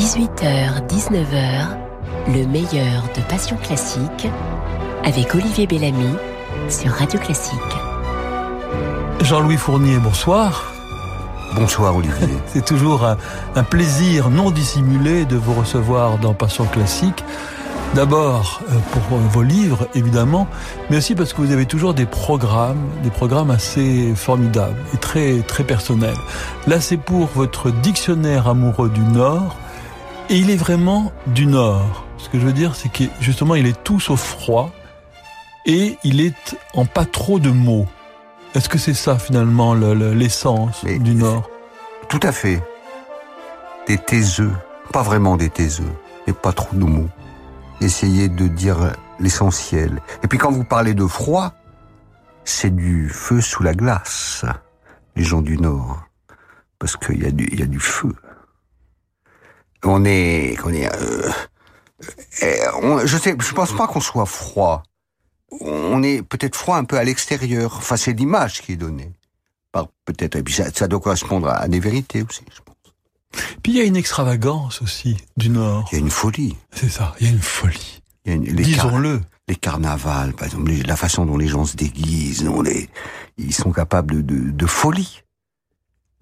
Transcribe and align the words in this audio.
18h, 0.00 0.86
19h, 0.88 1.76
le 2.28 2.46
meilleur 2.46 3.02
de 3.14 3.20
Passion 3.28 3.58
Classique 3.58 4.28
avec 5.04 5.34
Olivier 5.34 5.66
Bellamy 5.66 6.16
sur 6.70 6.90
Radio 6.90 7.20
Classique. 7.20 7.58
Jean-Louis 9.20 9.58
Fournier, 9.58 9.98
bonsoir. 9.98 10.72
Bonsoir 11.54 11.94
Olivier. 11.94 12.28
C'est 12.46 12.64
toujours 12.64 13.04
un, 13.04 13.18
un, 13.54 13.62
plaisir 13.62 14.30
non 14.30 14.50
dissimulé 14.50 15.26
de 15.26 15.36
vous 15.36 15.52
recevoir 15.52 16.16
dans 16.16 16.32
Passion 16.32 16.64
Classique. 16.64 17.22
D'abord 17.94 18.62
euh, 18.70 18.78
pour 18.92 19.18
vos 19.18 19.42
livres, 19.42 19.86
évidemment, 19.94 20.48
mais 20.88 20.96
aussi 20.96 21.14
parce 21.14 21.34
que 21.34 21.42
vous 21.42 21.52
avez 21.52 21.66
toujours 21.66 21.92
des 21.92 22.06
programmes, 22.06 22.88
des 23.02 23.10
programmes 23.10 23.50
assez 23.50 24.14
formidables 24.14 24.82
et 24.94 24.96
très, 24.96 25.40
très 25.40 25.64
personnels. 25.64 26.16
Là, 26.66 26.80
c'est 26.80 26.96
pour 26.96 27.26
votre 27.34 27.70
dictionnaire 27.70 28.48
amoureux 28.48 28.88
du 28.88 29.02
Nord, 29.02 29.58
et 30.30 30.36
il 30.36 30.48
est 30.50 30.56
vraiment 30.56 31.12
du 31.26 31.46
Nord. 31.46 32.06
Ce 32.16 32.28
que 32.28 32.40
je 32.40 32.46
veux 32.46 32.52
dire, 32.52 32.74
c'est 32.74 32.90
que 32.90 33.04
justement, 33.20 33.54
il 33.54 33.66
est 33.66 33.82
tout 33.84 34.00
sauf 34.00 34.22
froid, 34.22 34.72
et 35.66 35.98
il 36.04 36.20
est 36.20 36.56
en 36.72 36.86
pas 36.86 37.04
trop 37.04 37.38
de 37.38 37.50
mots. 37.50 37.86
Est-ce 38.54 38.68
que 38.68 38.78
c'est 38.78 38.94
ça, 38.94 39.18
finalement, 39.18 39.74
l'essence 39.74 40.82
le, 40.84 40.98
du 40.98 41.14
Nord? 41.14 41.50
Tout 42.08 42.20
à 42.22 42.32
fait. 42.32 42.62
Des 43.86 43.98
taiseux. 43.98 44.52
Pas 44.92 45.02
vraiment 45.02 45.36
des 45.36 45.50
taiseux, 45.50 45.92
et 46.26 46.32
pas 46.32 46.52
trop 46.52 46.74
de 46.74 46.84
mots 46.84 47.08
essayer 47.80 48.28
de 48.28 48.46
dire 48.46 48.92
l'essentiel. 49.18 50.00
Et 50.22 50.28
puis 50.28 50.38
quand 50.38 50.50
vous 50.50 50.64
parlez 50.64 50.94
de 50.94 51.06
froid, 51.06 51.54
c'est 52.44 52.74
du 52.74 53.08
feu 53.08 53.40
sous 53.40 53.62
la 53.62 53.74
glace, 53.74 54.44
les 55.16 55.22
gens 55.22 55.42
du 55.42 55.56
Nord, 55.58 56.02
parce 56.78 56.96
qu'il 56.96 57.22
y 57.22 57.26
a 57.26 57.30
du, 57.30 57.48
il 57.52 57.60
y 57.60 57.62
a 57.62 57.66
du 57.66 57.80
feu. 57.80 58.14
On 59.84 60.04
est, 60.04 60.56
on 60.64 60.72
est, 60.72 60.88
euh, 60.94 61.30
on, 62.82 63.06
je 63.06 63.16
sais, 63.16 63.34
je 63.38 63.54
pense 63.54 63.74
pas 63.74 63.86
qu'on 63.86 64.00
soit 64.00 64.26
froid. 64.26 64.82
On 65.60 66.02
est 66.02 66.22
peut-être 66.22 66.56
froid 66.56 66.76
un 66.76 66.84
peu 66.84 66.98
à 66.98 67.04
l'extérieur. 67.04 67.74
Enfin, 67.76 67.96
c'est 67.96 68.12
l'image 68.12 68.62
qui 68.62 68.72
est 68.72 68.76
donnée. 68.76 69.12
Peut-être, 70.04 70.36
et 70.36 70.42
puis 70.42 70.52
ça, 70.54 70.70
ça 70.74 70.88
doit 70.88 71.00
correspondre 71.00 71.48
à 71.48 71.68
des 71.68 71.80
vérités 71.80 72.22
aussi, 72.28 72.42
je 72.52 72.60
pense. 72.60 72.76
Puis 73.62 73.72
il 73.72 73.78
y 73.78 73.80
a 73.80 73.84
une 73.84 73.96
extravagance 73.96 74.82
aussi 74.82 75.16
du 75.36 75.48
Nord. 75.48 75.88
Il 75.92 75.94
y 75.94 75.98
a 75.98 76.00
une 76.00 76.10
folie. 76.10 76.56
C'est 76.72 76.88
ça, 76.88 77.14
il 77.20 77.26
y 77.26 77.30
a 77.30 77.32
une 77.32 77.40
folie. 77.40 78.02
Disons-le. 78.26 79.20
Les 79.48 79.56
carnavals, 79.56 80.32
par 80.34 80.46
exemple, 80.46 80.70
la 80.84 80.96
façon 80.96 81.26
dont 81.26 81.36
les 81.36 81.48
gens 81.48 81.64
se 81.64 81.76
déguisent, 81.76 82.44
dont 82.44 82.62
les, 82.62 82.88
ils 83.38 83.54
sont 83.54 83.72
capables 83.72 84.16
de, 84.16 84.20
de, 84.20 84.50
de 84.50 84.66
folie. 84.66 85.22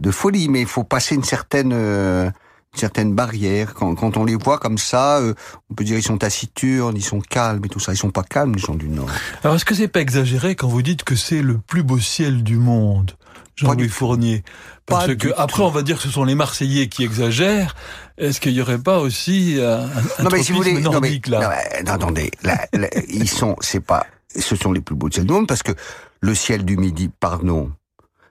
De 0.01 0.11
folie, 0.11 0.49
mais 0.49 0.61
il 0.61 0.67
faut 0.67 0.85
passer 0.85 1.15
une 1.15 1.25
certaine... 1.25 1.73
Euh, 1.75 2.31
une 2.75 2.79
certaine 2.79 3.15
barrière. 3.15 3.75
Quand, 3.75 3.95
quand 3.95 4.17
on 4.17 4.25
les 4.25 4.37
voit 4.37 4.59
comme 4.59 4.79
ça, 4.79 5.19
euh, 5.19 5.35
on 5.71 5.75
peut 5.75 5.85
dire 5.85 5.97
ils 5.97 6.03
sont 6.03 6.19
taciturnes, 6.19 6.97
ils 6.97 7.05
sont 7.05 7.21
calmes 7.21 7.65
et 7.65 7.69
tout 7.69 7.81
ça. 7.81 7.93
Ils 7.93 7.97
sont 7.97 8.11
pas 8.11 8.23
calmes, 8.23 8.55
les 8.55 8.61
gens 8.61 8.75
du 8.75 8.89
Nord. 8.89 9.09
Alors 9.43 9.57
est-ce 9.57 9.65
que 9.65 9.75
c'est 9.75 9.89
pas 9.89 10.01
exagéré 10.01 10.55
quand 10.55 10.69
vous 10.69 10.83
dites 10.83 11.05
que 11.05 11.17
c'est 11.17 11.43
le 11.43 11.59
plus 11.59 11.83
beau 11.83 11.99
ciel 11.99 12.43
du 12.43 12.57
monde 12.57 13.13
Jean-Louis 13.57 13.89
Fournier? 13.89 14.45
Parce 14.87 15.07
Pas 15.07 15.17
que 15.17 15.29
après, 15.37 15.63
on 15.63 15.71
va 15.71 15.83
dire 15.83 15.97
que 15.97 16.03
ce 16.03 16.11
sont 16.11 16.25
les 16.25 16.35
Marseillais 16.35 16.89
qui 16.89 17.05
exagèrent. 17.05 17.75
Est-ce 18.17 18.41
qu'il 18.41 18.53
y 18.53 18.63
aurait 18.63 18.79
pas 18.79 19.01
aussi 19.01 19.59
un, 19.61 19.83
un 20.19 20.23
non 20.23 20.31
mais 20.33 20.43
si 20.43 20.53
vous 20.53 20.59
voulez, 20.59 20.81
non, 20.81 20.99
mais, 21.01 21.21
là? 21.29 21.41
non, 21.41 21.49
mais, 21.51 21.91
attendez, 21.91 22.31
là, 22.43 22.67
là, 22.73 22.89
ils 23.09 23.29
sont, 23.29 23.55
c'est 23.61 23.81
pas, 23.85 24.07
ce 24.35 24.57
sont 24.57 24.73
les 24.73 24.81
plus 24.81 24.95
beaux 24.95 25.11
ciels 25.11 25.27
du 25.27 25.33
monde 25.33 25.47
parce 25.47 25.63
que 25.63 25.73
le 26.21 26.35
ciel 26.35 26.65
du 26.65 26.77
midi, 26.77 27.11
pardon, 27.21 27.71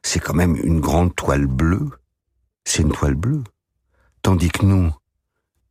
c'est 0.01 0.19
quand 0.19 0.33
même 0.33 0.55
une 0.55 0.79
grande 0.79 1.15
toile 1.15 1.45
bleue. 1.45 1.89
C'est 2.65 2.81
une 2.81 2.91
toile 2.91 3.15
bleue. 3.15 3.43
Tandis 4.27 4.49
que 4.49 4.65
nous, 4.65 4.91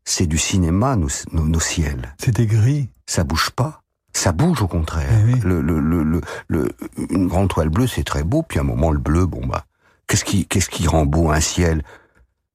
c'est 0.06 0.26
du 0.26 0.38
cinéma, 0.38 0.96
nos, 0.96 1.08
nos, 1.32 1.44
nos 1.44 1.60
ciels. 1.60 2.14
C'est 2.18 2.34
des 2.36 2.46
gris. 2.46 2.88
Ça 3.04 3.22
bouge 3.22 3.50
pas. 3.50 3.82
Ça 4.14 4.32
bouge 4.32 4.62
au 4.62 4.66
contraire. 4.66 5.10
Eh 5.12 5.24
oui. 5.34 5.40
le, 5.44 5.60
le, 5.60 5.78
le, 5.78 6.02
le, 6.02 6.20
le- 6.48 6.70
une 7.10 7.26
grande 7.28 7.50
toile 7.50 7.68
bleue, 7.68 7.86
c'est 7.86 8.02
très 8.02 8.22
beau. 8.22 8.42
Puis 8.42 8.58
à 8.58 8.62
un 8.62 8.64
moment, 8.64 8.90
le 8.92 8.98
bleu, 8.98 9.26
bon 9.26 9.46
bah, 9.46 9.66
qu'est-ce 10.06 10.24
qui, 10.24 10.46
qu'est-ce 10.46 10.70
qui 10.70 10.88
rend 10.88 11.04
beau 11.04 11.30
un 11.30 11.40
ciel? 11.40 11.82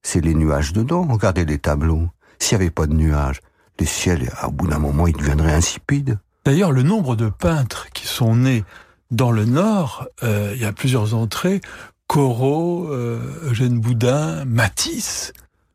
C'est 0.01 0.21
les 0.21 0.33
nuages 0.33 0.73
dedans. 0.73 1.05
Regardez 1.07 1.45
les 1.45 1.59
tableaux. 1.59 2.09
S'il 2.39 2.57
n'y 2.57 2.63
avait 2.63 2.71
pas 2.71 2.87
de 2.87 2.95
nuages, 2.95 3.39
les 3.79 3.85
ciels, 3.85 4.33
au 4.43 4.49
bout 4.49 4.65
d'un 4.65 4.79
moment, 4.79 5.05
ils 5.05 5.15
deviendraient 5.15 5.53
insipides. 5.53 6.17
D'ailleurs, 6.45 6.71
le 6.71 6.81
nombre 6.81 7.15
de 7.15 7.29
peintres 7.29 7.89
qui 7.93 8.07
sont 8.07 8.37
nés 8.37 8.63
dans 9.11 9.29
le 9.29 9.45
Nord, 9.45 10.07
euh, 10.23 10.53
il 10.55 10.61
y 10.63 10.65
a 10.65 10.73
plusieurs 10.73 11.13
entrées. 11.13 11.61
Corot, 12.07 12.87
euh, 12.89 13.19
Eugène 13.51 13.79
Boudin, 13.79 14.45
Matisse. 14.45 15.31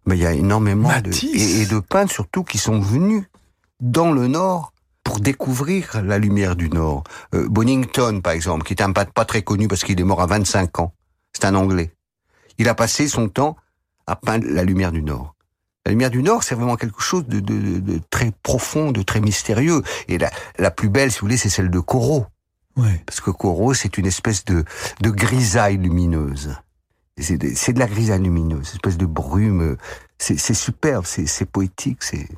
Mais 0.07 0.17
il 0.17 0.23
y 0.23 0.27
a 0.27 0.33
énormément 0.33 0.89
de 1.01 1.11
et, 1.35 1.63
et 1.63 1.67
de 1.67 1.81
peintres 1.81 2.13
surtout 2.13 2.45
qui 2.45 2.59
sont 2.59 2.81
venus 2.81 3.25
dans 3.81 4.13
le 4.13 4.29
Nord 4.29 4.73
pour 5.05 5.21
découvrir 5.21 6.01
la 6.03 6.19
lumière 6.19 6.57
du 6.57 6.69
Nord. 6.69 7.05
Euh, 7.35 7.47
Bonington, 7.49 8.21
par 8.23 8.33
exemple, 8.33 8.65
qui 8.65 8.73
est 8.75 8.83
un 8.83 8.93
peintre 8.93 9.13
pas 9.13 9.25
très 9.25 9.43
connu 9.43 9.69
parce 9.69 9.85
qu'il 9.85 10.01
est 10.01 10.05
mort 10.05 10.21
à 10.23 10.27
25 10.27 10.81
ans. 10.81 10.93
C'est 11.33 11.45
un 11.45 11.55
Anglais. 11.55 11.93
Il 12.59 12.69
a 12.69 12.75
passé 12.75 13.07
son 13.09 13.29
temps 13.29 13.57
à 14.07 14.17
peindre 14.17 14.47
la 14.49 14.65
lumière 14.65 14.93
du 14.93 15.03
Nord. 15.03 15.35
La 15.85 15.91
lumière 15.93 16.11
du 16.11 16.23
Nord, 16.23 16.43
c'est 16.43 16.55
vraiment 16.57 16.77
quelque 16.77 17.01
chose 17.01 17.27
de, 17.27 17.39
de, 17.39 17.55
de- 17.59 17.79
de 17.81 18.01
très 18.11 18.33
profond, 18.43 18.91
de 18.93 19.03
très 19.03 19.21
mystérieux. 19.21 19.83
Et 20.09 20.19
la, 20.19 20.31
la 20.59 20.71
plus 20.73 20.89
belle, 20.89 21.13
si 21.13 21.19
vous 21.21 21.27
voulez, 21.27 21.37
c'est 21.37 21.49
celle 21.51 21.71
de 21.71 21.79
Corot. 21.79 22.27
Parce 23.07 23.21
que 23.21 23.31
Corot, 23.31 23.75
c'est 23.75 23.97
une 23.99 24.07
espèce 24.07 24.45
de, 24.45 24.65
de 25.01 25.11
grisaille 25.11 25.77
lumineuse. 25.77 26.57
C'est 27.19 27.39
de, 27.39 27.79
la 27.79 27.87
grisaille 27.87 28.23
lumineuse, 28.23 28.69
une 28.71 28.75
espèce 28.75 28.99
de 28.99 29.07
brume. 29.07 29.63
euh, 29.63 29.77
C'est 30.19 30.37
superbe, 30.55 31.05
c'est 31.07 31.45
poétique, 31.47 32.03
c'est... 32.03 32.29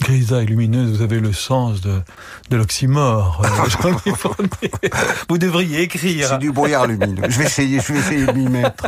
Grisaille 0.00 0.46
lumineuse, 0.46 0.96
vous 0.96 1.02
avez 1.02 1.20
le 1.20 1.32
sens 1.32 1.80
de, 1.82 2.00
de 2.50 2.56
l'oxymore. 2.56 3.42
euh, 3.44 3.92
vous 5.28 5.38
devriez 5.38 5.82
écrire. 5.82 6.28
C'est 6.30 6.38
du 6.38 6.50
brouillard 6.50 6.86
lumineux. 6.86 7.22
Je 7.28 7.38
vais 7.38 7.44
essayer, 7.44 7.78
je 7.78 7.92
vais 7.92 7.98
essayer 7.98 8.26
de 8.26 8.32
m'y 8.32 8.48
mettre. 8.48 8.86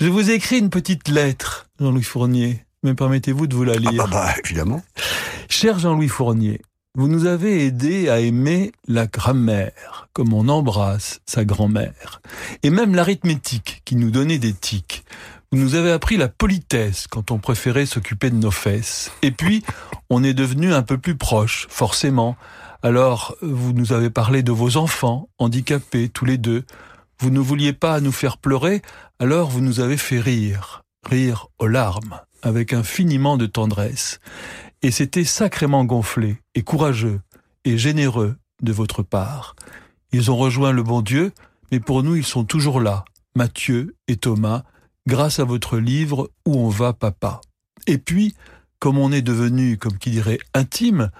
Je 0.00 0.08
vous 0.08 0.30
ai 0.30 0.34
écrit 0.34 0.58
une 0.58 0.68
petite 0.68 1.08
lettre, 1.08 1.68
Jean-Louis 1.80 2.02
Fournier. 2.02 2.64
Me 2.82 2.94
permettez-vous 2.94 3.46
de 3.46 3.54
vous 3.54 3.64
la 3.64 3.74
Ah 3.76 3.78
lire 3.90 4.04
bah, 4.08 4.08
bah, 4.10 4.34
évidemment. 4.44 4.82
Cher 5.48 5.78
Jean-Louis 5.78 6.08
Fournier, 6.08 6.60
vous 6.96 7.08
nous 7.08 7.26
avez 7.26 7.66
aidé 7.66 8.08
à 8.08 8.20
aimer 8.20 8.72
la 8.88 9.06
grammaire, 9.06 10.08
comme 10.14 10.32
on 10.32 10.48
embrasse 10.48 11.20
sa 11.26 11.44
grand-mère, 11.44 12.22
et 12.62 12.70
même 12.70 12.94
l'arithmétique 12.94 13.82
qui 13.84 13.96
nous 13.96 14.10
donnait 14.10 14.38
des 14.38 14.54
tics. 14.54 15.04
Vous 15.52 15.58
nous 15.58 15.74
avez 15.74 15.92
appris 15.92 16.16
la 16.16 16.28
politesse 16.28 17.06
quand 17.06 17.30
on 17.30 17.38
préférait 17.38 17.84
s'occuper 17.84 18.30
de 18.30 18.36
nos 18.36 18.50
fesses. 18.50 19.12
Et 19.20 19.30
puis, 19.30 19.62
on 20.08 20.24
est 20.24 20.32
devenu 20.32 20.72
un 20.72 20.82
peu 20.82 20.96
plus 20.96 21.16
proche, 21.16 21.66
forcément. 21.68 22.34
Alors, 22.82 23.36
vous 23.42 23.74
nous 23.74 23.92
avez 23.92 24.08
parlé 24.08 24.42
de 24.42 24.52
vos 24.52 24.78
enfants, 24.78 25.28
handicapés 25.38 26.08
tous 26.08 26.24
les 26.24 26.38
deux. 26.38 26.64
Vous 27.20 27.28
ne 27.28 27.40
vouliez 27.40 27.74
pas 27.74 28.00
nous 28.00 28.12
faire 28.12 28.38
pleurer, 28.38 28.80
alors 29.18 29.50
vous 29.50 29.60
nous 29.60 29.80
avez 29.80 29.98
fait 29.98 30.20
rire, 30.20 30.82
rire 31.04 31.48
aux 31.58 31.68
larmes, 31.68 32.20
avec 32.42 32.72
infiniment 32.72 33.36
de 33.36 33.46
tendresse 33.46 34.18
et 34.82 34.90
c'était 34.90 35.24
sacrément 35.24 35.84
gonflé 35.84 36.38
et 36.54 36.62
courageux 36.62 37.20
et 37.64 37.78
généreux 37.78 38.36
de 38.62 38.72
votre 38.72 39.02
part. 39.02 39.56
Ils 40.12 40.30
ont 40.30 40.36
rejoint 40.36 40.72
le 40.72 40.82
bon 40.82 41.02
Dieu, 41.02 41.32
mais 41.72 41.80
pour 41.80 42.02
nous 42.02 42.16
ils 42.16 42.26
sont 42.26 42.44
toujours 42.44 42.80
là, 42.80 43.04
Mathieu 43.34 43.96
et 44.08 44.16
Thomas, 44.16 44.62
grâce 45.06 45.38
à 45.38 45.44
votre 45.44 45.78
livre 45.78 46.30
Où 46.46 46.56
on 46.56 46.68
va 46.68 46.92
papa. 46.92 47.40
Et 47.86 47.98
puis, 47.98 48.34
comme 48.78 48.98
on 48.98 49.12
est 49.12 49.22
devenu, 49.22 49.78
comme 49.78 49.98
qui 49.98 50.10
dirait, 50.10 50.38
intime, 50.54 51.10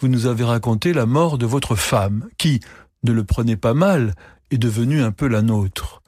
vous 0.00 0.08
nous 0.08 0.26
avez 0.26 0.44
raconté 0.44 0.92
la 0.92 1.06
mort 1.06 1.38
de 1.38 1.46
votre 1.46 1.74
femme, 1.74 2.28
qui, 2.38 2.60
ne 3.02 3.12
le 3.12 3.24
prenez 3.24 3.56
pas 3.56 3.74
mal, 3.74 4.14
est 4.50 4.58
devenue 4.58 5.02
un 5.02 5.12
peu 5.12 5.26
la 5.28 5.42
nôtre. 5.42 6.02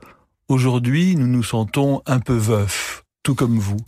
Aujourd'hui, 0.49 1.17
nous 1.17 1.27
nous 1.27 1.43
sentons 1.43 2.03
un 2.07 2.21
peu 2.21 2.37
veufs, 2.37 3.05
tout 3.23 3.35
comme 3.35 3.59
vous. 3.59 3.81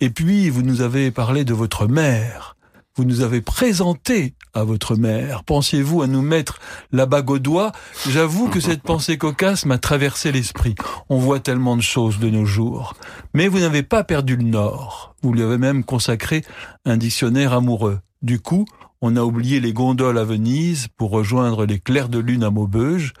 Et 0.00 0.10
puis, 0.10 0.50
vous 0.50 0.62
nous 0.62 0.80
avez 0.80 1.10
parlé 1.10 1.44
de 1.44 1.54
votre 1.54 1.86
mère. 1.86 2.53
Vous 2.96 3.04
nous 3.04 3.22
avez 3.22 3.40
présenté 3.40 4.34
à 4.52 4.62
votre 4.62 4.94
mère. 4.94 5.42
Pensiez-vous 5.42 6.02
à 6.02 6.06
nous 6.06 6.22
mettre 6.22 6.60
la 6.92 7.06
bague 7.06 7.28
au 7.28 7.40
doigt? 7.40 7.72
J'avoue 8.08 8.48
que 8.48 8.60
cette 8.60 8.82
pensée 8.84 9.18
cocasse 9.18 9.66
m'a 9.66 9.78
traversé 9.78 10.30
l'esprit. 10.30 10.76
On 11.08 11.18
voit 11.18 11.40
tellement 11.40 11.76
de 11.76 11.82
choses 11.82 12.20
de 12.20 12.30
nos 12.30 12.44
jours. 12.44 12.94
Mais 13.32 13.48
vous 13.48 13.58
n'avez 13.58 13.82
pas 13.82 14.04
perdu 14.04 14.36
le 14.36 14.44
nord. 14.44 15.16
Vous 15.22 15.32
lui 15.32 15.42
avez 15.42 15.58
même 15.58 15.82
consacré 15.82 16.44
un 16.84 16.96
dictionnaire 16.96 17.52
amoureux. 17.52 17.98
Du 18.22 18.38
coup, 18.38 18.64
on 19.02 19.16
a 19.16 19.22
oublié 19.22 19.58
les 19.58 19.72
gondoles 19.72 20.18
à 20.18 20.24
Venise 20.24 20.86
pour 20.96 21.10
rejoindre 21.10 21.66
les 21.66 21.80
clairs 21.80 22.08
de 22.08 22.20
lune 22.20 22.44
à 22.44 22.50
Maubeuge. 22.50 23.12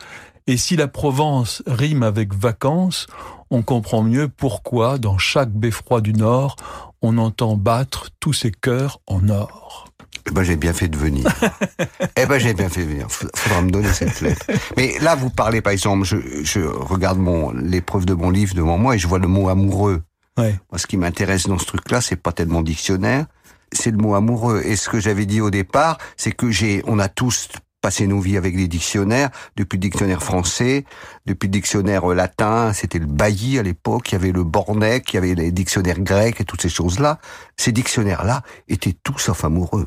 Et 0.46 0.56
si 0.56 0.76
la 0.76 0.86
Provence 0.86 1.64
rime 1.66 2.04
avec 2.04 2.32
vacances, 2.32 3.08
on 3.50 3.62
comprend 3.62 4.02
mieux 4.02 4.28
pourquoi, 4.28 4.98
dans 4.98 5.18
chaque 5.18 5.50
beffroi 5.50 6.00
du 6.00 6.12
Nord, 6.12 6.56
on 7.04 7.18
entend 7.18 7.56
battre 7.56 8.08
tous 8.18 8.32
ces 8.32 8.50
cœurs 8.50 9.00
en 9.06 9.28
or. 9.28 9.88
Eh 10.26 10.30
ben, 10.30 10.42
j'ai 10.42 10.56
bien 10.56 10.72
fait 10.72 10.88
de 10.88 10.96
venir. 10.96 11.26
eh 12.16 12.24
ben, 12.24 12.38
j'ai 12.38 12.54
bien 12.54 12.70
fait 12.70 12.84
de 12.84 12.90
venir. 12.90 13.08
Faudra 13.10 13.60
me 13.60 13.70
donner 13.70 13.92
cette 13.92 14.22
lettre. 14.22 14.46
Mais 14.78 14.98
là, 15.00 15.14
vous 15.14 15.28
parlez, 15.28 15.60
par 15.60 15.74
exemple, 15.74 16.04
je, 16.04 16.16
je 16.42 16.60
regarde 16.60 17.18
mon, 17.18 17.52
l'épreuve 17.52 18.06
de 18.06 18.14
mon 18.14 18.30
livre 18.30 18.54
devant 18.54 18.78
moi 18.78 18.94
et 18.96 18.98
je 18.98 19.06
vois 19.06 19.18
le 19.18 19.28
mot 19.28 19.50
amoureux. 19.50 20.02
Ouais. 20.38 20.58
Moi, 20.72 20.78
ce 20.78 20.86
qui 20.86 20.96
m'intéresse 20.96 21.46
dans 21.46 21.58
ce 21.58 21.66
truc-là, 21.66 22.00
c'est 22.00 22.16
pas 22.16 22.32
tellement 22.32 22.62
dictionnaire, 22.62 23.26
c'est 23.70 23.90
le 23.90 23.98
mot 23.98 24.14
amoureux. 24.14 24.62
Et 24.64 24.76
ce 24.76 24.88
que 24.88 24.98
j'avais 24.98 25.26
dit 25.26 25.42
au 25.42 25.50
départ, 25.50 25.98
c'est 26.16 26.32
que 26.32 26.50
j'ai, 26.50 26.82
on 26.86 26.98
a 26.98 27.08
tous 27.08 27.48
passé 27.84 28.06
nos 28.06 28.18
vies 28.18 28.38
avec 28.38 28.56
des 28.56 28.66
dictionnaires, 28.66 29.28
depuis 29.56 29.76
le 29.76 29.82
dictionnaire 29.82 30.22
français, 30.22 30.86
depuis 31.26 31.48
le 31.48 31.52
dictionnaire 31.52 32.10
euh, 32.10 32.14
latin, 32.14 32.72
c'était 32.72 32.98
le 32.98 33.04
Bailly 33.06 33.58
à 33.58 33.62
l'époque, 33.62 34.10
il 34.10 34.14
y 34.14 34.16
avait 34.16 34.32
le 34.32 34.42
Bornec, 34.42 35.12
il 35.12 35.16
y 35.16 35.18
avait 35.18 35.34
les 35.34 35.52
dictionnaires 35.52 36.00
grecs 36.00 36.40
et 36.40 36.44
toutes 36.46 36.62
ces 36.62 36.70
choses-là. 36.70 37.18
Ces 37.58 37.72
dictionnaires-là 37.72 38.42
étaient 38.68 38.96
tout 39.02 39.18
sauf 39.18 39.44
amoureux. 39.44 39.86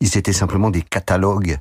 Ils 0.00 0.16
étaient 0.18 0.32
simplement 0.32 0.70
des 0.70 0.82
catalogues 0.82 1.58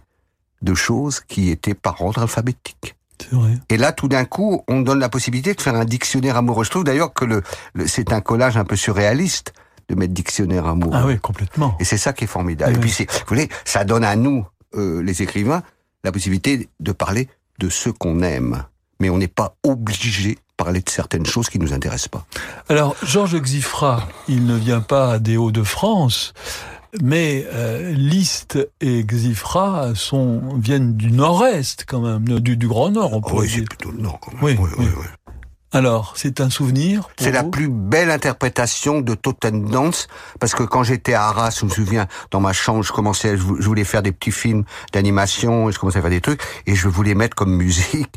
de 0.63 0.73
choses 0.73 1.19
qui 1.27 1.51
étaient 1.51 1.75
par 1.75 2.01
ordre 2.01 2.23
alphabétique. 2.23 2.95
Vrai. 3.31 3.51
Et 3.69 3.77
là, 3.77 3.91
tout 3.91 4.07
d'un 4.07 4.25
coup, 4.25 4.63
on 4.67 4.81
donne 4.81 4.99
la 4.99 5.09
possibilité 5.09 5.53
de 5.53 5.61
faire 5.61 5.75
un 5.75 5.85
dictionnaire 5.85 6.37
amoureux. 6.37 6.63
Je 6.63 6.71
trouve 6.71 6.83
d'ailleurs 6.83 7.13
que 7.13 7.25
le, 7.25 7.43
le- 7.75 7.85
c'est 7.87 8.11
un 8.11 8.21
collage 8.21 8.57
un 8.57 8.65
peu 8.65 8.75
surréaliste 8.75 9.53
de 9.89 9.93
mettre 9.95 10.13
dictionnaire 10.13 10.65
amoureux. 10.65 10.97
Ah 10.99 11.05
oui, 11.05 11.19
complètement. 11.19 11.75
Et 11.79 11.83
c'est 11.83 11.99
ça 11.99 12.13
qui 12.13 12.23
est 12.23 12.27
formidable. 12.27 12.71
Oui, 12.73 12.77
Et 12.77 12.81
puis, 12.81 12.95
oui. 13.01 13.05
vous 13.09 13.35
voyez, 13.35 13.49
ça 13.65 13.83
donne 13.83 14.03
à 14.03 14.15
nous, 14.15 14.43
euh, 14.75 15.01
les 15.01 15.21
écrivains, 15.21 15.63
la 16.03 16.11
possibilité 16.11 16.69
de 16.79 16.91
parler 16.91 17.27
de 17.59 17.69
ce 17.69 17.89
qu'on 17.89 18.21
aime. 18.21 18.63
Mais 18.99 19.09
on 19.09 19.17
n'est 19.17 19.27
pas 19.27 19.55
obligé 19.63 20.35
de 20.35 20.39
parler 20.57 20.81
de 20.81 20.89
certaines 20.89 21.25
choses 21.25 21.49
qui 21.49 21.59
nous 21.59 21.73
intéressent 21.73 22.09
pas. 22.09 22.25
Alors, 22.69 22.95
Georges 23.03 23.39
Xifra, 23.39 24.07
il 24.27 24.45
ne 24.45 24.55
vient 24.55 24.81
pas 24.81 25.17
des 25.17 25.37
Hauts-de-France, 25.37 26.33
mais 27.01 27.47
euh, 27.53 27.93
Liszt 27.93 28.59
et 28.81 29.03
Xifra 29.03 29.95
sont, 29.95 30.41
viennent 30.57 30.95
du 30.95 31.11
nord-est 31.11 31.85
quand 31.87 32.01
même, 32.01 32.39
du, 32.39 32.57
du 32.57 32.67
Grand 32.67 32.91
Nord, 32.91 33.13
on 33.13 33.37
oui, 33.37 33.49
c'est 33.49 33.61
plutôt 33.61 33.91
le 33.91 34.01
Nord, 34.01 34.19
quand 34.19 34.33
même. 34.33 34.43
Oui, 34.43 34.55
Oui, 34.59 34.69
oui, 34.77 34.85
oui. 34.97 35.05
Alors, 35.73 36.13
c'est 36.17 36.41
un 36.41 36.49
souvenir 36.49 37.07
C'est 37.17 37.31
la 37.31 37.43
plus 37.43 37.69
belle 37.69 38.11
interprétation 38.11 38.99
de 38.99 39.15
Totten 39.15 39.63
Dance, 39.65 40.07
parce 40.39 40.53
que 40.53 40.63
quand 40.63 40.83
j'étais 40.83 41.13
à 41.13 41.23
Arras, 41.27 41.55
je 41.59 41.65
me 41.65 41.69
souviens, 41.69 42.07
dans 42.29 42.41
ma 42.41 42.51
chambre, 42.51 42.83
je 42.83 42.91
commençais, 42.91 43.37
je 43.37 43.41
vou- 43.43 43.57
je 43.61 43.65
voulais 43.67 43.85
faire 43.85 44.01
des 44.01 44.11
petits 44.11 44.31
films 44.33 44.65
d'animation, 44.91 45.69
et 45.69 45.71
je 45.71 45.79
commençais 45.79 45.99
à 45.99 46.01
faire 46.01 46.11
des 46.11 46.19
trucs, 46.21 46.41
et 46.67 46.75
je 46.75 46.89
voulais 46.89 47.15
mettre 47.15 47.35
comme 47.35 47.55
musique 47.55 48.13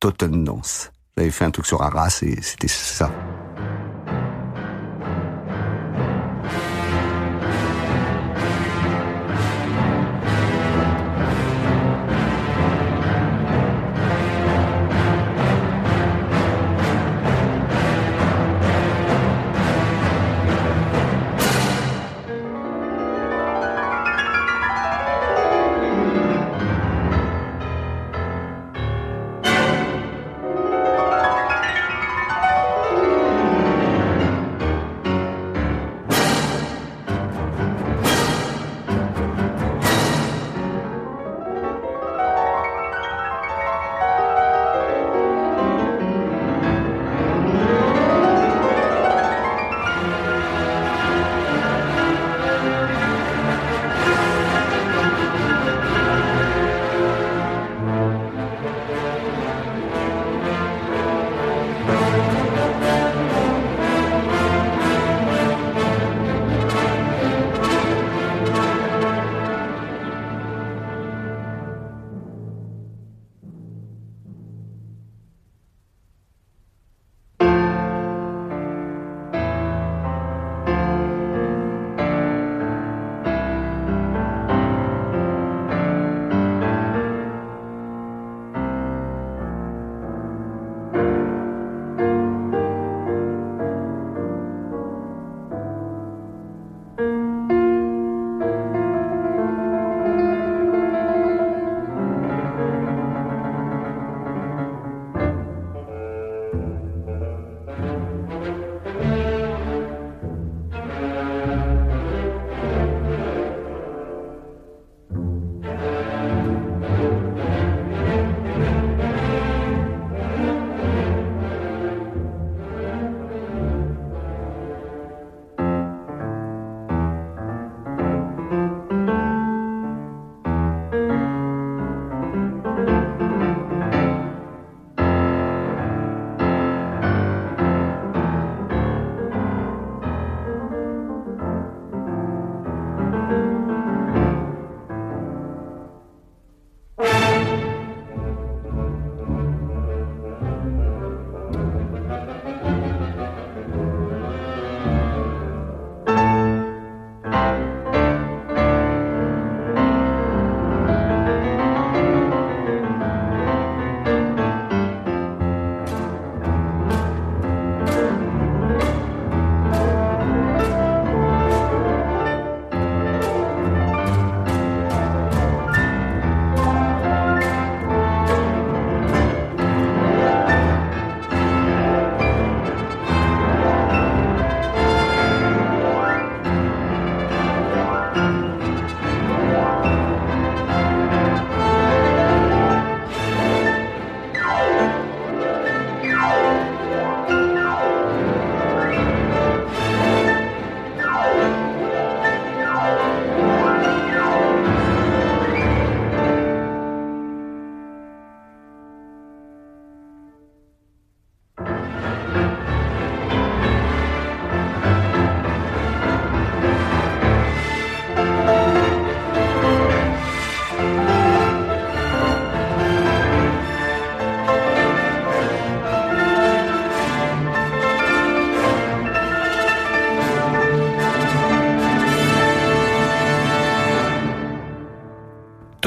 Totten 0.00 0.42
Dance. 0.44 0.90
J'avais 1.16 1.30
fait 1.30 1.44
un 1.44 1.50
truc 1.52 1.66
sur 1.66 1.80
Arras, 1.82 2.18
et 2.22 2.42
c'était 2.42 2.68
ça. 2.68 3.10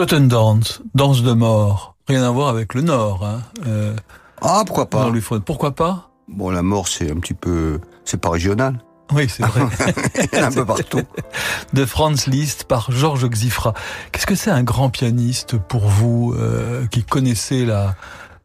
Dance, 0.05 0.81
danse 0.95 1.23
de 1.23 1.33
mort. 1.33 1.95
Rien 2.07 2.23
à 2.23 2.31
voir 2.31 2.47
avec 2.47 2.73
le 2.73 2.81
Nord. 2.81 3.25
Hein. 3.25 3.41
Euh, 3.67 3.93
ah, 4.41 4.63
pourquoi 4.65 4.89
pas 4.89 5.11
Pourquoi 5.45 5.71
pas? 5.71 6.09
Bon, 6.29 6.49
la 6.49 6.61
mort, 6.61 6.87
c'est 6.87 7.11
un 7.11 7.15
petit 7.15 7.33
peu... 7.33 7.81
C'est 8.05 8.19
pas 8.19 8.29
régional. 8.29 8.79
Oui, 9.11 9.27
c'est 9.27 9.43
vrai. 9.43 9.61
un 10.41 10.51
peu 10.51 10.65
partout. 10.65 11.01
De 11.73 11.85
Franz 11.85 12.29
Liszt 12.29 12.63
par 12.63 12.91
Georges 12.91 13.27
Xifra. 13.27 13.73
Qu'est-ce 14.13 14.25
que 14.25 14.35
c'est 14.35 14.51
un 14.51 14.63
grand 14.63 14.89
pianiste 14.89 15.57
pour 15.57 15.89
vous 15.89 16.33
euh, 16.37 16.87
qui 16.87 17.03
connaissez 17.03 17.65
la, 17.65 17.95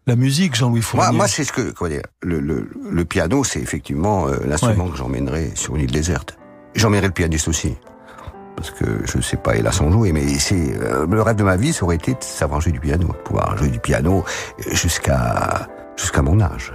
la 0.09 0.17
musique, 0.17 0.57
Jean-Louis 0.57 0.83
Fournier? 0.83 1.07
Moi, 1.07 1.17
moi 1.19 1.29
c'est 1.29 1.45
ce 1.45 1.53
que 1.53 1.71
quoi 1.71 1.89
dire, 1.89 2.03
le, 2.21 2.41
le, 2.41 2.69
le 2.91 3.05
piano, 3.05 3.45
c'est 3.45 3.61
effectivement 3.61 4.27
euh, 4.27 4.39
l'instrument 4.45 4.89
que 4.89 4.97
j'emmènerai 4.97 5.53
sur 5.55 5.77
une 5.77 5.83
île 5.83 5.93
déserte. 5.93 6.37
J'emmènerai 6.75 7.09
le 7.09 7.13
pianiste 7.13 7.47
aussi, 7.47 7.77
parce 8.57 8.71
que 8.71 8.85
je 9.05 9.19
ne 9.19 9.23
sais 9.23 9.37
pas, 9.37 9.57
il 9.57 9.67
a 9.67 9.73
son 9.73 9.91
jouer, 9.91 10.13
mais 10.13 10.27
c'est 10.39 10.79
euh, 10.81 11.07
le 11.07 11.23
rêve 11.23 11.37
de 11.37 11.45
ma 11.45 11.57
vie, 11.57 11.73
ça 11.73 11.85
aurait 11.85 11.97
été 11.97 12.13
de 12.13 12.23
savoir 12.23 12.61
jouer 12.61 12.73
du 12.73 12.81
piano, 12.81 13.09
pouvoir 13.25 13.57
jouer 13.57 13.69
du 13.69 13.81
piano 13.81 14.25
jusqu'à 14.73 15.69
jusqu'à 15.97 16.23
mon 16.23 16.41
âge. 16.41 16.73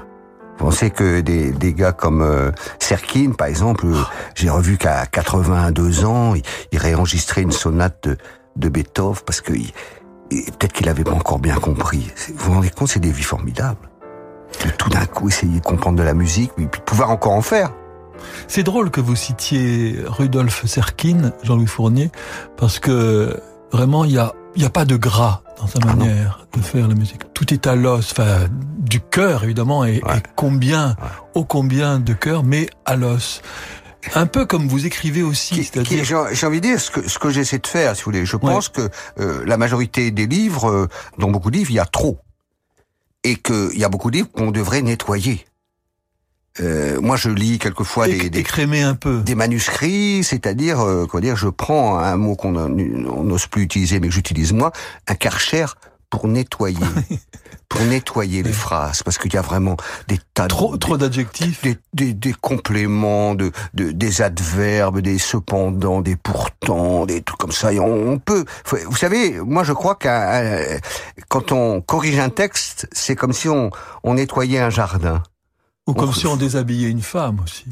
Vous 0.58 0.66
pensez 0.66 0.90
que 0.90 1.22
des, 1.22 1.52
des 1.52 1.74
gars 1.74 1.94
comme 1.94 2.22
euh, 2.22 2.52
Serkin, 2.80 3.32
par 3.32 3.48
exemple, 3.48 3.86
j'ai 4.36 4.50
revu 4.50 4.78
qu'à 4.78 5.06
82 5.06 6.04
ans, 6.04 6.36
il, 6.36 6.42
il 6.74 6.80
réenregistrait 6.80 7.42
une 7.42 7.52
sonate 7.52 8.08
de, 8.08 8.18
de 8.58 8.70
Beethoven 8.70 9.22
parce 9.26 9.40
que 9.40 9.54
peut-être 10.30 10.74
qu'il 10.74 10.90
avait 10.90 11.04
pas 11.04 11.14
encore 11.14 11.40
bien 11.40 11.56
compris. 11.56 12.12
Vous 12.36 12.48
vous 12.48 12.54
rendez 12.54 12.70
compte, 12.70 12.90
c'est 12.90 13.00
des 13.00 13.12
vies 13.12 13.24
formidables. 13.24 13.90
De 14.66 14.72
tout 14.72 14.90
d'un 14.90 15.06
coup 15.06 15.30
essayer 15.30 15.60
de 15.60 15.64
comprendre 15.64 15.98
de 15.98 16.04
la 16.04 16.14
musique, 16.14 16.52
et 16.58 16.66
puis 16.66 16.82
pouvoir 16.86 17.12
encore 17.12 17.34
en 17.34 17.42
faire. 17.42 17.72
C'est 18.48 18.64
drôle 18.64 18.92
que 18.92 19.02
vous 19.02 19.16
citiez 19.16 19.98
Rudolf 20.06 20.66
Serkin, 20.66 21.32
Jean-Louis 21.44 21.68
Fournier, 21.68 22.12
parce 22.58 22.80
que 22.80 23.40
vraiment, 23.72 24.06
il 24.06 24.12
n'y 24.12 24.18
a, 24.18 24.34
y 24.56 24.66
a 24.66 24.70
pas 24.70 24.86
de 24.86 24.96
gras 24.96 25.42
dans 25.60 25.68
sa 25.68 25.80
ah 25.82 25.86
manière 25.86 26.48
de 26.54 26.62
faire 26.62 26.88
la 26.88 26.96
musique. 26.96 27.22
Tout 27.34 27.54
est 27.54 27.68
à 27.68 27.76
l'os, 27.76 28.12
enfin, 28.12 28.48
du 28.78 29.02
cœur, 29.02 29.44
évidemment, 29.44 29.86
et, 29.86 30.02
combien, 30.36 30.96
ô 31.36 31.44
combien 31.44 32.00
de 32.00 32.14
cœur, 32.14 32.44
mais 32.44 32.70
à 32.86 32.96
l'os. 32.96 33.42
Un 34.16 34.26
peu 34.26 34.46
comme 34.46 34.68
vous 34.68 34.86
écrivez 34.86 35.24
aussi, 35.24 35.64
c'est-à-dire... 35.64 36.04
J'ai 36.32 36.48
envie 36.48 36.62
de 36.62 36.68
dire, 36.68 36.80
ce 36.80 36.90
que, 36.90 37.08
ce 37.08 37.20
que 37.20 37.30
j'essaie 37.30 37.60
de 37.60 37.68
faire, 37.68 37.96
si 37.96 38.04
vous 38.04 38.12
voulez, 38.12 38.26
je 38.26 38.38
pense 38.38 38.70
que 38.70 38.90
euh, 39.20 39.44
la 39.46 39.58
majorité 39.58 40.12
des 40.12 40.26
livres, 40.26 40.70
euh, 40.70 40.88
dans 41.18 41.30
beaucoup 41.30 41.52
de 41.52 41.58
livres, 41.58 41.72
il 41.72 41.76
y 41.76 41.80
a 41.80 41.86
trop. 41.86 42.20
Et 43.26 43.36
qu'il 43.36 43.78
y 43.78 43.84
a 43.84 43.90
beaucoup 43.90 44.10
de 44.10 44.16
livres 44.16 44.32
qu'on 44.32 44.52
devrait 44.52 44.82
nettoyer. 44.82 45.46
Euh, 46.62 47.00
moi, 47.02 47.16
je 47.16 47.30
lis 47.30 47.60
quelquefois 47.60 48.08
des, 48.08 48.30
des, 48.30 48.46
un 48.82 48.96
peu. 48.96 49.22
des 49.22 49.36
manuscrits, 49.36 50.24
c'est-à-dire, 50.24 50.82
euh, 50.82 51.06
quoi 51.06 51.22
dire, 51.22 51.36
je 51.36 51.48
prends 51.48 52.00
un 52.00 52.18
mot 52.18 52.36
qu'on 52.36 52.52
n'ose 52.52 53.48
plus 53.48 53.64
utiliser, 53.64 54.00
mais 54.00 54.08
que 54.08 54.14
j'utilise 54.14 54.54
moi, 54.54 54.72
un 55.08 55.16
karcher 55.16 55.66
pour 56.10 56.28
nettoyer, 56.28 56.78
pour 57.70 57.82
nettoyer 57.82 58.42
les 58.42 58.52
phrases, 58.52 59.04
parce 59.04 59.18
qu'il 59.18 59.34
y 59.34 59.38
a 59.38 59.42
vraiment 59.42 59.78
des 60.08 60.20
tas 60.34 60.48
trop, 60.48 60.76
trop 60.76 60.98
d'adjectifs, 60.98 61.62
des, 61.62 61.78
des, 61.94 62.14
des, 62.14 62.34
compléments, 62.34 63.36
de, 63.36 63.52
de, 63.76 63.92
des 63.92 64.22
adverbes, 64.22 65.02
des 65.02 65.20
cependant, 65.20 66.02
des 66.02 66.16
pourtant, 66.16 67.06
des 67.06 67.22
trucs 67.22 67.40
comme 67.40 67.52
ça. 67.52 67.72
Et 67.72 67.80
on, 67.80 68.18
peut, 68.18 68.44
vous 68.66 68.98
savez, 68.98 69.40
moi 69.40 69.64
je 69.64 69.74
crois 69.74 69.96
que 69.96 70.80
quand 71.28 71.52
on 71.52 71.80
corrige 71.82 72.20
un 72.20 72.30
texte, 72.30 72.88
c'est 72.92 73.16
comme 73.16 73.34
si 73.34 73.48
on, 73.48 73.70
on 74.04 74.16
nettoyait 74.16 74.60
un 74.60 74.72
jardin. 74.72 75.22
Ou 75.90 75.94
comme 75.96 76.14
si 76.14 76.28
on 76.28 76.38
déshabillait 76.38 76.90
une 76.90 77.02
femme 77.02 77.40
aussi. 77.44 77.66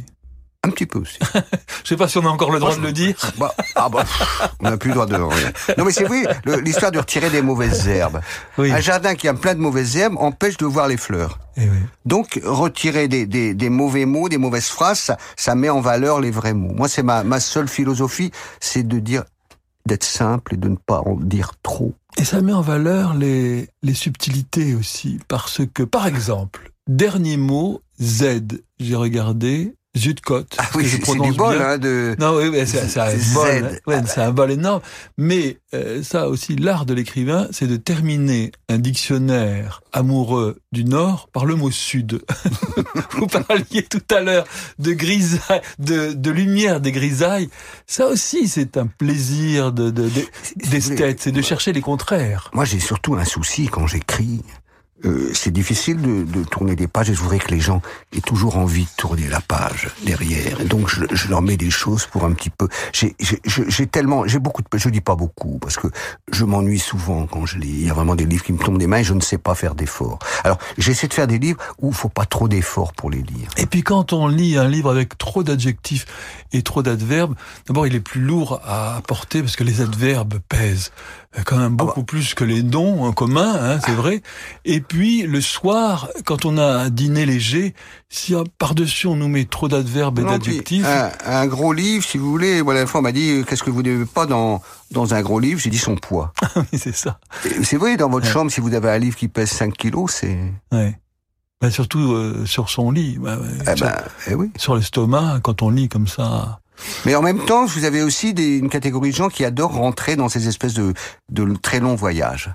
Un 0.64 0.72
petit 0.72 0.88
peu 0.88 0.98
aussi. 0.98 1.20
Je 1.84 1.90
sais 1.90 1.96
pas 1.96 2.08
si 2.08 2.18
on 2.18 2.26
a 2.26 2.30
encore 2.30 2.52
le 2.52 2.60
droit 2.60 2.76
de 2.76 2.82
le 2.82 2.92
dire. 2.92 3.16
Bah, 3.38 3.54
ah 3.76 3.90
bah, 3.90 4.04
on 4.60 4.70
n'a 4.70 4.78
plus 4.78 4.90
le 4.90 4.96
droit 4.96 5.06
de. 5.06 5.16
Non 5.16 5.86
mais 5.86 5.92
c'est 5.92 6.06
vrai, 6.06 6.24
l'histoire 6.64 6.92
de 6.92 6.98
retirer 6.98 7.30
des 7.30 7.44
mauvaises 7.44 7.88
herbes. 7.88 8.22
Un 8.58 8.80
jardin 8.80 9.14
qui 9.14 9.28
a 9.28 9.36
plein 9.36 9.54
de 9.54 9.60
mauvaises 9.60 9.96
herbes 9.98 10.16
empêche 10.18 10.58
de 10.58 10.66
voir 10.66 10.88
les 10.88 10.98
fleurs. 10.98 11.38
Eh 11.58 11.68
Donc 12.06 12.42
retirer 12.44 13.08
des, 13.08 13.28
des, 13.28 13.54
des, 13.54 13.70
mauvais 13.70 14.06
mots, 14.06 14.30
des 14.30 14.40
mauvaises 14.40 14.68
phrases, 14.68 15.00
ça, 15.00 15.18
ça 15.36 15.54
met 15.54 15.70
en 15.70 15.80
valeur 15.80 16.20
les 16.20 16.32
vrais 16.32 16.56
mots. 16.56 16.74
Moi 16.74 16.90
c'est 16.90 17.04
ma, 17.04 17.24
ma 17.24 17.40
seule 17.40 17.68
philosophie, 17.68 18.32
c'est 18.60 18.86
de 18.86 18.98
dire 18.98 19.26
d'être 19.86 20.04
simple 20.04 20.56
et 20.56 20.58
de 20.58 20.70
ne 20.70 20.76
pas 20.76 21.02
en 21.06 21.18
dire 21.18 21.52
trop. 21.62 21.94
Et 22.18 22.26
ça 22.26 22.42
met 22.42 22.52
en 22.52 22.62
valeur 22.62 23.14
les, 23.14 23.70
les 23.84 23.94
subtilités 23.94 24.74
aussi, 24.74 25.20
parce 25.28 25.62
que 25.72 25.84
par 25.84 26.08
exemple, 26.08 26.72
dernier 26.88 27.38
mot 27.38 27.82
Z, 28.02 28.62
j'ai 28.80 28.96
regardé, 28.96 29.74
Zutcote. 29.98 30.56
Ah 30.58 30.70
oui, 30.76 30.88
c'est 30.88 31.20
du 31.20 31.32
bol, 31.34 31.62
hein, 31.62 31.78
de... 31.78 32.16
Non, 32.20 32.38
oui, 32.38 32.52
c'est 32.66 33.00
un 33.00 33.14
bol, 33.34 33.80
ouais, 33.88 34.02
c'est 34.06 34.22
un 34.22 34.32
bol 34.32 34.52
énorme. 34.52 34.82
Mais 35.18 35.58
euh, 35.74 36.04
ça 36.04 36.30
aussi, 36.30 36.56
l'art 36.56 36.86
de 36.86 36.94
l'écrivain, 36.94 37.48
c'est 37.52 37.68
de 37.68 37.78
terminer 37.78 38.52
un 38.70 38.78
dictionnaire 38.78 39.82
amoureux 39.94 40.60
du 40.72 40.84
Nord 40.84 41.30
par 41.34 41.46
le 41.46 41.56
mot 41.56 41.72
Sud. 41.72 42.22
Vous 43.12 43.28
parliez 43.28 43.84
tout 43.84 44.04
à 44.14 44.22
l'heure 44.22 44.46
de 44.80 44.94
grisaille, 44.94 45.62
de, 45.80 46.14
de 46.14 46.32
lumière 46.32 46.80
des 46.80 46.92
grisailles. 46.92 47.50
Ça 47.88 48.08
aussi, 48.08 48.48
c'est 48.48 48.78
un 48.78 48.88
plaisir 48.88 49.72
de, 49.72 49.90
de, 49.90 50.10
d'esthète, 50.70 51.22
c'est 51.22 51.32
de 51.32 51.42
chercher 51.42 51.74
les 51.74 51.82
contraires. 51.82 52.52
Moi, 52.54 52.66
j'ai 52.66 52.80
surtout 52.80 53.16
un 53.16 53.26
souci 53.26 53.68
quand 53.68 53.88
j'écris. 53.88 54.44
Euh, 55.06 55.30
c'est 55.34 55.52
difficile 55.52 56.02
de, 56.02 56.24
de, 56.24 56.44
tourner 56.44 56.76
des 56.76 56.88
pages 56.88 57.10
et 57.12 57.14
je 57.14 57.20
voudrais 57.20 57.38
que 57.38 57.52
les 57.52 57.60
gens 57.60 57.82
aient 58.16 58.22
toujours 58.22 58.58
envie 58.58 58.86
de 58.86 58.90
tourner 58.98 59.28
la 59.28 59.42
page 59.42 59.90
derrière. 60.04 60.60
Et 60.60 60.66
donc 60.66 60.90
je, 60.90 61.06
je 61.12 61.28
leur 61.28 61.44
mets 61.44 61.58
des 61.58 61.70
choses 61.70 62.08
pour 62.08 62.26
un 62.26 62.32
petit 62.32 62.50
peu. 62.50 62.68
J'ai 62.94 63.88
tellement, 63.88 64.26
j'ai 64.26 64.40
beaucoup 64.40 64.64
de, 64.64 64.68
je 64.76 64.90
dis 64.90 65.02
pas 65.02 65.16
beaucoup 65.16 65.60
parce 65.60 65.78
que 65.78 65.88
je 66.32 66.46
m'ennuie 66.46 66.80
souvent 66.80 67.28
quand 67.28 67.46
je 67.46 67.60
lis. 67.60 67.70
Il 67.70 67.88
y 67.88 67.90
a 67.92 67.94
vraiment 67.94 68.16
des 68.16 68.26
livres 68.26 68.44
qui 68.44 68.54
me 68.54 68.58
tombent 68.58 68.80
des 68.80 68.88
mains 68.88 68.98
et 68.98 69.04
je 69.04 69.14
ne 69.14 69.22
sais 69.22 69.38
pas 69.38 69.54
faire 69.54 69.76
d'efforts. 69.76 70.18
Alors 70.44 70.58
j'essaie 70.80 71.08
de 71.08 71.14
faire 71.14 71.28
des 71.28 71.38
livres 71.38 71.60
où 71.80 71.90
il 71.90 71.96
faut 71.96 72.10
pas 72.10 72.26
trop 72.26 72.48
d'efforts 72.48 72.94
pour 72.94 73.12
les 73.12 73.22
lire. 73.22 73.50
Et 73.58 73.68
puis 73.68 73.84
quand 73.84 74.14
on 74.14 74.28
lit 74.28 74.58
un 74.58 74.68
livre 74.68 74.90
avec 74.90 75.16
trop 75.18 75.44
d'adjectifs 75.44 76.08
et 76.54 76.64
trop 76.64 76.82
d'adverbes, 76.82 77.36
d'abord 77.68 77.86
il 77.86 77.94
est 77.94 78.00
plus 78.00 78.22
lourd 78.22 78.62
à 78.66 79.00
porter 79.08 79.42
parce 79.42 79.56
que 79.56 79.64
les 79.64 79.82
adverbes 79.82 80.40
pèsent 80.50 80.92
quand 81.46 81.58
même 81.58 81.76
beaucoup 81.76 81.94
ah 81.98 82.00
bah. 82.00 82.06
plus 82.06 82.34
que 82.34 82.44
les 82.44 82.64
noms 82.64 83.04
en 83.04 83.12
commun, 83.12 83.56
hein, 83.60 83.80
c'est 83.86 83.94
vrai. 83.94 84.22
Et 84.66 84.82
puis 84.88 85.24
le 85.24 85.42
soir, 85.42 86.10
quand 86.26 86.46
on 86.46 86.58
a 86.58 86.66
un 86.66 86.90
dîner 86.90 87.26
léger, 87.26 87.74
si 88.10 88.34
par-dessus 88.58 89.08
on 89.08 89.16
nous 89.16 89.28
met 89.28 89.46
trop 89.46 89.68
d'adverbes 89.68 90.20
et 90.20 90.24
d'adjectifs... 90.24 90.86
Un, 91.26 91.48
gros 91.48 91.74
livre, 91.74 92.04
si 92.04 92.18
vous 92.18 92.30
voulez, 92.30 92.62
voilà, 92.62 92.82
la 92.82 92.88
fois 92.88 93.00
on 93.00 93.04
m'a 93.04 93.12
dit, 93.12 93.44
qu'est-ce 93.48 93.64
que 93.64 93.70
vous 93.70 93.84
n'avez 93.84 94.06
pas 94.06 94.26
dans, 94.26 94.62
dans 94.92 95.14
un 95.14 95.22
gros 95.22 95.40
livre? 95.40 95.60
J'ai 95.60 95.70
dit 95.70 95.78
son 95.78 95.96
poids. 95.96 96.34
oui, 96.56 96.80
c'est 96.80 96.96
ça. 96.96 97.20
C'est 97.64 97.78
vrai, 97.78 97.98
dans 97.98 98.10
votre 98.10 98.28
chambre, 98.28 98.52
si 98.52 98.62
vous 98.62 98.74
avez 98.74 98.90
un 98.90 98.98
livre 98.98 99.16
qui 99.16 99.28
pèse 99.28 99.50
5 99.50 99.76
kilos, 99.76 100.12
c'est... 100.12 100.38
Ouais. 100.72 101.00
Ben 101.60 101.72
surtout 101.72 102.14
euh, 102.14 102.46
sur 102.46 102.70
son 102.70 102.92
lit. 102.92 103.18
eh 103.18 103.80
ben, 103.80 103.96
eh 104.28 104.36
oui. 104.36 104.52
Sur 104.58 104.76
l'estomac, 104.76 105.40
quand 105.42 105.62
on 105.62 105.70
lit 105.70 105.90
comme 105.90 106.08
ça... 106.08 106.60
Mais 107.06 107.16
en 107.16 107.24
même 107.24 107.44
temps, 107.46 107.66
vous 107.66 107.86
avez 107.86 108.04
aussi 108.04 108.36
des, 108.36 108.58
une 108.58 108.70
catégorie 108.70 109.10
de 109.10 109.16
gens 109.16 109.30
qui 109.30 109.44
adorent 109.44 109.74
rentrer 109.74 110.16
dans 110.16 110.30
ces 110.30 110.48
espèces 110.48 110.76
de, 110.76 110.94
de 111.30 111.56
très 111.56 111.80
longs 111.80 111.96
voyages. 111.96 112.52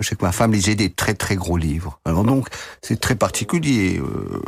Je 0.00 0.08
sais 0.08 0.16
que 0.16 0.24
ma 0.24 0.32
femme 0.32 0.52
lisait 0.52 0.74
des 0.74 0.90
très 0.90 1.14
très 1.14 1.36
gros 1.36 1.58
livres. 1.58 2.00
Alors 2.06 2.24
donc, 2.24 2.48
c'est 2.82 2.98
très 2.98 3.14
particulier. 3.14 3.98
Euh, 3.98 4.42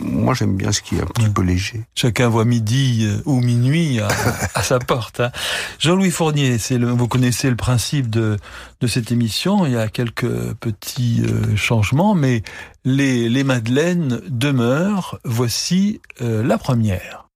moi, 0.00 0.32
j'aime 0.34 0.56
bien 0.56 0.72
ce 0.72 0.80
qui 0.80 0.96
est 0.96 1.02
un 1.02 1.06
petit 1.06 1.28
peu 1.28 1.42
léger. 1.42 1.82
Chacun 1.94 2.28
voit 2.28 2.46
midi 2.46 3.04
euh, 3.06 3.20
ou 3.26 3.40
minuit 3.40 4.00
à, 4.00 4.08
à 4.54 4.62
sa 4.62 4.78
porte. 4.78 5.20
Hein. 5.20 5.30
Jean-Louis 5.78 6.10
Fournier, 6.10 6.56
c'est 6.58 6.78
le, 6.78 6.88
vous 6.88 7.06
connaissez 7.06 7.50
le 7.50 7.56
principe 7.56 8.08
de, 8.08 8.38
de 8.80 8.86
cette 8.86 9.12
émission. 9.12 9.66
Il 9.66 9.72
y 9.72 9.76
a 9.76 9.88
quelques 9.88 10.54
petits 10.54 11.22
euh, 11.26 11.54
changements, 11.54 12.14
mais 12.14 12.42
les, 12.84 13.28
les 13.28 13.44
madeleines 13.44 14.22
demeurent. 14.28 15.18
Voici 15.24 16.00
la 16.20 16.58
première. 16.58 17.28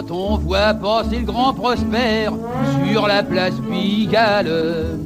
Passer 0.00 1.18
le 1.18 1.24
grand 1.24 1.52
Prosper 1.52 2.28
sur 2.90 3.06
la 3.06 3.22
place 3.22 3.54
Pigalle 3.70 4.98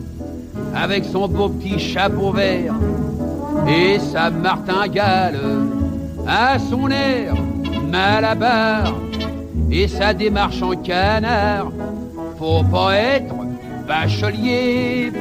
avec 0.74 1.04
son 1.04 1.28
beau 1.28 1.48
petit 1.48 1.78
chapeau 1.78 2.32
vert 2.32 2.74
et 3.66 3.98
sa 3.98 4.30
martingale 4.30 5.40
à 6.26 6.58
son 6.58 6.90
air 6.90 7.34
malabar 7.90 8.94
et 9.70 9.88
sa 9.88 10.12
démarche 10.12 10.62
en 10.62 10.76
canard. 10.76 11.72
Faut 12.38 12.62
pas 12.64 12.94
être 12.94 13.34
bachelier 13.86 15.12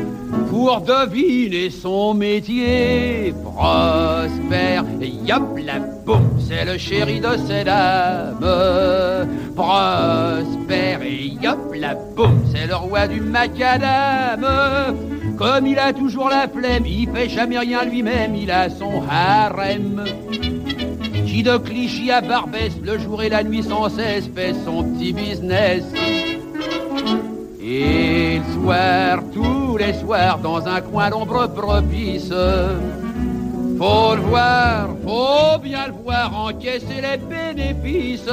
pour 0.49 0.81
deviner 0.81 1.69
son 1.69 2.13
métier. 2.13 3.33
Prosper, 3.43 4.81
yop 5.25 5.57
la 5.65 5.79
boum, 5.79 6.37
c'est 6.39 6.65
le 6.65 6.77
chéri 6.77 7.19
de 7.19 7.37
ses 7.47 7.63
dames. 7.63 8.37
Du 13.07 13.21
macadam. 13.21 14.45
Comme 15.37 15.67
il 15.67 15.77
a 15.77 15.91
toujours 15.91 16.29
la 16.29 16.47
flemme, 16.47 16.85
il 16.85 17.09
fait 17.09 17.29
jamais 17.29 17.59
rien 17.59 17.83
lui-même, 17.83 18.35
il 18.35 18.49
a 18.49 18.69
son 18.69 19.03
harem 19.09 20.03
qui 21.25 21.43
de 21.43 21.57
Clichy 21.57 22.11
à 22.11 22.21
Barbès, 22.21 22.71
le 22.81 22.97
jour 22.97 23.21
et 23.21 23.27
la 23.27 23.43
nuit 23.43 23.63
sans 23.63 23.89
cesse, 23.89 24.29
fait 24.33 24.53
son 24.63 24.83
petit 24.83 25.11
business. 25.11 25.83
Et 27.61 28.39
le 28.39 28.53
soir, 28.53 29.19
tous 29.33 29.75
les 29.77 29.93
soirs, 29.95 30.39
dans 30.39 30.65
un 30.65 30.79
coin 30.79 31.09
d'ombre 31.09 31.47
propice, 31.47 32.31
faut 33.77 34.15
le 34.15 34.21
voir, 34.21 34.89
faut 35.03 35.59
bien 35.59 35.87
le 35.87 35.93
voir 35.93 36.37
encaisser 36.37 37.01
les 37.01 37.17
bénéfices. 37.17 38.29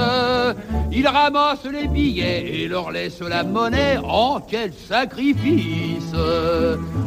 Il 0.91 1.07
ramasse 1.07 1.65
les 1.65 1.89
billets 1.89 2.63
et 2.63 2.69
leur 2.69 2.91
laisse 2.91 3.21
la 3.21 3.43
monnaie. 3.43 3.99
En 4.03 4.41
quel 4.41 4.73
sacrifice? 4.89 6.13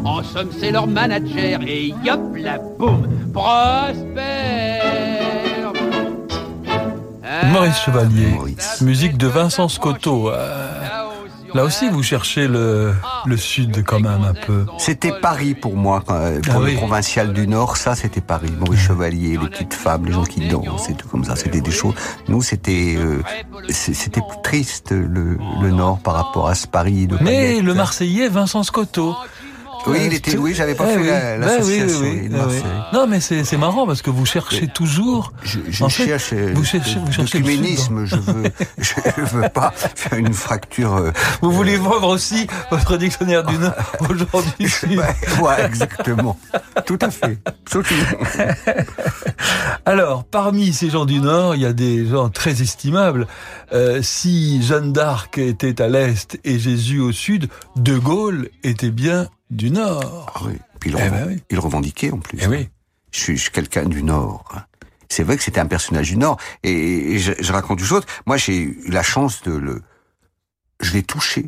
En 0.04 0.24
somme, 0.24 0.50
c'est 0.60 0.72
leur 0.72 0.88
manager 0.88 1.62
et 1.66 1.94
yop 2.04 2.36
la 2.36 2.58
boum, 2.58 3.08
prospère. 3.34 4.76
Maurice 7.52 7.80
Chevalier, 7.86 8.28
Maurice. 8.28 8.82
musique 8.82 9.18
de 9.18 9.28
Vincent 9.28 9.68
Scotto. 9.68 10.30
Euh, 10.30 10.75
Là 11.56 11.64
aussi, 11.64 11.88
vous 11.90 12.04
cherchez 12.04 12.48
le, 12.48 12.94
le 13.26 13.38
sud 13.38 13.84
quand 13.86 14.00
même 14.02 14.24
un 14.24 14.34
peu. 14.34 14.66
C'était 14.78 15.14
Paris 15.22 15.56
pour 15.56 15.76
moi, 15.78 16.04
euh, 16.10 16.42
pour 16.42 16.56
Ah 16.58 16.60
le 16.60 16.66
oui. 16.66 16.76
provincial 16.76 17.32
du 17.34 17.48
Nord, 17.48 17.78
ça 17.78 17.96
c'était 17.96 18.22
Paris. 18.22 18.52
Maurice 18.60 18.82
Chevalier, 18.82 19.38
les 19.42 19.48
petites 19.50 19.74
femmes, 19.74 20.06
les 20.06 20.12
gens 20.12 20.26
qui 20.26 20.48
dansent 20.50 20.90
et 20.90 20.94
tout 20.96 21.08
comme 21.08 21.24
ça, 21.24 21.36
c'était 21.38 21.62
des 21.62 21.72
choses. 21.72 21.94
Nous 22.28 22.42
c'était 22.42 22.96
euh, 22.98 23.24
c'est- 23.70 23.94
c'était 23.94 24.20
plus 24.22 24.42
triste 24.44 24.92
le, 24.92 25.38
le 25.62 25.72
Nord 25.72 26.00
par 26.00 26.16
rapport 26.16 26.48
à 26.50 26.56
ce 26.56 26.68
Paris 26.68 27.08
de 27.08 27.18
Mais 27.22 27.62
le 27.62 27.74
Marseillais 27.74 28.28
Vincent 28.28 28.64
Scotto. 28.64 29.16
Oui, 29.88 30.00
il 30.06 30.14
était, 30.14 30.38
oui, 30.38 30.54
j'avais 30.56 30.74
pas 30.76 30.86
Eh 30.90 30.94
fait 30.96 31.00
oui. 31.02 31.08
la- 31.08 31.36
Eh 31.36 31.40
l'association. 31.40 32.00
oui, 32.02 32.22
oui, 32.24 32.30
eh 32.32 32.36
oui. 32.50 32.62
Non, 32.94 33.08
mais 33.08 33.20
c'est 33.20 33.58
marrant 33.58 33.86
parce 33.86 34.02
que 34.02 34.10
vous 34.10 34.26
cherchez 34.26 34.68
toujours. 34.68 35.32
Je, 35.44 35.60
je 35.70 35.84
En 35.84 35.90
fait, 35.90 36.06
cherche, 36.06 36.34
euh, 36.34 36.52
vous 36.56 36.64
cherchez- 36.64 37.00
vous 37.06 37.12
cherchez 37.12 37.40
le 37.40 37.46
l'œcuménisme, 37.46 38.06
je 38.06 38.16
veux, 38.16 38.44
je 38.78 39.22
veux 39.36 39.50
pas 39.50 39.72
faire 39.76 40.18
une 40.18 40.34
fracture. 40.34 40.96
euh, 40.96 41.12
Vous 41.42 41.52
voulez 41.52 41.78
vendre 41.78 42.08
aussi 42.10 42.48
votre 42.72 42.98
dictionnaire 42.98 43.44
du 43.44 43.58
Nord 43.58 43.74
aujourd'hui. 44.10 44.68
ouais, 45.42 45.66
exactement. 45.66 46.38
Tout 46.86 47.00
à 47.02 47.10
fait. 47.12 47.38
Alors, 49.86 50.24
parmi 50.24 50.74
ces 50.74 50.90
gens 50.90 51.06
du 51.06 51.20
Nord, 51.20 51.56
il 51.56 51.62
y 51.62 51.66
a 51.66 51.74
des 51.74 52.06
gens 52.08 52.30
très 52.30 52.62
estimables. 52.62 53.28
Euh, 53.74 54.00
si 54.02 54.62
Jeanne 54.64 54.94
d'Arc 54.94 55.38
était 55.38 55.82
à 55.82 55.88
l'Est 55.88 56.40
et 56.44 56.58
Jésus 56.60 57.00
au 57.00 57.12
Sud, 57.12 57.50
De 57.76 57.98
Gaulle 57.98 58.50
était 58.64 58.90
bien 58.90 59.28
du 59.50 59.72
Nord. 59.72 60.32
Ah 60.36 60.42
oui. 60.46 60.54
Puis 60.80 60.90
il, 60.92 60.98
Eh 61.00 61.10
ben 61.10 61.28
oui. 61.28 61.44
il 61.50 61.60
revendiquait 61.60 62.12
en 62.12 62.20
plus. 62.20 62.38
Eh 62.42 62.48
oui. 62.48 62.70
Je 63.12 63.20
suis, 63.20 63.38
je 63.38 63.44
suis 63.44 63.52
quelqu'un 63.52 63.86
du 63.86 64.04
Nord. 64.04 64.44
C'est 65.10 65.24
vrai 65.24 65.38
que 65.38 65.44
c'était 65.44 65.60
un 65.62 65.68
personnage 65.68 66.10
du 66.10 66.18
Nord. 66.18 66.38
Et, 66.64 67.18
je, 67.20 67.32
je 67.40 67.54
raconte 67.54 67.80
une 67.80 67.86
chose. 67.86 68.04
Moi, 68.26 68.38
j'ai 68.38 68.58
eu 68.58 68.84
la 68.90 69.04
chance 69.04 69.42
de 69.44 69.54
le... 69.54 69.82
Je 70.82 70.94
l'ai 70.94 71.04
touché. 71.04 71.46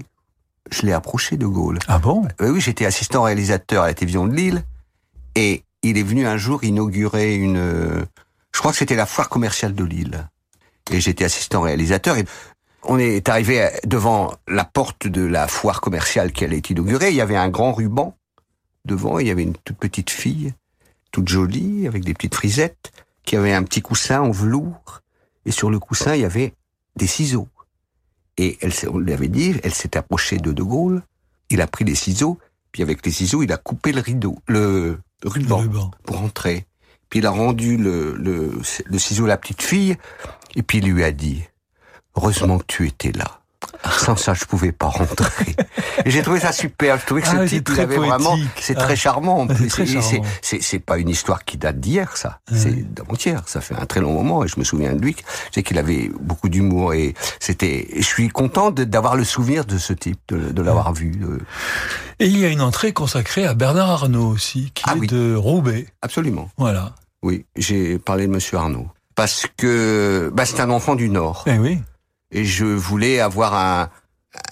Je 0.71 0.83
l'ai 0.83 0.93
approché 0.93 1.37
de 1.37 1.45
Gaulle. 1.47 1.79
Ah 1.87 1.97
bon? 1.99 2.27
Oui, 2.39 2.49
oui, 2.49 2.61
j'étais 2.61 2.85
assistant 2.85 3.23
réalisateur 3.23 3.83
à 3.83 3.87
la 3.87 3.93
télévision 3.93 4.27
de 4.27 4.33
Lille. 4.33 4.63
Et 5.35 5.63
il 5.83 5.97
est 5.97 6.03
venu 6.03 6.25
un 6.27 6.37
jour 6.37 6.63
inaugurer 6.63 7.35
une... 7.35 7.57
euh, 7.57 8.05
Je 8.53 8.59
crois 8.59 8.71
que 8.71 8.77
c'était 8.77 8.95
la 8.95 9.05
foire 9.05 9.29
commerciale 9.29 9.73
de 9.73 9.83
Lille. 9.83 10.27
Et 10.91 11.01
j'étais 11.01 11.25
assistant 11.25 11.61
réalisateur. 11.61 12.17
Et 12.17 12.25
on 12.87 12.97
est 12.97 13.27
arrivé 13.29 13.69
devant 13.85 14.33
la 14.47 14.65
porte 14.65 15.07
de 15.07 15.21
la 15.25 15.47
foire 15.47 15.81
commerciale 15.81 16.31
qui 16.31 16.43
allait 16.43 16.57
être 16.57 16.69
inaugurée. 16.69 17.09
Il 17.09 17.15
y 17.15 17.21
avait 17.21 17.35
un 17.35 17.49
grand 17.49 17.73
ruban 17.73 18.15
devant. 18.85 19.19
Il 19.19 19.27
y 19.27 19.31
avait 19.31 19.43
une 19.43 19.55
toute 19.55 19.77
petite 19.77 20.09
fille, 20.09 20.53
toute 21.11 21.27
jolie, 21.27 21.87
avec 21.87 22.03
des 22.03 22.13
petites 22.13 22.35
frisettes, 22.35 22.91
qui 23.23 23.35
avait 23.35 23.53
un 23.53 23.63
petit 23.63 23.81
coussin 23.81 24.21
en 24.21 24.31
velours. 24.31 25.01
Et 25.45 25.51
sur 25.51 25.69
le 25.69 25.79
coussin, 25.79 26.15
il 26.15 26.21
y 26.21 26.25
avait 26.25 26.53
des 26.95 27.07
ciseaux. 27.07 27.47
Et 28.37 28.57
elle, 28.61 28.73
on 28.89 28.99
lui 28.99 29.13
avait 29.13 29.27
dit, 29.27 29.55
elle 29.63 29.73
s'est 29.73 29.97
approchée 29.97 30.37
de 30.37 30.51
De 30.51 30.63
Gaulle. 30.63 31.01
Il 31.49 31.61
a 31.61 31.67
pris 31.67 31.85
les 31.85 31.95
ciseaux, 31.95 32.37
puis 32.71 32.83
avec 32.83 33.05
les 33.05 33.11
ciseaux, 33.11 33.43
il 33.43 33.51
a 33.51 33.57
coupé 33.57 33.91
le 33.91 34.01
rideau, 34.01 34.37
le 34.47 34.99
Le 35.23 35.29
ruban 35.29 35.57
ruban. 35.57 35.91
pour 36.03 36.21
entrer. 36.21 36.65
Puis 37.09 37.19
il 37.19 37.25
a 37.25 37.31
rendu 37.31 37.77
le, 37.77 38.13
le, 38.15 38.59
le 38.85 38.99
ciseau 38.99 39.25
à 39.25 39.29
la 39.29 39.37
petite 39.37 39.61
fille, 39.61 39.95
et 40.55 40.61
puis 40.61 40.79
il 40.79 40.91
lui 40.91 41.03
a 41.03 41.11
dit, 41.11 41.43
heureusement 42.17 42.57
que 42.59 42.65
tu 42.67 42.87
étais 42.87 43.11
là. 43.13 43.25
Sans 43.99 44.15
ça, 44.15 44.33
je 44.33 44.45
pouvais 44.45 44.71
pas 44.71 44.87
rentrer. 44.87 45.55
Et 46.05 46.11
j'ai 46.11 46.21
trouvé 46.21 46.39
ça 46.39 46.51
super. 46.51 46.99
Je 46.99 47.05
trouvais 47.05 47.21
que 47.21 47.27
Ah 47.29 47.37
ce 47.43 47.47
c'est 47.47 47.55
il 47.57 47.63
très 47.63 47.81
avait 47.81 47.97
vraiment, 47.97 48.37
c'est 48.59 48.75
Ah. 48.77 48.81
très 48.81 48.95
charmant. 48.95 49.41
en 49.41 49.47
C'est 49.47 49.55
plus. 49.55 49.67
très 49.67 49.83
Et 49.83 49.85
c'est- 49.87 50.01
charmant. 50.01 50.25
C'est, 50.41 50.61
c'est 50.61 50.79
pas 50.79 50.97
une 50.99 51.09
histoire 51.09 51.43
qui 51.43 51.57
date 51.57 51.79
d'hier, 51.79 52.15
ça. 52.17 52.39
Ouais. 52.51 52.57
C'est 52.57 52.93
d'avant-hier. 52.93 53.41
Ça 53.47 53.61
fait 53.61 53.75
un 53.75 53.85
très 53.85 53.99
long 53.99 54.13
moment 54.13 54.43
et 54.43 54.47
je 54.47 54.59
me 54.59 54.63
souviens 54.63 54.93
de 54.93 55.01
lui. 55.01 55.15
Je 55.49 55.55
sais 55.55 55.63
qu'il 55.63 55.77
avait 55.79 56.09
beaucoup 56.19 56.49
d'humour 56.49 56.93
et 56.93 57.13
c'était, 57.39 57.87
je 57.95 58.01
suis 58.03 58.29
content 58.29 58.69
d'avoir 58.71 59.15
le 59.15 59.23
souvenir 59.23 59.65
de 59.65 59.77
ce 59.77 59.93
type, 59.93 60.19
de, 60.29 60.51
de 60.51 60.61
l'avoir 60.61 60.93
vu. 60.93 61.19
euh, 61.23 61.39
Et 62.19 62.27
il 62.27 62.37
y 62.37 62.45
a 62.45 62.49
une 62.49 62.61
entrée 62.61 62.93
consacrée 62.93 63.45
à 63.45 63.53
Bernard 63.53 63.89
Arnault 63.89 64.27
aussi, 64.29 64.71
qui 64.75 64.83
Ah 64.87 64.93
est 64.95 64.99
oui. 64.99 65.07
de 65.07 65.35
Roubaix. 65.35 65.87
Absolument. 66.01 66.49
Voilà. 66.57 66.93
Oui, 67.23 67.45
j'ai 67.55 67.97
parlé 67.97 68.27
de 68.27 68.31
Monsieur 68.31 68.57
Arnaud 68.57 68.87
parce 69.15 69.47
que 69.57 70.31
bah, 70.33 70.45
c'est 70.45 70.59
un 70.59 70.69
enfant 70.69 70.93
du 70.95 71.09
Nord 71.09 71.43
Eh 71.47 71.57
oui. 71.57 71.79
Et 72.31 72.43
je 72.45 72.65
voulais 72.65 73.19
avoir 73.19 73.53
un, 73.55 73.89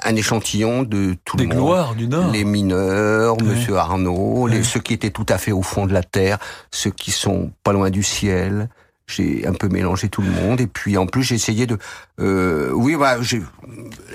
un 0.03 0.15
échantillon 0.15 0.83
de 0.83 1.15
tout 1.25 1.37
Des 1.37 1.43
le 1.45 1.49
monde. 1.55 1.57
gloires 1.65 1.95
du 1.95 2.07
Nord. 2.07 2.31
Les 2.31 2.43
mineurs, 2.43 3.37
Ouais. 3.41 3.47
Monsieur 3.49 3.77
Arnaud, 3.77 4.47
les, 4.47 4.63
ceux 4.63 4.79
qui 4.79 4.93
étaient 4.93 5.11
tout 5.11 5.25
à 5.29 5.37
fait 5.37 5.51
au 5.51 5.61
fond 5.61 5.85
de 5.85 5.93
la 5.93 6.03
terre, 6.03 6.37
ceux 6.71 6.91
qui 6.91 7.11
sont 7.11 7.51
pas 7.63 7.73
loin 7.73 7.89
du 7.89 8.03
ciel. 8.03 8.69
J'ai 9.07 9.45
un 9.45 9.53
peu 9.53 9.67
mélangé 9.67 10.09
tout 10.09 10.23
le 10.23 10.31
monde 10.31 10.59
et 10.61 10.65
puis 10.65 10.97
en 10.97 11.05
plus 11.05 11.21
j'ai 11.21 11.35
essayé 11.35 11.67
de, 11.67 11.77
euh, 12.19 12.71
oui, 12.73 12.95
bah, 12.95 13.21
j'ai. 13.21 13.43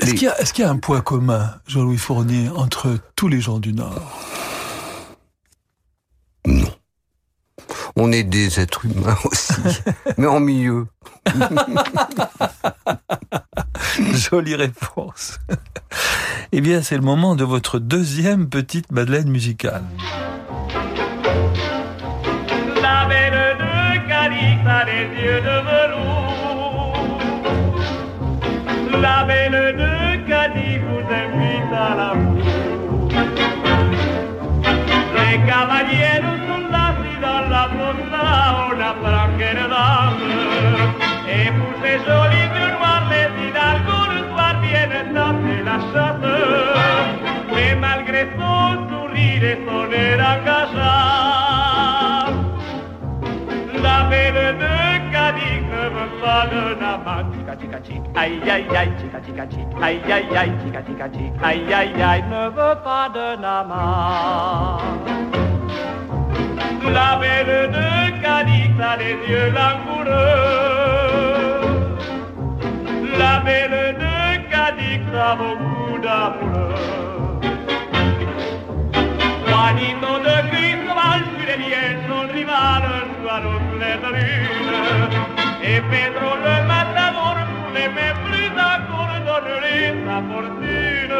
Est-ce 0.00 0.14
qu'il 0.14 0.22
y, 0.58 0.60
y 0.62 0.64
a 0.64 0.70
un 0.70 0.78
point 0.78 1.00
commun, 1.00 1.54
Jean-Louis 1.68 1.96
Fournier, 1.98 2.48
entre 2.56 2.98
tous 3.14 3.28
les 3.28 3.40
gens 3.40 3.60
du 3.60 3.72
Nord? 3.72 4.00
Non. 6.44 6.66
On 7.94 8.10
est 8.10 8.24
des 8.24 8.58
êtres 8.58 8.84
humains 8.86 9.16
aussi, 9.24 9.52
mais 10.18 10.26
en 10.26 10.40
milieu. 10.40 10.86
Jolie 14.14 14.54
réponse. 14.54 15.38
eh 16.52 16.60
bien, 16.60 16.82
c'est 16.82 16.96
le 16.96 17.02
moment 17.02 17.34
de 17.36 17.44
votre 17.44 17.78
deuxième 17.78 18.48
petite 18.48 18.90
Madeleine 18.92 19.28
musicale. 19.28 19.82
La 22.82 23.06
belle 23.06 23.56
de 23.58 24.08
Cadix 24.08 24.66
a 24.66 24.84
les 24.84 25.06
yeux 25.22 25.40
de 25.40 25.56
velours. 25.68 27.18
La 29.00 29.24
belle 29.24 29.76
de 29.76 30.28
Cadix 30.28 30.78
vous 30.88 31.06
invite 31.12 31.72
à 31.72 31.94
l'amour. 31.96 33.08
Les 35.16 35.36
cavaliers 35.46 36.22
sont 36.46 36.68
assis 36.72 37.18
dans 37.20 37.44
la 37.48 37.64
fossa, 37.68 38.24
on 38.68 38.80
apprend 38.80 39.28
quelle 39.38 39.64
dame. 39.68 40.20
Et 41.28 41.48
pour 41.52 41.72
ces 41.82 41.98
jolis 41.98 42.50
la 45.64 45.78
chasse. 45.92 46.28
Mais 47.54 47.74
malgré 47.74 48.28
son 48.38 48.88
sourire 48.88 49.44
et 49.44 49.58
son 49.66 49.90
air 49.92 50.18
engageant, 50.32 51.10
la 53.82 53.98
belle 54.10 54.56
de 54.58 55.12
Cadix 55.12 55.62
ne 55.72 55.84
veut 55.94 56.12
pas 56.22 56.46
chica, 57.60 57.78
chic. 57.84 58.00
Aïe, 58.14 58.40
aïe, 58.50 58.64
aïe, 58.76 58.92
chica, 59.00 59.20
chica, 59.24 59.44
chic. 59.50 59.66
Aïe, 59.82 60.00
aïe, 60.10 60.36
aïe, 60.36 60.52
chica, 60.64 60.82
chica, 60.86 61.06
chic. 61.12 61.32
Aïe, 61.42 61.72
aïe, 61.72 62.02
aïe, 62.02 62.24
ne 62.30 62.48
veut 62.48 62.78
pas 62.84 63.08
d'un 63.14 63.42
amant. 63.42 64.78
La 66.92 67.16
belle 67.20 67.70
de 67.70 68.22
Cadix 68.22 68.80
a 68.80 68.96
les 68.96 69.16
yeux 69.28 69.50
langoureux. 69.52 70.60
La 73.18 73.40
belle 73.40 73.96
de 74.00 74.09
Cadix 74.80 75.00
a 75.14 75.36
beaucoup 75.36 75.98
d'amoureux. 75.98 76.74
Juanito 79.46 80.12
de 80.26 80.36
Cristóbal 80.50 81.20
sur 81.36 81.46
les 81.46 81.58
liens, 81.62 81.94
son 82.08 82.22
rival, 82.32 82.82
au 83.44 83.76
clair 83.76 83.98
de 84.00 84.10
lune. 84.16 84.70
Et 85.62 85.80
Pedro 85.90 86.30
le 86.36 86.56
matador, 86.66 87.36
pour 87.36 87.68
l'aimer 87.74 88.12
plus 88.26 88.52
encore, 88.56 89.14
donnerait 89.26 89.94
sa 90.06 90.16
fortune. 90.30 91.16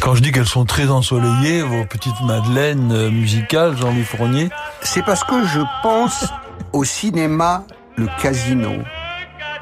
Quand 0.00 0.14
je 0.14 0.22
dis 0.22 0.32
qu'elles 0.32 0.46
sont 0.46 0.64
très 0.64 0.88
ensoleillées, 0.90 1.62
vos 1.62 1.84
petites 1.84 2.20
Madeleines 2.24 2.92
euh, 2.92 3.10
musicales, 3.10 3.76
Jean-Louis 3.76 4.04
Fournier, 4.04 4.50
C'est 4.82 5.04
parce 5.04 5.24
que 5.24 5.44
je 5.46 5.60
pense 5.82 6.26
au 6.72 6.84
cinéma 6.84 7.64
Le 7.96 8.08
Casino 8.20 8.72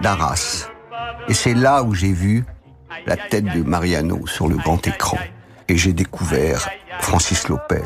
d'Arras. 0.00 0.68
Et 1.28 1.34
c'est 1.34 1.54
là 1.54 1.82
où 1.82 1.94
j'ai 1.94 2.12
vu 2.12 2.44
la 3.06 3.16
tête 3.16 3.44
de 3.44 3.62
Mariano 3.62 4.26
sur 4.26 4.48
le 4.48 4.56
grand 4.56 4.84
écran. 4.86 5.18
Et 5.68 5.76
j'ai 5.76 5.92
découvert 5.92 6.68
Francis 7.00 7.48
Lopez 7.48 7.82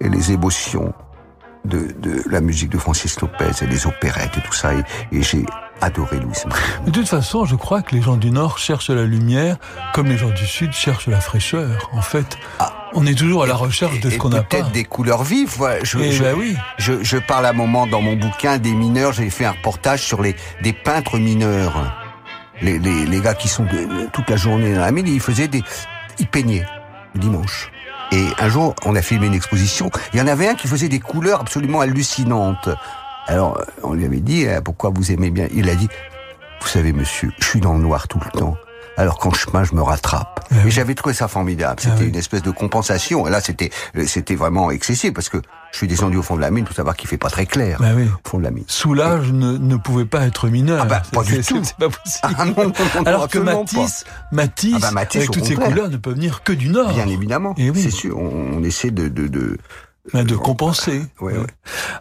et 0.00 0.08
les 0.08 0.32
émotions 0.32 0.92
de, 1.64 1.92
de 1.98 2.22
la 2.30 2.40
musique 2.40 2.70
de 2.70 2.78
Francis 2.78 3.20
Lopez 3.20 3.50
et 3.62 3.66
les 3.66 3.86
opérettes 3.86 4.36
et 4.36 4.40
tout 4.42 4.52
ça. 4.52 4.72
Et, 4.74 4.82
et 5.12 5.22
j'ai 5.22 5.44
adoré 5.80 6.18
Louis. 6.20 6.36
De 6.86 6.90
toute 6.90 7.08
façon, 7.08 7.44
je 7.44 7.56
crois 7.56 7.82
que 7.82 7.94
les 7.94 8.02
gens 8.02 8.16
du 8.16 8.30
Nord 8.30 8.58
cherchent 8.58 8.90
la 8.90 9.04
lumière, 9.04 9.56
comme 9.94 10.06
les 10.06 10.16
gens 10.16 10.30
du 10.30 10.46
Sud 10.46 10.72
cherchent 10.72 11.08
la 11.08 11.20
fraîcheur. 11.20 11.90
En 11.92 12.02
fait, 12.02 12.36
Ah. 12.60 12.72
On 12.94 13.06
est 13.06 13.14
toujours 13.14 13.44
à 13.44 13.46
la 13.46 13.54
recherche 13.54 14.00
de 14.00 14.10
ce 14.10 14.16
qu'on 14.18 14.30
pas. 14.30 14.42
peut-être 14.42 14.70
des 14.72 14.84
couleurs 14.84 15.22
vives. 15.24 15.60
ouais. 15.60 15.80
Je, 15.82 15.98
Eh 15.98 16.12
je, 16.12 16.22
ben 16.22 16.34
oui. 16.36 16.56
je, 16.78 17.02
je 17.02 17.16
parle 17.18 17.46
à 17.46 17.50
un 17.50 17.54
moment 17.54 17.86
dans 17.86 18.00
mon 18.00 18.14
bouquin 18.16 18.58
des 18.58 18.72
mineurs. 18.72 19.12
J'ai 19.12 19.30
fait 19.30 19.44
un 19.44 19.52
reportage 19.52 20.02
sur 20.02 20.22
les 20.22 20.34
des 20.62 20.72
peintres 20.72 21.18
mineurs. 21.18 21.94
Les, 22.60 22.78
les, 22.78 23.06
les 23.06 23.20
gars 23.20 23.34
qui 23.34 23.48
sont 23.48 23.64
de- 23.64 24.06
toute 24.12 24.28
la 24.30 24.36
journée 24.36 24.74
dans 24.74 24.80
la 24.80 24.92
mine, 24.92 25.06
ils 25.08 25.20
faisaient 25.20 25.48
des, 25.48 25.62
ils 26.18 26.26
peignaient 26.28 26.66
le 27.14 27.20
dimanche. 27.20 27.70
Et 28.12 28.26
un 28.38 28.48
jour, 28.48 28.74
on 28.84 28.94
a 28.94 29.02
filmé 29.02 29.26
une 29.26 29.34
exposition. 29.34 29.90
Il 30.12 30.18
y 30.20 30.22
en 30.22 30.26
avait 30.26 30.46
un 30.48 30.54
qui 30.54 30.68
faisait 30.68 30.88
des 30.88 31.00
couleurs 31.00 31.40
absolument 31.40 31.80
hallucinantes. 31.80 32.68
Alors, 33.26 33.58
euh, 33.58 33.64
on 33.82 33.94
lui 33.94 34.04
avait 34.04 34.20
dit 34.20 34.46
euh, 34.46 34.60
pourquoi 34.60 34.90
vous 34.94 35.10
aimez 35.12 35.30
bien? 35.30 35.46
Il 35.54 35.68
a 35.70 35.74
dit, 35.74 35.88
vous 36.60 36.68
savez, 36.68 36.92
monsieur, 36.92 37.32
je 37.40 37.44
suis 37.44 37.60
dans 37.60 37.72
le 37.74 37.80
noir 37.80 38.06
tout 38.08 38.20
le 38.22 38.38
temps. 38.38 38.56
Alors 38.96 39.18
qu'en 39.18 39.32
chemin, 39.32 39.64
je 39.64 39.74
me 39.74 39.82
rattrape. 39.82 40.46
Ah 40.50 40.54
Et 40.56 40.64
oui. 40.64 40.70
j'avais 40.70 40.94
trouvé 40.94 41.14
ça 41.14 41.26
formidable. 41.28 41.76
Ah 41.78 41.88
C'était 41.90 42.02
oui. 42.04 42.08
une 42.10 42.16
espèce 42.16 42.42
de 42.42 42.50
compensation. 42.50 43.26
Et 43.26 43.30
là, 43.30 43.40
c'était, 43.40 43.70
euh, 43.96 44.04
c'était 44.06 44.34
vraiment 44.34 44.70
excessif 44.70 45.12
parce 45.14 45.28
que 45.30 45.38
je 45.72 45.78
suis 45.78 45.88
descendu 45.88 46.18
au 46.18 46.22
fond 46.22 46.36
de 46.36 46.42
la 46.42 46.50
mine 46.50 46.64
pour 46.66 46.76
savoir 46.76 46.94
qu'il 46.96 47.08
fait 47.08 47.16
pas 47.16 47.30
très 47.30 47.46
clair 47.46 47.78
Ben 47.80 47.94
oui. 47.96 48.04
au 48.04 48.28
fond 48.28 48.38
de 48.38 48.44
la 48.44 48.50
mine. 48.50 48.64
Soulage 48.66 49.32
ne, 49.32 49.56
ne 49.56 49.76
pouvait 49.76 50.04
pas 50.04 50.26
être 50.26 50.48
mineur. 50.48 50.80
Ah 50.82 50.86
bah, 50.86 51.02
pas 51.12 51.22
du 51.22 51.40
tout. 51.42 51.60
C'est 51.64 51.76
pas 51.76 51.88
possible. 51.88 52.34
Ah 52.38 52.44
non, 52.44 52.52
non, 52.56 52.64
non, 52.66 52.72
non, 52.96 53.02
Alors 53.06 53.28
que 53.28 53.38
Matisse, 53.38 54.04
Matisse, 54.30 54.74
Ah 54.76 54.78
bah, 54.80 54.90
Matisse, 54.90 55.16
avec 55.22 55.30
toutes 55.30 55.44
ces 55.44 55.54
contraire. 55.54 55.70
couleurs, 55.72 55.88
ne 55.88 55.96
peut 55.96 56.12
venir 56.12 56.42
que 56.42 56.52
du 56.52 56.68
Nord. 56.68 56.92
Bien 56.92 57.08
évidemment, 57.08 57.54
oui. 57.56 57.72
c'est 57.74 57.90
sûr. 57.90 58.18
On, 58.18 58.58
on 58.58 58.62
essaie 58.62 58.90
de, 58.90 59.08
de, 59.08 59.26
de 59.26 59.56
Ben, 60.12 60.24
de 60.24 60.34
compenser. 60.34 61.02
Ouais, 61.20 61.36
ouais. 61.38 61.46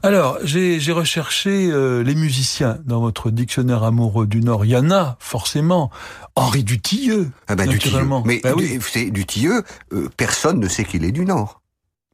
Alors, 0.02 0.40
j'ai 0.44 0.80
recherché 0.92 1.70
euh, 1.72 2.02
les 2.04 2.16
musiciens 2.16 2.80
dans 2.84 3.00
votre 3.00 3.30
dictionnaire 3.30 3.84
amoureux 3.84 4.26
du 4.26 4.42
Nord. 4.42 4.66
Il 4.66 4.72
y 4.72 4.78
en 4.78 4.90
a, 4.90 5.18
forcément. 5.20 5.92
Henri 6.36 6.64
Dutilleux, 6.64 7.30
Ah 7.48 7.56
bah, 7.56 7.68
du 7.68 7.78
Tilleux. 7.78 7.92
naturellement. 7.92 8.24
Mais 8.26 8.40
Ben 8.44 8.54
oui. 8.58 8.78
du, 8.78 8.82
c'est 8.82 9.12
du 9.12 9.26
Tilleux, 9.26 9.64
euh, 9.94 10.10
personne 10.18 10.60
ne 10.60 10.68
sait 10.68 10.84
qu'il 10.86 11.04
est 11.06 11.12
du 11.12 11.26
Nord. 11.26 11.62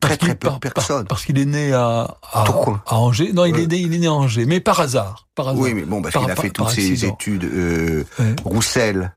Très 0.01 0.09
Parce 0.09 0.19
très 0.19 0.27
peu 0.35 0.47
de 0.47 0.51
par- 0.51 0.59
personnes. 0.59 1.07
Parce 1.07 1.23
qu'il 1.23 1.39
est 1.39 1.45
né 1.45 1.71
à, 1.73 2.17
à, 2.33 2.51
Angers. 2.95 3.31
Non, 3.33 3.45
il, 3.45 3.53
Ouais. 3.53 3.63
est 3.63 3.67
né, 3.67 3.77
il 3.77 3.93
est 3.93 3.99
né 3.99 4.07
à 4.07 4.13
Angers, 4.13 4.45
mais 4.45 4.59
par 4.59 4.79
hasard. 4.81 5.27
Par 5.35 5.47
hasard. 5.49 5.61
Oui, 5.61 5.73
mais 5.73 5.83
bon, 5.83 6.01
parce 6.01 6.13
Par- 6.13 6.23
qu'il 6.23 6.31
a 6.31 6.35
par- 6.35 6.43
fait 6.43 6.49
toutes 6.51 6.69
ses 6.69 7.05
études 7.05 7.45
euh, 7.45 8.03
Ouais. 8.19 8.35
Roussel. 8.43 9.15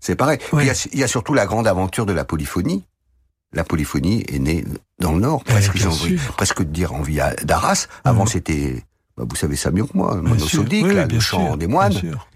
C'est 0.00 0.14
pareil. 0.16 0.38
Oui. 0.52 0.62
Il, 0.62 0.66
y 0.68 0.70
a, 0.70 0.88
il 0.92 0.98
y 1.00 1.02
a 1.04 1.08
surtout 1.08 1.34
la 1.34 1.46
grande 1.46 1.66
aventure 1.66 2.06
de 2.06 2.12
la 2.12 2.24
polyphonie. 2.24 2.84
La 3.54 3.64
polyphonie 3.64 4.24
est 4.28 4.38
née 4.38 4.64
dans 5.02 5.12
le 5.12 5.20
Nord, 5.20 5.40
Ouais, 5.48 5.52
presque, 5.54 5.76
j'ai 5.76 5.86
envie, 5.86 6.18
sûr. 6.18 6.32
presque 6.36 6.58
de 6.62 6.70
dire 6.70 6.94
envie 6.94 7.18
d'Arras. 7.44 7.88
Avant, 8.04 8.22
Mhm. 8.22 8.28
c'était, 8.28 8.84
bah, 9.16 9.24
vous 9.28 9.36
savez 9.36 9.56
ça 9.56 9.70
mieux 9.70 9.84
que 9.84 9.94
moi, 9.96 10.14
monosodique, 10.16 10.86
Oui, 10.86 10.94
le 10.94 11.20
chant 11.20 11.46
sûr, 11.48 11.56
des 11.58 11.66
moines. 11.66 11.92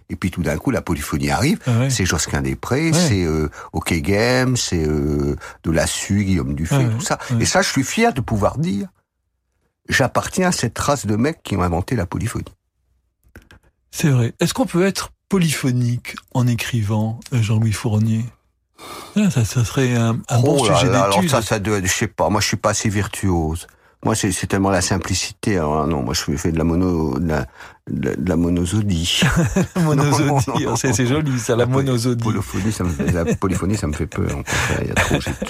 Et 0.09 0.15
puis 0.15 0.31
tout 0.31 0.43
d'un 0.43 0.57
coup, 0.57 0.71
la 0.71 0.83
polyphonie 0.83 1.31
arrive. 1.31 1.59
Ah 1.67 1.79
ouais. 1.81 1.91
C'est 1.91 2.07
Josquin 2.07 2.41
des 2.43 2.55
Prés, 2.55 2.93
Ouais. 2.93 2.99
c'est 3.09 3.25
euh, 3.25 3.49
OK 3.73 3.93
Game, 3.95 4.57
c'est 4.57 4.87
euh, 4.87 5.35
de 5.65 5.71
la 5.73 5.87
Su, 5.89 6.23
Guillaume 6.25 6.55
Dufay, 6.55 6.77
Ouais, 6.77 6.91
tout 6.91 7.01
ça. 7.01 7.19
ouais. 7.33 7.43
Et 7.43 7.45
ça, 7.45 7.61
je 7.63 7.69
suis 7.69 7.83
fier 7.83 8.13
de 8.15 8.21
pouvoir 8.21 8.59
dire, 8.59 8.87
j'appartiens 9.89 10.49
à 10.49 10.53
cette 10.53 10.79
race 10.79 11.07
de 11.07 11.17
mecs 11.17 11.43
qui 11.43 11.57
ont 11.57 11.63
inventé 11.63 11.97
la 11.97 12.07
polyphonie. 12.07 12.45
C'est 13.91 14.11
vrai. 14.11 14.33
Est-ce 14.41 14.55
qu'on 14.55 14.67
peut 14.67 14.87
être 14.87 15.11
polyphonique 15.29 16.15
en 16.35 16.47
écrivant, 16.47 17.19
euh, 17.33 17.43
Jean-Louis 17.43 17.73
Fournier? 17.73 18.25
Ah, 19.17 19.31
ça, 19.31 19.45
ça 19.45 19.65
serait 19.65 19.95
un, 19.95 20.19
un 20.29 20.41
bon 20.41 20.59
Oh 20.61 20.69
là 20.69 20.77
sujet 20.77 20.93
là, 20.93 21.05
alors 21.05 21.17
d'étude. 21.17 21.31
ça, 21.31 21.43
ça 21.43 21.59
doit, 21.59 21.81
je 21.83 21.87
sais 21.87 22.07
pas. 22.07 22.29
Moi, 22.29 22.41
je 22.41 22.49
suis 22.49 22.57
pas 22.57 22.71
assez 22.71 22.89
virtuose. 22.89 23.67
Moi, 24.05 24.15
c'est 24.15 24.47
tellement 24.47 24.71
la 24.71 24.83
simplicité. 24.83 25.57
Alors, 25.57 25.87
non, 25.87 26.03
moi, 26.03 26.15
je 26.15 26.37
fais 26.37 26.53
de 26.53 26.59
la 26.59 26.65
mono, 26.65 27.19
de 27.19 27.29
la, 27.29 27.47
de 27.89 28.35
monosodie. 28.35 29.23
monosodie. 29.77 30.67
C'est 30.77 31.07
joli, 31.07 31.41
ça, 31.41 31.57
la 31.57 31.67
monosodie. 31.67 32.25
Ça 32.71 32.85
me 32.85 33.11
la 33.11 33.25
polyphonie, 33.35 33.77
ça 33.77 33.87
me 33.87 33.95
fait 33.95 34.07
peur. 34.07 34.31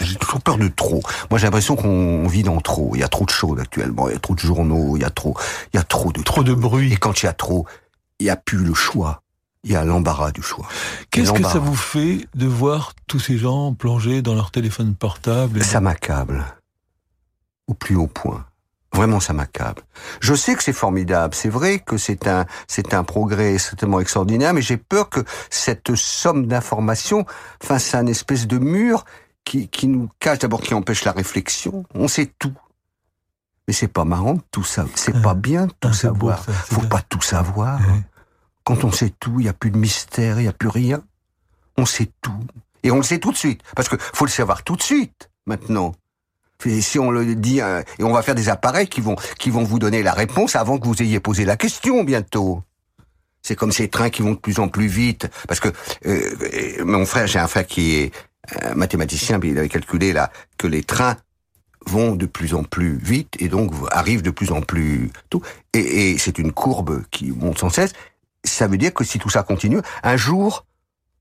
j'ai 0.00 0.14
toujours 0.14 0.40
peur 0.40 0.56
de 0.58 0.68
trop. 0.68 1.02
Moi, 1.30 1.38
j'ai 1.38 1.46
l'impression 1.46 1.76
qu'on 1.76 2.26
vit 2.28 2.44
dans 2.44 2.60
trop. 2.60 2.92
Il 2.94 3.00
y 3.00 3.04
a 3.04 3.08
trop 3.08 3.24
de 3.24 3.30
choses 3.30 3.60
actuellement. 3.60 4.08
Il 4.08 4.12
y 4.12 4.16
a 4.16 4.20
trop 4.20 4.34
de 4.34 4.40
journaux. 4.40 4.96
Il 4.96 5.02
y 5.02 5.04
a 5.04 5.10
trop, 5.10 5.36
il 5.74 5.76
y 5.76 5.80
a 5.80 5.82
trop 5.82 6.12
de 6.12 6.22
Trop 6.22 6.44
de 6.44 6.54
bruit. 6.54 6.92
Et 6.92 6.96
quand 6.96 7.22
il 7.22 7.26
y 7.26 7.28
a 7.28 7.34
trop, 7.34 7.66
il 8.20 8.24
n'y 8.24 8.30
a 8.30 8.36
plus 8.36 8.58
le 8.58 8.72
choix. 8.72 9.22
Il 9.64 9.72
y 9.72 9.76
a 9.76 9.84
l'embarras 9.84 10.30
du 10.30 10.42
choix. 10.42 10.66
Qu'est-ce 11.10 11.32
que 11.32 11.42
ça 11.42 11.58
vous 11.58 11.74
fait 11.74 12.28
de 12.34 12.46
voir 12.46 12.92
tous 13.08 13.18
ces 13.18 13.36
gens 13.38 13.74
plongés 13.74 14.22
dans 14.22 14.34
leur 14.34 14.50
téléphone 14.52 14.94
portable 14.94 15.58
et 15.60 15.64
Ça 15.64 15.80
m'accable. 15.80 16.44
Au 17.66 17.74
plus 17.74 17.96
haut 17.96 18.06
point. 18.06 18.44
Vraiment, 18.92 19.18
ça 19.20 19.32
m'accable. 19.32 19.82
Je 20.20 20.34
sais 20.34 20.54
que 20.54 20.62
c'est 20.62 20.72
formidable. 20.72 21.34
C'est 21.34 21.48
vrai 21.48 21.80
que 21.80 21.96
c'est 21.98 22.28
un, 22.28 22.46
c'est 22.68 22.94
un 22.94 23.02
progrès 23.02 23.58
certainement 23.58 23.98
extraordinaire, 24.00 24.54
mais 24.54 24.62
j'ai 24.62 24.76
peur 24.76 25.10
que 25.10 25.24
cette 25.50 25.94
somme 25.96 26.46
d'informations 26.46 27.26
fasse 27.62 27.94
un 27.94 28.06
espèce 28.06 28.46
de 28.46 28.58
mur 28.58 29.04
qui, 29.44 29.68
qui 29.68 29.88
nous 29.88 30.08
cache 30.20 30.38
d'abord, 30.38 30.60
qui 30.62 30.74
empêche 30.74 31.04
la 31.04 31.12
réflexion. 31.12 31.84
On 31.94 32.06
sait 32.08 32.32
tout. 32.38 32.54
Mais 33.68 33.74
c'est 33.74 33.88
pas 33.88 34.04
marrant 34.04 34.38
tout 34.52 34.64
ça. 34.64 34.86
C'est 34.94 35.20
pas 35.20 35.34
bien 35.34 35.66
de 35.66 35.72
tout 35.72 35.88
Ah, 35.88 35.92
c'est 35.92 36.08
beau, 36.08 36.28
savoir. 36.30 36.44
ça, 36.44 36.52
Faut 36.52 36.80
bien. 36.82 36.88
pas 36.88 37.02
tout 37.02 37.20
savoir. 37.20 37.80
Quand 38.66 38.82
on 38.82 38.90
sait 38.90 39.12
tout, 39.20 39.38
il 39.38 39.44
n'y 39.44 39.48
a 39.48 39.52
plus 39.52 39.70
de 39.70 39.78
mystère, 39.78 40.40
il 40.40 40.42
n'y 40.42 40.48
a 40.48 40.52
plus 40.52 40.68
rien. 40.68 41.04
On 41.76 41.86
sait 41.86 42.10
tout. 42.20 42.44
Et 42.82 42.90
on 42.90 42.96
le 42.96 43.04
sait 43.04 43.20
tout 43.20 43.30
de 43.30 43.36
suite. 43.36 43.62
Parce 43.76 43.88
que 43.88 43.94
faut 43.96 44.24
le 44.24 44.30
savoir 44.30 44.64
tout 44.64 44.74
de 44.74 44.82
suite, 44.82 45.30
maintenant. 45.46 45.94
Et 46.64 46.80
si 46.80 46.98
on 46.98 47.12
le 47.12 47.36
dit, 47.36 47.60
euh, 47.60 47.82
et 48.00 48.02
on 48.02 48.12
va 48.12 48.22
faire 48.22 48.34
des 48.34 48.48
appareils 48.48 48.88
qui 48.88 49.00
vont, 49.00 49.14
qui 49.38 49.50
vont 49.50 49.62
vous 49.62 49.78
donner 49.78 50.02
la 50.02 50.12
réponse 50.12 50.56
avant 50.56 50.78
que 50.78 50.86
vous 50.88 51.00
ayez 51.00 51.20
posé 51.20 51.44
la 51.44 51.56
question 51.56 52.02
bientôt. 52.02 52.60
C'est 53.40 53.54
comme 53.54 53.70
ces 53.70 53.86
trains 53.86 54.10
qui 54.10 54.22
vont 54.22 54.32
de 54.32 54.38
plus 54.38 54.58
en 54.58 54.66
plus 54.66 54.88
vite. 54.88 55.28
Parce 55.46 55.60
que 55.60 55.68
euh, 55.68 56.36
euh, 56.42 56.84
mon 56.84 57.06
frère, 57.06 57.28
j'ai 57.28 57.38
un 57.38 57.46
frère 57.46 57.68
qui 57.68 57.94
est 57.94 58.12
mathématicien, 58.74 59.38
puis 59.38 59.50
il 59.50 59.58
avait 59.58 59.68
calculé 59.68 60.12
là 60.12 60.30
que 60.58 60.66
les 60.66 60.82
trains 60.82 61.16
vont 61.86 62.16
de 62.16 62.26
plus 62.26 62.54
en 62.54 62.64
plus 62.64 62.96
vite 62.96 63.34
et 63.40 63.48
donc 63.48 63.72
arrivent 63.90 64.22
de 64.22 64.30
plus 64.30 64.50
en 64.50 64.60
plus 64.60 65.10
tôt. 65.30 65.42
Et 65.72 66.16
c'est 66.18 66.38
une 66.38 66.52
courbe 66.52 67.04
qui 67.10 67.30
monte 67.30 67.58
sans 67.58 67.70
cesse. 67.70 67.92
Ça 68.46 68.66
veut 68.66 68.78
dire 68.78 68.94
que 68.94 69.04
si 69.04 69.18
tout 69.18 69.30
ça 69.30 69.42
continue, 69.42 69.80
un 70.02 70.16
jour, 70.16 70.64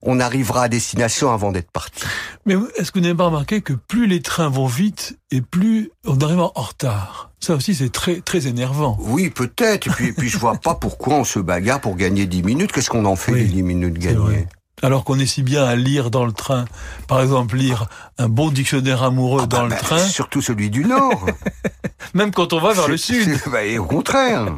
on 0.02 0.20
arrivera 0.20 0.64
à 0.64 0.70
destination 0.70 1.32
avant 1.32 1.52
d'être 1.52 1.72
parti. 1.72 2.04
Mais 2.46 2.56
est-ce 2.78 2.92
que 2.92 3.00
vous 3.00 3.04
n'avez 3.04 3.16
pas 3.16 3.26
remarqué 3.26 3.62
que 3.62 3.74
plus 3.74 4.08
les 4.08 4.22
trains 4.22 4.50
vont 4.50 4.68
vite 4.68 5.18
et 5.32 5.42
plus 5.42 5.92
on 6.06 6.20
arrive 6.22 6.40
en 6.40 6.52
retard? 6.56 7.32
Ça 7.40 7.56
aussi, 7.56 7.76
c'est 7.76 7.92
très 7.92 8.22
très 8.22 8.48
énervant. 8.48 8.98
Oui, 9.00 9.30
peut-être. 9.30 9.88
Et 9.88 9.90
puis, 9.90 10.08
et 10.08 10.14
puis 10.14 10.30
je 10.30 10.38
vois 10.38 10.56
pas 10.56 10.76
pourquoi 10.76 11.16
on 11.16 11.24
se 11.24 11.40
bagarre 11.40 11.82
pour 11.82 11.96
gagner 11.96 12.26
10 12.26 12.44
minutes. 12.44 12.72
Qu'est-ce 12.72 12.90
qu'on 12.90 13.06
en 13.06 13.16
fait 13.16 13.34
Oui, 13.34 13.44
des 13.44 13.50
10 13.50 13.64
minutes 13.64 13.98
gagnées? 13.98 14.48
Alors 14.82 15.04
qu'on 15.04 15.18
est 15.20 15.26
si 15.26 15.42
bien 15.42 15.64
à 15.64 15.76
lire 15.76 16.12
dans 16.12 16.26
le 16.26 16.34
train, 16.34 16.66
par 17.08 17.22
exemple 17.22 17.56
lire 17.56 17.88
un 18.18 18.28
bon 18.28 18.52
dictionnaire 18.52 19.04
amoureux 19.04 19.42
Ah 19.44 19.48
dans 19.48 19.58
bah, 19.58 19.64
le 19.64 19.70
bah, 19.70 19.76
train, 19.78 20.00
Surtout 20.00 20.42
celui 20.42 20.70
du 20.70 20.86
Nord. 20.86 21.26
même 22.14 22.32
quand 22.32 22.54
on 22.54 22.60
va 22.60 22.74
vers 22.74 22.88
le 22.88 22.98
sud. 22.98 23.40
bah, 23.52 23.64
et 23.64 23.78
au 23.78 23.86
contraire. 23.86 24.58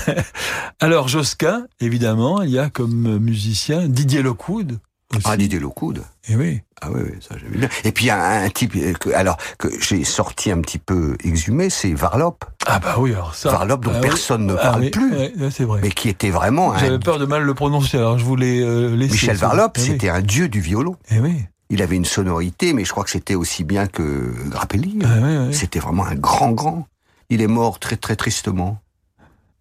Alors 0.80 1.08
Josquin, 1.08 1.66
évidemment, 1.80 2.42
il 2.42 2.50
y 2.50 2.58
a 2.58 2.70
comme 2.70 3.18
musicien 3.18 3.86
Didier 3.86 4.22
Lockwood. 4.22 4.78
Aussi. 5.12 5.22
Ah, 5.26 5.36
Didier 5.36 5.60
Lockwood. 5.60 6.02
Eh 6.28 6.34
oui. 6.34 6.60
Ah 6.80 6.88
oui, 6.92 7.02
oui, 7.04 7.18
ça 7.20 7.36
j'aime 7.38 7.52
bien. 7.52 7.68
Et 7.84 7.92
puis 7.92 8.10
un, 8.10 8.18
un 8.44 8.48
type, 8.50 8.74
euh, 8.76 8.92
que, 8.94 9.10
alors 9.10 9.36
que 9.58 9.68
j'ai 9.80 10.02
sorti 10.02 10.50
un 10.50 10.60
petit 10.60 10.78
peu 10.78 11.16
exhumé, 11.22 11.70
c'est 11.70 11.92
Varlop. 11.92 12.44
Ah 12.66 12.80
bah 12.80 12.96
oui, 12.98 13.12
alors 13.12 13.34
ça. 13.34 13.50
Varlop 13.50 13.78
dont 13.84 13.92
ah 13.94 13.98
oui. 14.02 14.08
personne 14.08 14.46
ne 14.46 14.54
Ah 14.54 14.62
parle 14.62 14.80
oui, 14.82 14.90
plus, 14.90 15.12
ouais, 15.12 15.32
c'est 15.50 15.64
vrai. 15.64 15.80
mais 15.82 15.90
qui 15.90 16.08
était 16.08 16.30
vraiment 16.30 16.72
un... 16.72 16.78
J'avais 16.78 16.98
peur 16.98 17.18
de 17.18 17.26
mal 17.26 17.42
le 17.44 17.54
prononcer, 17.54 17.96
alors 17.98 18.18
je 18.18 18.24
voulais 18.24 18.60
euh, 18.60 18.96
laisser. 18.96 19.12
Michel. 19.12 19.36
Varlop, 19.36 19.72
Eh 19.76 19.80
oui. 19.80 19.86
c'était 19.86 20.08
un 20.08 20.20
dieu 20.22 20.48
du 20.48 20.60
violon. 20.60 20.96
Eh 21.10 21.20
oui. 21.20 21.44
Il 21.70 21.80
avait 21.80 21.96
une 21.96 22.04
sonorité, 22.04 22.72
mais 22.72 22.84
je 22.84 22.90
crois 22.90 23.04
que 23.04 23.10
c'était 23.10 23.34
aussi 23.36 23.62
bien 23.64 23.86
que 23.86 24.32
Grappelli. 24.48 24.98
Ah, 25.04 25.20
ouais. 25.46 25.52
C'était 25.52 25.78
vraiment 25.78 26.06
un 26.06 26.14
grand, 26.14 26.50
grand. 26.50 26.88
Il 27.30 27.40
est 27.40 27.46
mort 27.46 27.78
très, 27.78 27.96
très 27.96 28.16
tristement. 28.16 28.78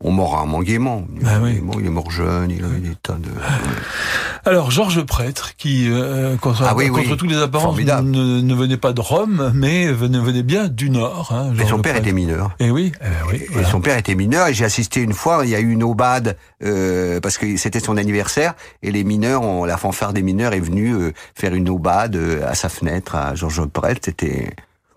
On 0.05 0.11
mort 0.11 0.33
rarement 0.33 0.61
gaiement. 0.61 1.05
Il, 1.19 1.27
Ah 1.27 1.39
oui. 1.41 1.57
est 1.57 1.61
mort, 1.61 1.75
il 1.79 1.85
est 1.85 1.89
mort 1.89 2.11
jeune, 2.11 2.51
il 2.51 2.63
avait 2.63 2.79
des 2.79 2.95
tas 3.01 3.13
de... 3.13 3.29
Alors 4.45 4.71
Georges 4.71 5.01
Prêtre, 5.03 5.55
qui 5.55 5.87
euh, 5.89 6.35
contre, 6.35 6.63
Ah 6.67 6.75
oui, 6.75 6.89
contre 6.89 7.09
oui. 7.11 7.17
toutes 7.17 7.29
les 7.31 7.37
apparences 7.41 7.77
ne, 7.77 8.41
ne 8.41 8.53
venait 8.53 8.75
pas 8.77 8.91
de 8.91 8.99
Rome, 8.99 9.51
mais 9.55 9.87
venait, 9.91 10.19
venait 10.19 10.43
bien 10.43 10.67
du 10.67 10.89
Nord. 10.89 11.31
Hein, 11.31 11.51
Mais 11.51 11.59
Georges 11.59 11.69
son 11.69 11.79
père 11.79 11.93
Prêtre. 11.93 12.07
était 12.07 12.13
mineur. 12.15 12.51
Eh 12.59 12.69
oui, 12.69 12.91
eh 12.99 13.03
ben 13.03 13.09
oui. 13.31 13.35
Et 13.41 13.47
voilà. 13.51 13.69
son 13.69 13.79
père 13.79 13.97
était 13.97 14.15
mineur 14.15 14.47
et 14.47 14.53
j'ai 14.53 14.65
assisté 14.65 14.99
une 15.01 15.13
fois, 15.13 15.41
il 15.45 15.49
y 15.51 15.55
a 15.55 15.59
eu 15.61 15.71
une 15.71 15.83
aubade 15.83 16.35
euh, 16.63 17.21
parce 17.21 17.37
que 17.37 17.55
c'était 17.55 17.79
son 17.79 17.95
anniversaire 17.95 18.53
et 18.81 18.91
les 18.91 19.05
mineurs, 19.05 19.43
ont, 19.43 19.63
la 19.63 19.77
fanfare 19.77 20.11
des 20.11 20.21
mineurs 20.21 20.51
est 20.53 20.59
venue 20.59 20.93
euh, 20.93 21.13
faire 21.35 21.53
une 21.55 21.69
aubade 21.69 22.17
euh, 22.17 22.45
à 22.45 22.55
sa 22.55 22.67
fenêtre 22.67 23.15
à 23.15 23.35
Georges 23.35 23.65
Prêtre. 23.67 24.01
C'était 24.03 24.49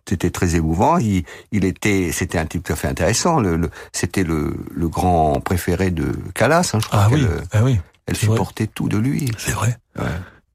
c'était 0.09 0.31
très 0.31 0.55
émouvant. 0.57 0.99
Il, 0.99 1.25
il 1.53 1.65
était, 1.65 2.11
c'était 2.13 2.39
un 2.39 2.47
type 2.47 2.63
tout 2.65 2.73
à 2.73 2.77
fait 2.77 2.89
intéressant. 2.89 3.41
Le, 3.41 3.57
le- 3.57 3.71
c'était 3.93 4.25
le, 4.25 4.57
le 4.75 4.89
grand 4.89 5.41
préféré 5.41 5.91
de 5.91 6.13
Calas. 6.35 6.71
Hein, 6.75 6.79
je 6.83 6.87
crois 6.89 7.03
Ah 7.05 7.09
oui, 7.11 7.23
euh, 7.25 7.41
ah 7.53 7.63
oui, 7.65 7.79
elle 8.07 8.15
vrai. 8.15 8.27
supportait 8.27 8.67
tout 8.69 8.89
de 8.89 8.99
lui. 8.99 9.31
c'est 9.39 9.53
vrai. 9.53 9.77
Ouais. 9.99 10.05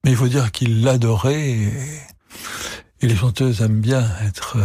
Mais 0.04 0.12
il 0.12 0.18
faut 0.18 0.28
dire 0.28 0.52
qu'il 0.52 0.84
l'adorait. 0.84 1.50
Et, 1.50 1.70
Et 3.02 3.08
les 3.08 3.16
chanteuses 3.16 3.62
aiment 3.62 3.82
bien 3.82 4.08
être 4.26 4.58
euh, 4.58 4.62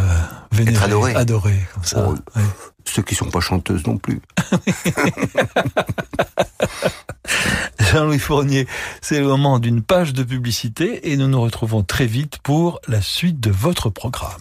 vénérées, 0.53 0.77
Être 0.77 0.85
adorées. 0.85 1.14
adorées, 1.14 1.61
comme 1.75 1.85
ça. 1.85 2.07
Oh, 2.09 2.14
ouais. 2.38 2.44
Ceux 2.85 3.03
qui 3.03 3.14
sont 3.14 3.31
pas 3.31 3.40
chanteuses 3.40 3.85
non 3.87 3.96
plus. 3.99 4.20
Jean-Louis 7.81 8.18
Fournier, 8.18 8.66
c'est 9.01 9.20
le 9.20 9.27
moment 9.27 9.59
d'une 9.59 9.83
page 9.83 10.12
de 10.12 10.22
publicité 10.22 11.11
et 11.11 11.16
nous 11.16 11.29
nous 11.29 11.40
retrouvons 11.40 11.83
très 11.83 12.07
vite 12.07 12.38
pour 12.42 12.81
la 12.88 13.01
suite 13.01 13.40
de 13.40 13.51
votre 13.51 13.90
programme. 13.90 14.40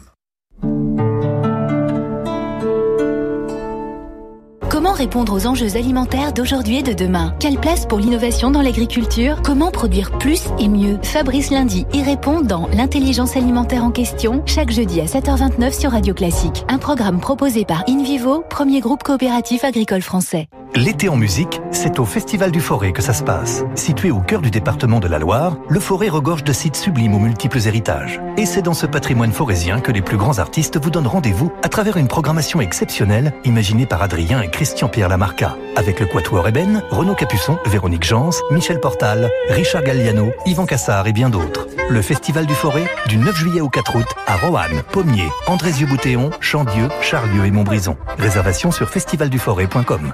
Répondre 4.96 5.34
aux 5.34 5.46
enjeux 5.46 5.76
alimentaires 5.76 6.34
d'aujourd'hui 6.34 6.78
et 6.78 6.84
de 6.84 6.94
demain 6.94 7.36
Quelle 7.40 7.60
place 7.60 7.86
pour 7.86 8.00
l'innovation 8.00 8.50
dans 8.50 8.62
l'agriculture? 8.62 9.42
Comment 9.44 9.72
produire 9.72 10.12
plus 10.18 10.44
et 10.58 10.68
mieux? 10.68 10.98
Fabrice 11.04 11.52
Lundi 11.52 11.86
y 11.94 12.02
répond 12.02 12.42
dans 12.42 12.68
L'intelligence 12.74 13.38
alimentaire 13.38 13.84
en 13.84 13.92
question, 13.92 14.42
chaque 14.46 14.72
jeudi 14.72 15.02
à 15.02 15.06
7h29 15.06 15.80
sur 15.80 15.92
Radio 15.92 16.14
Classique. 16.14 16.66
Un 16.68 16.78
programme 16.78 17.20
proposé 17.20 17.66
par 17.66 17.84
InVivo, 17.88 18.44
premier 18.50 18.80
groupe 18.80 19.04
coopératif 19.04 19.64
agricole 19.64 20.02
français. 20.02 20.48
L'été 20.76 21.08
en 21.08 21.16
musique, 21.16 21.62
c'est 21.72 22.00
au 22.00 22.06
Festival 22.06 22.52
du 22.52 22.60
Forêt 22.60 22.92
que 22.92 23.02
ça 23.02 23.14
se 23.14 23.24
passe. 23.24 23.64
Situé 23.76 24.12
au 24.12 24.20
cœur 24.20 24.42
du 24.42 24.52
département 24.52 25.00
de 25.00 25.08
la 25.08 25.20
Loire, 25.20 25.56
le 25.70 25.80
Forêt 25.80 26.10
regorge 26.10 26.44
de 26.44 26.52
sites 26.52 26.76
sublimes 26.76 27.14
aux 27.14 27.20
multiples 27.20 27.66
héritages. 27.66 28.20
Et 28.36 28.46
c'est 28.46 28.62
dans 28.62 28.74
ce 28.74 28.86
patrimoine 28.86 29.32
forésien 29.32 29.80
que 29.80 29.94
les 29.94 30.02
plus 30.02 30.18
grands 30.18 30.38
artistes 30.38 30.78
vous 30.78 30.90
donnent 30.90 31.08
rendez-vous 31.08 31.50
à 31.64 31.70
travers 31.70 31.96
une 31.96 32.10
programmation 32.10 32.60
exceptionnelle 32.60 33.32
imaginée 33.46 33.86
par 33.86 34.02
Adrien 34.02 34.42
et 34.42 34.50
Christian-Pierre 34.86 35.10
Lamarca. 35.10 35.58
Avec 35.76 36.00
le 36.00 36.06
Quatuor 36.06 36.48
Eben, 36.48 36.84
Renaud 36.92 37.16
Capuçon, 37.16 37.58
Véronique 37.66 38.04
Jans, 38.04 38.30
Michel 38.52 38.80
Portal, 38.80 39.32
Richard 39.50 39.84
Galliano, 39.84 40.32
Yvan 40.46 40.68
Cassard 40.68 41.08
et 41.08 41.14
bien 41.14 41.30
d'autres. 41.30 41.68
Le 41.90 42.02
Festival 42.04 42.46
du 42.46 42.54
Forêt, 42.54 42.86
du 43.08 43.18
9 43.18 43.36
juillet 43.36 43.62
au 43.62 43.70
4 43.70 43.96
août, 43.96 44.08
à 44.28 44.36
Roanne, 44.36 44.84
Pommier, 44.92 45.30
Andrézieux-Boutéon, 45.48 46.30
Chandieu, 46.40 46.90
Charlieu 47.02 47.46
et 47.46 47.52
Montbrison. 47.52 47.98
Réservation 48.20 48.72
sur 48.72 48.90
festivalduforêt.com. 48.90 50.14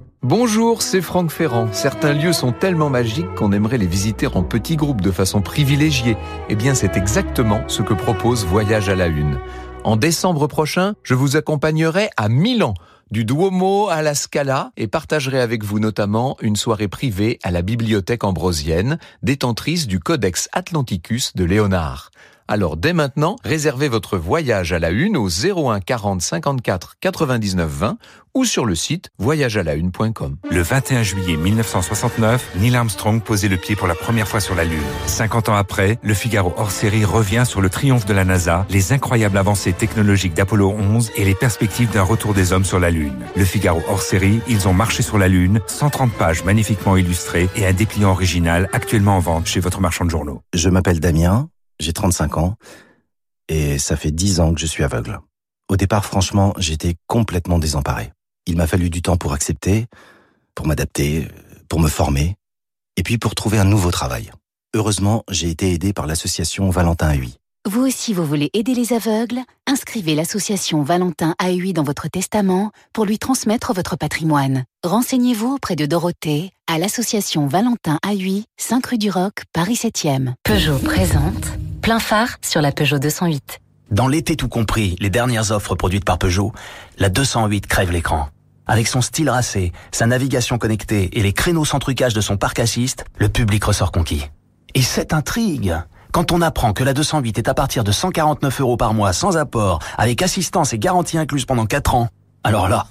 Bonjour, 0.23 0.83
c'est 0.83 1.01
Franck 1.01 1.31
Ferrand. 1.31 1.73
Certains 1.73 2.13
lieux 2.13 2.31
sont 2.31 2.51
tellement 2.51 2.91
magiques 2.91 3.33
qu'on 3.33 3.51
aimerait 3.51 3.79
les 3.79 3.87
visiter 3.87 4.27
en 4.27 4.43
petits 4.43 4.75
groupes 4.75 5.01
de 5.01 5.09
façon 5.09 5.41
privilégiée. 5.41 6.15
Eh 6.47 6.55
bien, 6.55 6.75
c'est 6.75 6.95
exactement 6.95 7.63
ce 7.67 7.81
que 7.81 7.95
propose 7.95 8.45
Voyage 8.45 8.87
à 8.87 8.93
la 8.93 9.07
Une. 9.07 9.39
En 9.83 9.95
décembre 9.95 10.45
prochain, 10.45 10.93
je 11.01 11.15
vous 11.15 11.37
accompagnerai 11.37 12.11
à 12.17 12.29
Milan, 12.29 12.75
du 13.09 13.25
Duomo 13.25 13.89
à 13.89 14.03
la 14.03 14.13
Scala, 14.13 14.71
et 14.77 14.85
partagerai 14.85 15.41
avec 15.41 15.63
vous 15.63 15.79
notamment 15.79 16.37
une 16.39 16.55
soirée 16.55 16.87
privée 16.87 17.39
à 17.41 17.49
la 17.49 17.63
Bibliothèque 17.63 18.23
Ambrosienne, 18.23 18.99
détentrice 19.23 19.87
du 19.87 19.99
Codex 19.99 20.49
Atlanticus 20.53 21.35
de 21.35 21.45
Léonard. 21.45 22.11
Alors 22.51 22.75
dès 22.75 22.91
maintenant, 22.91 23.37
réservez 23.45 23.87
votre 23.87 24.17
voyage 24.17 24.73
à 24.73 24.79
la 24.79 24.89
une 24.89 25.15
au 25.15 25.29
01 25.29 25.79
40 25.79 26.21
54 26.21 26.97
99 26.99 27.69
20 27.71 27.97
ou 28.33 28.43
sur 28.43 28.65
le 28.65 28.75
site 28.75 29.09
voyagealaune.com. 29.19 30.35
Le 30.49 30.61
21 30.61 31.01
juillet 31.01 31.37
1969, 31.37 32.55
Neil 32.59 32.75
Armstrong 32.75 33.21
posait 33.21 33.47
le 33.47 33.55
pied 33.55 33.77
pour 33.77 33.87
la 33.87 33.95
première 33.95 34.27
fois 34.27 34.41
sur 34.41 34.53
la 34.53 34.65
Lune. 34.65 34.81
50 35.05 35.47
ans 35.47 35.55
après, 35.55 35.97
le 36.03 36.13
Figaro 36.13 36.53
hors 36.57 36.71
série 36.71 37.05
revient 37.05 37.43
sur 37.45 37.61
le 37.61 37.69
triomphe 37.69 38.05
de 38.05 38.13
la 38.13 38.25
NASA, 38.25 38.65
les 38.69 38.91
incroyables 38.91 39.37
avancées 39.37 39.71
technologiques 39.71 40.33
d'Apollo 40.33 40.71
11 40.71 41.11
et 41.15 41.23
les 41.23 41.35
perspectives 41.35 41.91
d'un 41.91 42.03
retour 42.03 42.33
des 42.33 42.51
hommes 42.51 42.65
sur 42.65 42.81
la 42.81 42.91
Lune. 42.91 43.27
Le 43.33 43.45
Figaro 43.45 43.81
hors 43.87 44.01
série, 44.01 44.41
ils 44.49 44.67
ont 44.67 44.73
marché 44.73 45.03
sur 45.03 45.17
la 45.17 45.29
Lune, 45.29 45.61
130 45.67 46.11
pages 46.11 46.43
magnifiquement 46.43 46.97
illustrées 46.97 47.49
et 47.55 47.65
un 47.65 47.71
dépliant 47.71 48.11
original 48.11 48.67
actuellement 48.73 49.15
en 49.15 49.19
vente 49.19 49.45
chez 49.47 49.61
votre 49.61 49.79
marchand 49.79 50.03
de 50.03 50.09
journaux. 50.09 50.41
Je 50.53 50.67
m'appelle 50.67 50.99
Damien, 50.99 51.47
j'ai 51.81 51.93
35 51.93 52.37
ans 52.37 52.55
et 53.47 53.77
ça 53.77 53.95
fait 53.95 54.11
10 54.11 54.39
ans 54.39 54.53
que 54.53 54.59
je 54.59 54.65
suis 54.65 54.83
aveugle. 54.83 55.19
Au 55.67 55.77
départ, 55.77 56.05
franchement, 56.05 56.53
j'étais 56.57 56.95
complètement 57.07 57.59
désemparé. 57.59 58.11
Il 58.45 58.57
m'a 58.57 58.67
fallu 58.67 58.89
du 58.89 59.01
temps 59.01 59.17
pour 59.17 59.33
accepter, 59.33 59.87
pour 60.55 60.67
m'adapter, 60.67 61.27
pour 61.69 61.79
me 61.79 61.87
former, 61.87 62.35
et 62.97 63.03
puis 63.03 63.17
pour 63.17 63.35
trouver 63.35 63.57
un 63.57 63.65
nouveau 63.65 63.91
travail. 63.91 64.31
Heureusement, 64.73 65.23
j'ai 65.29 65.49
été 65.49 65.73
aidé 65.73 65.93
par 65.93 66.07
l'association 66.07 66.69
Valentin 66.69 67.13
AUI. 67.13 67.37
Vous 67.69 67.81
aussi, 67.81 68.13
vous 68.13 68.25
voulez 68.25 68.49
aider 68.53 68.73
les 68.73 68.91
aveugles? 68.91 69.39
Inscrivez 69.67 70.15
l'association 70.15 70.81
Valentin 70.81 71.35
AUI 71.41 71.73
dans 71.73 71.83
votre 71.83 72.07
testament 72.07 72.71
pour 72.91 73.05
lui 73.05 73.19
transmettre 73.19 73.73
votre 73.73 73.97
patrimoine. 73.97 74.63
Renseignez-vous 74.83 75.53
auprès 75.55 75.75
de 75.75 75.85
Dorothée 75.85 76.51
à 76.67 76.79
l'association 76.79 77.45
Valentin 77.45 77.99
AUI, 78.03 78.45
5 78.57 78.85
rue 78.87 78.97
du 78.97 79.11
Roc, 79.11 79.43
Paris 79.53 79.75
7e. 79.75 80.33
Peugeot 80.43 80.79
présente 80.79 81.45
plein 81.81 81.99
phare 81.99 82.37
sur 82.41 82.61
la 82.61 82.71
Peugeot 82.71 82.99
208. 82.99 83.59
Dans 83.89 84.07
l'été 84.07 84.35
tout 84.35 84.47
compris, 84.47 84.95
les 84.99 85.09
dernières 85.09 85.51
offres 85.51 85.75
produites 85.75 86.05
par 86.05 86.17
Peugeot, 86.17 86.53
la 86.97 87.09
208 87.09 87.67
crève 87.67 87.91
l'écran. 87.91 88.29
Avec 88.67 88.87
son 88.87 89.01
style 89.01 89.29
racé, 89.29 89.73
sa 89.91 90.05
navigation 90.05 90.57
connectée 90.57 91.09
et 91.17 91.23
les 91.23 91.33
créneaux 91.33 91.65
sans 91.65 91.79
trucage 91.79 92.13
de 92.13 92.21
son 92.21 92.37
parc 92.37 92.59
assist, 92.59 93.03
le 93.17 93.27
public 93.27 93.63
ressort 93.63 93.91
conquis. 93.91 94.29
Et 94.75 94.81
cette 94.81 95.13
intrigue 95.13 95.75
quand 96.11 96.33
on 96.33 96.41
apprend 96.41 96.73
que 96.73 96.83
la 96.83 96.93
208 96.93 97.37
est 97.37 97.47
à 97.47 97.53
partir 97.53 97.85
de 97.85 97.91
149 97.93 98.59
euros 98.59 98.75
par 98.75 98.93
mois 98.93 99.13
sans 99.13 99.37
apport, 99.37 99.79
avec 99.97 100.21
assistance 100.21 100.73
et 100.73 100.77
garantie 100.77 101.17
incluse 101.17 101.45
pendant 101.45 101.65
4 101.65 101.95
ans, 101.95 102.09
alors 102.43 102.67
là, 102.67 102.87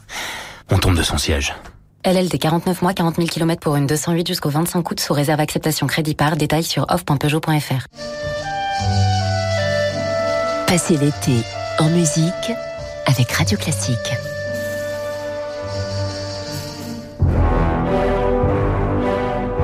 on 0.71 0.79
tombe 0.79 0.97
de 0.97 1.03
son 1.03 1.19
siège. 1.19 1.55
LLD 2.03 2.39
49 2.39 2.81
mois, 2.81 2.95
40 2.95 3.17
000 3.17 3.29
km 3.29 3.61
pour 3.61 3.77
une 3.77 3.87
208 3.87 4.27
jusqu'au 4.27 4.49
25 4.49 4.91
août 4.91 5.01
sous 5.01 5.13
réserve 5.13 5.41
acceptation 5.41 5.87
crédit 5.87 6.15
par. 6.15 6.37
Détail 6.37 6.65
sur 6.65 6.87
off.peugeot.fr. 6.89 8.40
Passez 10.67 10.97
l'été 10.97 11.45
en 11.79 11.89
musique 11.89 12.53
avec 13.07 13.31
Radio 13.33 13.57
Classique.« 13.59 13.97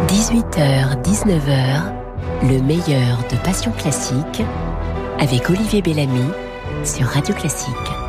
18h, 0.09 1.03
19h, 1.03 1.93
le 2.43 2.61
meilleur 2.63 3.19
de 3.31 3.37
Passion 3.45 3.71
Classique 3.73 4.43
avec 5.21 5.49
Olivier 5.51 5.83
Bellamy 5.83 6.31
sur 6.85 7.07
Radio 7.07 7.35
Classique. 7.35 8.06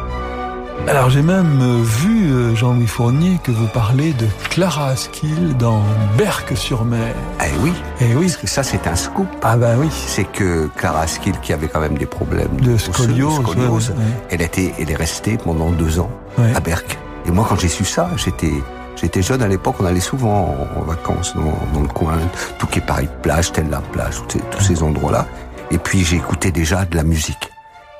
Alors 0.88 1.10
j'ai 1.10 1.22
même 1.22 1.60
euh, 1.62 1.84
vu, 1.84 2.32
euh, 2.32 2.56
Jean-Louis 2.56 2.88
Fournier, 2.88 3.40
que 3.44 3.52
vous 3.52 3.68
parlez 3.68 4.14
de 4.14 4.26
Clara 4.50 4.88
Askill 4.90 5.58
dans 5.58 5.82
Berck-sur-Mer. 6.18 7.14
Eh 7.42 7.58
oui. 7.62 7.74
Eh 8.00 8.16
oui. 8.16 8.28
Parce 8.28 8.38
que 8.38 8.48
ça, 8.48 8.64
c'est 8.64 8.88
un 8.88 8.96
scoop. 8.96 9.28
Ah 9.44 9.58
ben 9.58 9.78
oui. 9.78 9.90
C'est 9.92 10.24
que 10.24 10.70
Clara 10.78 11.02
Askill, 11.02 11.34
qui 11.42 11.52
avait 11.52 11.68
quand 11.68 11.82
même 11.82 11.98
des 11.98 12.06
problèmes 12.06 12.56
De 12.62 12.78
scoliose, 12.78 13.34
scoliose, 13.42 13.90
ouais, 13.90 13.96
ouais. 13.98 14.04
elle, 14.30 14.42
était, 14.42 14.74
elle 14.80 14.90
est 14.90 14.96
restée 14.96 15.38
pendant 15.38 15.72
deux 15.72 16.00
ans 16.00 16.10
Ouais. 16.38 16.54
à 16.56 16.60
Berck. 16.62 16.98
Et 17.28 17.32
moi, 17.32 17.46
quand 17.50 17.60
j'ai 17.60 17.68
su 17.70 17.84
ça, 17.86 18.10
j'étais... 18.16 18.54
J'étais 19.00 19.22
jeune 19.22 19.44
à 19.44 19.48
l'époque, 19.48 19.76
on 19.80 19.86
allait 19.86 20.00
souvent 20.00 20.58
en, 20.76 20.80
en 20.80 20.84
vacances 20.84 21.36
dans, 21.36 21.54
dans 21.72 21.82
le 21.82 21.88
coin, 21.88 22.14
tout 22.58 22.66
qui 22.66 22.80
est 22.80 22.82
pareil, 22.82 23.08
plage, 23.22 23.52
telle 23.52 23.70
la 23.70 23.80
plage, 23.80 24.16
tous 24.28 24.40
ces, 24.40 24.44
tous 24.50 24.64
ces 24.64 24.82
endroits-là. 24.82 25.28
Et 25.70 25.78
puis 25.78 26.04
j'écoutais 26.04 26.50
déjà 26.50 26.84
de 26.84 26.96
la 26.96 27.04
musique. 27.04 27.52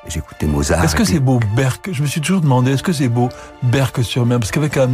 J'écoutais 0.08 0.46
Mozart. 0.46 0.82
Est-ce 0.84 0.96
que 0.96 1.04
c'est 1.04 1.20
beau 1.20 1.38
Berck? 1.54 1.90
Je 1.92 2.02
me 2.02 2.06
suis 2.06 2.20
toujours 2.20 2.40
demandé, 2.40 2.72
est-ce 2.72 2.82
que 2.82 2.92
c'est 2.92 3.08
beau 3.08 3.28
Berck-sur-Mer 3.62 4.38
Parce 4.38 4.50
qu'avec 4.50 4.76
un, 4.76 4.88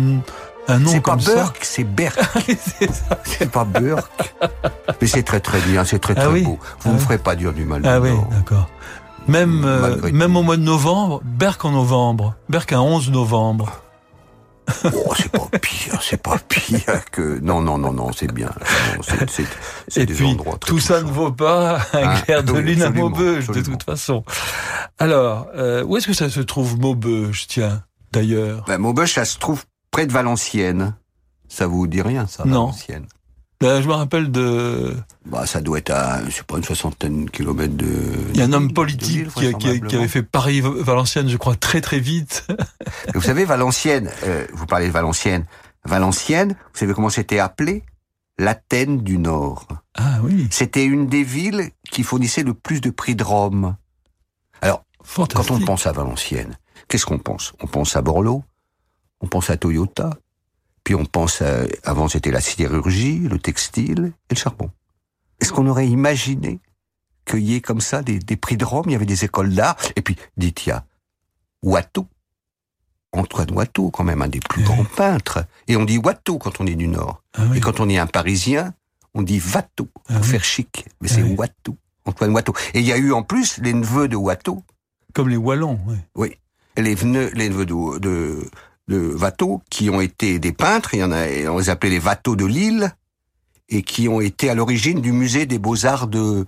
un 0.69 0.79
nom 0.79 0.93
pas 0.93 1.01
comme 1.01 1.21
ça... 1.21 1.53
C'est 1.61 1.85
Berck. 1.85 2.19
c'est 2.47 2.93
ça. 2.93 3.19
C'est 3.25 3.51
pas 3.51 3.65
Burke. 3.65 4.09
Mais 5.01 5.07
c'est 5.07 5.23
très 5.23 5.41
très 5.41 5.61
bien, 5.61 5.85
c'est 5.85 5.99
très 6.01 6.15
Ah 6.17 6.23
très 6.23 6.33
oui. 6.33 6.43
beau. 6.43 6.59
Vous 6.81 6.89
Ah 6.89 6.89
ne 6.91 6.95
oui. 6.95 7.01
ferez 7.01 7.19
pas 7.19 7.37
dire 7.37 7.53
du 7.53 7.65
mal. 7.65 7.83
Ah 7.85 8.01
oui, 8.01 8.11
d'accord. 8.31 8.69
Même, 9.27 9.63
euh, 9.65 10.11
même 10.13 10.37
au 10.37 10.43
mois 10.43 10.57
de 10.59 10.63
novembre, 10.63 11.23
Berck 11.25 11.65
en 11.65 11.71
novembre. 11.71 12.35
Berck 12.49 12.73
un 12.73 12.81
11 12.81 13.11
novembre. 13.11 13.81
Oh, 14.85 15.13
c'est 15.17 15.31
pas 15.31 15.49
pire, 15.61 16.01
c'est 16.03 16.23
pas 16.23 16.39
pire 16.39 17.05
que. 17.11 17.39
Non, 17.41 17.61
non, 17.61 17.77
non, 17.79 17.93
non, 17.93 18.13
c'est 18.13 18.33
bien. 18.33 18.51
C'est- 19.89 20.07
des 20.07 20.15
puis, 20.15 20.25
endroits 20.27 20.57
très 20.59 20.71
tout 20.71 20.79
ça 20.79 21.03
ne 21.03 21.11
vaut 21.11 21.33
pas 21.33 21.77
un 21.93 22.09
Ah, 22.09 22.21
clair 22.25 22.43
de 22.43 22.53
lune 22.53 22.83
à 22.83 22.87
absolument, 22.87 23.11
Maubeuge, 23.11 23.47
de 23.49 23.61
toute 23.61 23.83
façon. 23.83 24.25
Alors, 24.99 25.49
euh, 25.55 25.85
où 25.85 25.97
est-ce 25.97 26.07
que 26.07 26.13
ça 26.15 26.31
se 26.31 26.41
trouve 26.41 26.79
Maubeuge, 26.79 27.47
tiens, 27.47 27.83
d'ailleurs? 28.13 28.65
Ben, 28.67 28.79
Maubeuge, 28.79 29.13
ça 29.13 29.25
se 29.25 29.39
trouve 29.39 29.65
près 29.91 30.07
de 30.07 30.13
Valenciennes. 30.13 30.95
Ça 31.49 31.67
vous 31.67 31.87
dit 31.87 32.01
rien, 32.03 32.27
ça, 32.27 32.45
Non. 32.45 32.67
Valenciennes? 32.67 33.07
Ben, 33.61 33.81
Je 33.81 33.89
me 33.89 33.93
rappelle 33.95 34.31
de... 34.31 34.95
Bah, 35.27 35.47
ça 35.47 35.61
doit 35.61 35.79
être 35.79 35.91
à, 35.91 36.25
je 36.27 36.31
sais 36.31 36.43
pas, 36.43 36.57
une 36.59 36.65
soixantaine 36.65 37.25
de 37.27 37.31
kilomètres 37.31 37.77
de. 37.77 37.87
Il 38.35 38.37
y 38.39 38.43
a 38.43 38.45
un 38.45 38.53
homme 38.53 38.73
politique 38.75 39.33
qui, 39.33 39.47
a- 39.47 39.49
Lille, 39.51 39.57
qui 39.59 39.69
a- 39.69 39.79
qui 39.79 39.97
avait 39.97 40.09
fait 40.09 40.23
Paris-Valenciennes, 40.23 41.29
je 41.29 41.37
crois, 41.39 41.57
très 41.57 41.81
très 41.81 41.99
vite. 42.01 42.47
Vous 43.15 43.23
savez, 43.23 43.45
Valenciennes, 43.45 44.11
euh, 44.25 44.47
vous 44.53 44.67
parlez 44.67 44.89
de 44.89 44.93
Valenciennes. 44.93 45.47
Valenciennes, 45.87 46.51
vous 46.73 46.79
savez 46.79 46.93
comment 46.95 47.09
c'était 47.11 47.39
appelé? 47.39 47.85
l'Athènes 48.37 48.99
du 49.03 49.17
Nord. 49.19 49.69
Ah 49.95 50.19
oui. 50.25 50.49
C'était 50.51 50.85
une 50.85 51.07
des 51.07 51.23
villes 51.23 51.71
qui 51.93 52.03
fournissait 52.03 52.43
le 52.43 52.53
plus 52.53 52.81
de 52.81 52.91
prix 52.91 53.15
de 53.15 53.23
Rome. 53.23 53.77
Alors, 54.61 54.83
quand 55.17 55.53
on 55.53 55.61
pense 55.61 55.87
à 55.87 55.93
Valenciennes, 55.93 56.59
qu'est-ce 56.89 57.07
qu'on 57.07 57.21
pense? 57.21 57.53
On 57.63 57.69
pense 57.69 57.95
à 57.95 58.03
Borloo, 58.03 58.43
on 59.21 59.29
pense 59.29 59.51
à 59.51 59.57
Toyota, 59.57 60.11
puis 60.85 60.95
on 60.95 61.05
pense 61.07 61.43
à, 61.43 61.65
avant 61.83 62.09
c'était 62.09 62.31
la 62.31 62.41
sidérurgie, 62.41 63.19
le 63.19 63.39
textile 63.39 64.13
et 64.31 64.35
le 64.35 64.39
charbon. 64.39 64.71
Est-ce 65.41 65.53
qu'on 65.53 65.67
aurait 65.67 65.89
imaginé 65.89 66.61
qu'il 67.25 67.41
y 67.41 67.55
ait 67.55 67.61
comme 67.61 67.81
ça 67.81 68.03
des, 68.03 68.19
des 68.19 68.37
prix 68.37 68.57
de 68.57 68.65
Rome? 68.65 68.85
Il 68.87 68.93
y 68.93 68.95
avait 68.95 69.07
des 69.07 69.25
écoles 69.25 69.55
d'art, 69.55 69.77
et 69.97 70.03
puis, 70.03 70.17
dites, 70.37 70.67
il 70.67 70.69
y 70.69 70.73
a 70.73 70.85
Watteau, 71.63 72.07
Antoine 73.13 73.51
Watteau, 73.53 73.91
quand 73.91 74.05
même 74.05 74.23
un 74.23 74.29
des 74.29 74.41
plus 74.41 74.63
grands 74.63 74.85
peintres. 74.85 75.47
Et 75.69 75.77
on 75.77 75.85
dit 75.85 75.99
Watteau 75.99 76.39
quand 76.39 76.61
on 76.61 76.67
est 76.67 76.75
du 76.75 76.89
Nord. 76.89 77.23
Et 77.55 77.61
quand 77.61 77.81
on 77.81 77.89
est 77.89 77.99
un 77.99 78.07
Parisien, 78.07 78.75
on 79.15 79.23
dit 79.23 79.41
Watteau, 79.55 79.89
pour 80.07 80.25
faire 80.25 80.45
chic. 80.45 80.85
Mais 81.01 81.09
c'est 81.09 81.23
Watteau, 81.23 81.77
Antoine 82.05 82.33
Watteau. 82.33 82.55
Et 82.75 82.81
il 82.81 82.87
y 82.87 82.93
a 82.93 82.99
eu 82.99 83.13
en 83.13 83.23
plus 83.23 83.59
les 83.59 83.73
neveux 83.73 84.09
de 84.09 84.17
Watteau. 84.17 84.63
Comme 85.15 85.29
les 85.29 85.37
Wallons, 85.37 85.79
oui. 85.87 85.97
Oui. 86.17 86.37
Les, 86.77 86.97
neveux, 86.97 87.31
les 87.35 87.49
neveux 87.49 87.67
de, 87.67 87.99
de, 88.01 88.51
de 88.89 89.15
Watteau, 89.15 89.63
qui 89.71 89.91
ont 89.91 90.01
été 90.01 90.39
des 90.39 90.53
peintres, 90.53 90.95
il 90.95 91.01
y 91.01 91.05
en 91.05 91.13
a, 91.13 91.27
on 91.51 91.59
les 91.59 91.71
appelait 91.71 91.91
les 91.91 92.01
Watteau 92.01 92.37
de 92.37 92.45
Lille, 92.45 92.91
et 93.69 93.83
qui 93.83 94.09
ont 94.09 94.21
été 94.21 94.51
à 94.51 94.55
l'origine 94.55 95.01
du 95.01 95.13
musée 95.13 95.47
des 95.47 95.59
beaux-arts 95.59 96.07
de, 96.07 96.45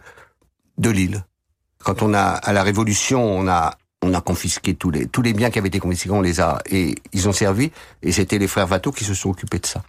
de 0.78 0.90
Lille. 0.90 1.24
Quand 1.78 2.02
on 2.02 2.12
a, 2.14 2.20
à 2.20 2.52
la 2.52 2.62
Révolution, 2.62 3.22
on 3.22 3.48
a 3.48 3.76
on 4.02 4.12
a 4.14 4.20
confisqué 4.20 4.74
tous 4.74 4.90
les 4.90 5.06
tous 5.06 5.22
les 5.22 5.32
biens 5.32 5.50
qui 5.50 5.58
avaient 5.58 5.68
été 5.68 5.78
confisqués, 5.78 6.10
on 6.10 6.20
les 6.20 6.40
a 6.40 6.58
et 6.70 6.94
ils 7.12 7.28
ont 7.28 7.32
servi. 7.32 7.72
Et 8.02 8.12
c'était 8.12 8.38
les 8.38 8.46
frères 8.46 8.70
Watteau 8.70 8.92
qui 8.92 9.04
se 9.04 9.14
sont 9.14 9.30
occupés 9.30 9.58
de 9.58 9.66
ça. 9.66 9.82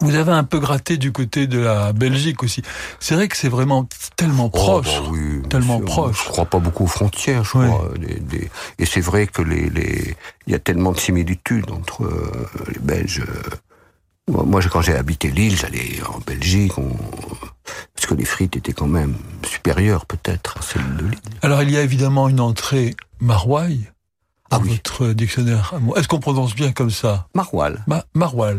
Vous 0.00 0.14
avez 0.14 0.32
un 0.32 0.44
peu 0.44 0.58
gratté 0.60 0.96
du 0.96 1.10
côté 1.12 1.46
de 1.46 1.58
la 1.58 1.92
Belgique 1.92 2.42
aussi. 2.44 2.62
C'est 3.00 3.14
vrai 3.16 3.26
que 3.28 3.36
c'est 3.36 3.48
vraiment 3.48 3.88
tellement 4.16 4.48
proche, 4.48 4.86
Oh, 5.00 5.02
bah 5.02 5.08
oui, 5.10 5.42
tellement 5.48 5.80
proche. 5.80 6.22
Je 6.24 6.28
crois 6.28 6.44
pas 6.46 6.58
beaucoup 6.60 6.84
aux 6.84 6.88
frontières, 6.88 7.42
je 7.44 7.50
crois. 7.50 7.90
Et 8.78 8.86
c'est 8.86 9.00
vrai 9.00 9.26
que 9.26 9.42
les, 9.42 9.68
les, 9.70 10.16
il 10.46 10.52
y 10.52 10.54
a 10.54 10.58
tellement 10.60 10.92
de 10.92 10.98
similitudes 11.00 11.70
entre 11.70 12.04
euh, 12.04 12.30
les 12.72 12.78
Belges. 12.78 13.24
euh. 13.28 13.50
Moi, 14.44 14.60
quand 14.70 14.82
j'ai 14.82 14.94
habité 14.94 15.30
Lille, 15.30 15.56
j'allais 15.56 16.00
en 16.06 16.18
Belgique, 16.18 16.76
on- 16.78 16.94
parce 17.94 18.06
que 18.06 18.14
les 18.14 18.24
frites 18.26 18.56
étaient 18.56 18.72
quand 18.74 18.86
même 18.86 19.14
supérieures 19.44 20.06
peut-être 20.06 20.58
à 20.58 20.62
celles 20.62 20.96
de 20.96 21.04
Lille. 21.06 21.18
Alors 21.42 21.62
il 21.62 21.70
y 21.70 21.76
a 21.76 21.82
évidemment 21.82 22.28
une 22.28 22.40
entrée 22.40 22.94
marouaille 24.50 24.68
dans 24.68 24.74
votre 25.04 25.12
dictionnaire. 25.14 25.74
Est-ce 25.96 26.08
qu'on 26.08 26.20
prononce 26.20 26.54
bien 26.54 26.72
comme 26.72 26.90
ça? 26.90 27.26
Maroual. 27.34 27.84
Ma 27.86 28.04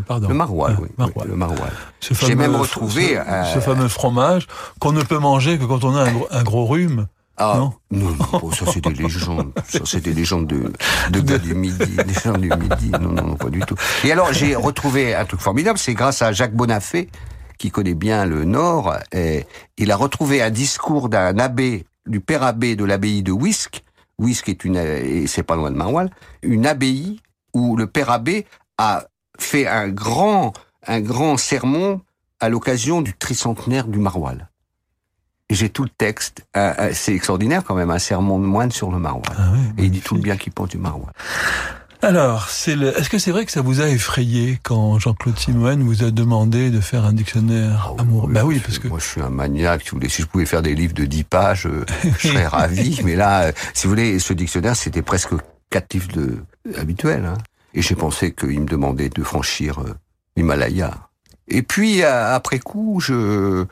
pardon. 0.08 0.28
Le 0.30 0.34
maroilles, 0.34 0.76
Ah, 0.78 0.82
oui, 0.82 0.88
oui, 0.90 0.96
maroilles. 0.98 1.28
le 1.28 1.36
maroilles. 1.36 1.72
J'ai 2.02 2.36
même 2.36 2.56
retrouvé. 2.56 3.08
ce, 3.10 3.30
euh, 3.30 3.44
ce 3.54 3.60
fameux 3.60 3.88
fromage 3.88 4.48
qu'on 4.80 4.92
ne 4.92 5.02
peut 5.04 5.18
manger 5.20 5.58
que 5.58 5.66
quand 5.66 5.84
on 5.84 5.96
a 5.96 6.04
un 6.04 6.12
gros, 6.12 6.28
un 6.32 6.44
gros 6.44 6.66
rhume. 6.66 7.08
Ah, 7.42 7.54
non? 7.58 7.74
non, 7.92 8.16
non, 8.34 8.52
ça 8.52 8.66
c'est 8.74 8.84
des 8.84 8.94
légendes. 8.94 9.54
Ça 9.66 9.80
c'est 9.86 10.02
des 10.02 10.14
légendes 10.14 10.46
de, 10.48 10.74
de 11.10 11.20
gars 11.22 11.38
du 11.38 11.54
Midi. 11.56 11.78
Des 12.06 12.14
gens 12.14 12.34
du 12.38 12.50
Midi. 12.50 12.90
Non, 12.92 13.00
non, 13.14 13.28
non, 13.28 13.36
pas 13.36 13.50
du 13.50 13.62
tout. 13.62 13.76
Et 14.04 14.12
alors, 14.12 14.34
j'ai 14.34 14.56
retrouvé 14.56 15.16
un 15.16 15.24
truc 15.24 15.40
formidable. 15.40 15.80
C'est 15.80 15.94
grâce 15.94 16.22
à 16.22 16.34
Jacques 16.34 16.54
Bonafé, 16.54 17.10
qui 17.58 17.72
connaît 17.72 17.94
bien 17.94 18.26
le 18.26 18.44
Nord. 18.44 18.94
Et 19.14 19.46
il 19.78 19.90
a 19.90 19.96
retrouvé 19.96 20.42
un 20.42 20.50
discours 20.50 21.08
d'un 21.08 21.40
abbé, 21.40 21.86
du 22.06 22.20
père 22.20 22.44
abbé 22.44 22.76
de 22.76 22.84
l'abbaye 22.84 23.24
de 23.24 23.32
Wisk. 23.32 23.84
Wisk 24.20 24.50
est 24.50 24.64
une, 24.66 24.78
et 24.78 25.28
c'est 25.28 25.44
pas 25.44 25.56
loin 25.56 25.72
de 25.72 25.78
Maroual, 25.78 26.10
une 26.44 26.66
abbaye 26.66 27.20
où 27.54 27.76
le 27.76 27.88
père 27.88 28.12
abbé 28.12 28.46
a 28.78 29.06
fait 29.38 29.66
un 29.66 29.90
grand, 29.90 30.54
un 30.86 31.00
grand 31.02 31.38
sermon 31.38 32.02
à 32.40 32.50
l'occasion 32.50 33.02
du 33.02 33.14
tricentenaire 33.14 33.88
du 33.88 34.00
Maroual. 34.00 34.50
J'ai 35.50 35.70
tout 35.70 35.84
le 35.84 35.90
texte. 35.90 36.46
Euh, 36.56 36.74
euh, 36.80 36.92
c'est 36.94 37.14
extraordinaire 37.14 37.64
quand 37.64 37.74
même, 37.74 37.90
un 37.90 38.00
sermon 38.00 38.38
de 38.40 38.46
moine 38.46 38.72
sur 38.72 38.92
le 38.92 39.00
maroilles. 39.00 39.24
Et 39.78 39.86
il 39.86 39.92
dit 39.92 40.02
tout 40.02 40.14
le 40.14 40.22
bien 40.22 40.38
qu'il 40.38 40.54
pense 40.54 40.70
du 40.70 40.78
maroilles. 40.78 41.12
Alors, 42.02 42.50
c'est 42.50 42.78
le... 42.78 42.98
est-ce 42.98 43.10
que 43.10 43.18
c'est 43.18 43.32
vrai 43.32 43.46
que 43.46 43.52
ça 43.52 43.62
vous 43.62 43.82
a 43.82 43.90
effrayé 43.90 44.58
quand 44.64 45.00
Jean-Claude 45.00 45.38
Simoine 45.38 45.84
vous 45.84 46.04
a 46.04 46.12
demandé 46.12 46.70
de 46.70 46.80
faire 46.80 47.04
un 47.04 47.12
dictionnaire 47.12 47.94
amoureux? 47.98 48.32
Bah 48.32 48.46
oui, 48.46 48.60
parce 48.60 48.80
que 48.80 48.88
Moi, 48.88 49.00
je 49.00 49.06
suis 49.06 49.22
un 49.22 49.30
maniaque. 49.30 49.82
Si, 49.84 49.90
vous 49.90 49.98
voulez, 49.98 50.10
si 50.10 50.22
je 50.22 50.28
pouvais 50.28 50.46
faire 50.46 50.62
des 50.62 50.76
livres 50.76 50.94
de 50.94 51.04
10 51.04 51.24
pages, 51.26 51.66
euh, 51.68 51.86
je 52.20 52.30
serais 52.30 52.48
ravi. 52.48 53.02
Mais 53.04 53.16
là, 53.16 53.44
euh, 53.44 53.52
si 53.74 53.86
vous 53.86 53.92
voulez, 53.92 54.18
ce 54.20 54.32
dictionnaire, 54.32 54.78
c'était 54.78 55.02
presque 55.02 55.34
quatre 55.70 55.94
livres 55.94 56.12
de, 56.14 56.38
habituels. 56.78 57.26
Hein. 57.26 57.38
Et 57.74 57.82
j'ai 57.82 57.96
pensé 57.96 58.34
qu'il 58.34 58.62
me 58.62 58.68
demandait 58.68 59.10
de 59.10 59.24
franchir 59.24 59.80
euh, 59.80 59.94
l'Himalaya. 60.38 61.10
Et 61.50 61.64
puis, 61.64 62.04
euh, 62.04 62.34
après 62.34 62.60
coup, 62.60 63.00
je, 63.02 63.66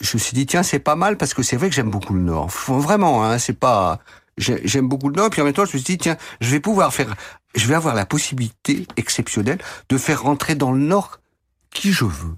je 0.00 0.16
me 0.16 0.18
suis 0.18 0.34
dit, 0.34 0.46
tiens, 0.46 0.62
c'est 0.62 0.78
pas 0.80 0.96
mal 0.96 1.16
parce 1.16 1.32
que 1.32 1.42
c'est 1.42 1.56
vrai 1.56 1.68
que 1.68 1.74
j'aime 1.74 1.90
beaucoup 1.90 2.14
le 2.14 2.22
Nord. 2.22 2.48
Vraiment, 2.48 3.24
hein, 3.24 3.38
c'est 3.38 3.58
pas... 3.58 4.00
j'ai- 4.38 4.60
J'aime 4.66 4.88
beaucoup 4.88 5.08
le 5.08 5.16
Nord. 5.16 5.30
Puis 5.30 5.40
en 5.42 5.44
même 5.44 5.54
temps, 5.54 5.64
je 5.64 5.76
me 5.76 5.82
suis 5.82 5.94
dit, 5.94 5.98
tiens, 5.98 6.16
je 6.40 6.48
vais 6.50 6.60
pouvoir 6.60 6.92
faire... 6.92 7.14
Je 7.54 7.66
vais 7.66 7.74
avoir 7.74 7.94
la 7.94 8.06
possibilité 8.06 8.86
exceptionnelle 8.96 9.58
de 9.88 9.98
faire 9.98 10.22
rentrer 10.22 10.54
dans 10.54 10.72
le 10.72 10.80
Nord 10.80 11.20
qui 11.70 11.92
je 11.92 12.04
veux 12.04 12.34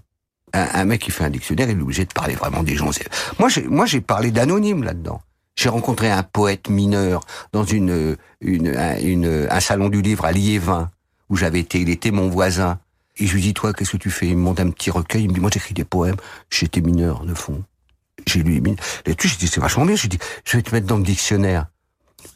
un, 0.54 0.84
mec 0.84 1.02
qui 1.02 1.10
fait 1.10 1.24
un 1.24 1.30
dictionnaire, 1.30 1.68
il 1.68 1.78
est 1.78 1.82
obligé 1.82 2.04
de 2.04 2.12
parler 2.12 2.34
vraiment 2.34 2.62
des 2.62 2.76
gens. 2.76 2.88
Moi, 3.38 3.48
j'ai, 3.48 3.64
moi, 3.64 3.86
j'ai 3.86 4.00
parlé 4.00 4.30
d'anonyme 4.30 4.82
là-dedans. 4.84 5.20
J'ai 5.56 5.68
rencontré 5.68 6.10
un 6.10 6.22
poète 6.22 6.68
mineur 6.68 7.24
dans 7.52 7.64
une, 7.64 8.16
une, 8.40 8.68
un, 8.76 8.98
une- 8.98 9.48
un 9.50 9.60
salon 9.60 9.88
du 9.88 10.02
livre 10.02 10.24
à 10.24 10.32
Liévin, 10.32 10.90
où 11.28 11.36
j'avais 11.36 11.60
été, 11.60 11.80
il 11.80 11.90
était 11.90 12.10
mon 12.10 12.28
voisin. 12.28 12.78
Et 13.16 13.26
je 13.26 13.34
lui 13.34 13.42
dis, 13.42 13.54
toi, 13.54 13.72
qu'est-ce 13.72 13.92
que 13.92 13.96
tu 13.96 14.10
fais? 14.10 14.28
Il 14.28 14.36
me 14.36 14.42
montre 14.42 14.62
un 14.62 14.70
petit 14.70 14.90
recueil, 14.90 15.24
il 15.24 15.28
me 15.28 15.34
dit, 15.34 15.40
moi, 15.40 15.50
j'écris 15.52 15.74
des 15.74 15.84
poèmes. 15.84 16.16
J'étais 16.50 16.80
mineur, 16.80 17.24
de 17.24 17.34
fond. 17.34 17.62
J'ai 18.26 18.42
lu 18.42 18.60
là-dessus, 19.06 19.28
j'ai 19.28 19.36
dit, 19.36 19.48
c'est 19.48 19.60
vachement 19.60 19.84
bien. 19.84 19.96
J'ai 19.96 20.08
dit, 20.08 20.18
je 20.44 20.56
vais 20.56 20.62
te 20.62 20.74
mettre 20.74 20.86
dans 20.86 20.96
le 20.98 21.02
dictionnaire. 21.04 21.66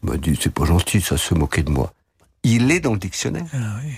Il 0.02 0.10
m'a 0.10 0.16
dit, 0.16 0.38
c'est 0.40 0.52
pas 0.52 0.64
gentil, 0.64 1.00
ça 1.00 1.16
se 1.16 1.34
moquer 1.34 1.62
de 1.62 1.70
moi. 1.70 1.92
Il 2.44 2.70
est 2.70 2.80
dans 2.80 2.92
le 2.92 2.98
dictionnaire. 2.98 3.44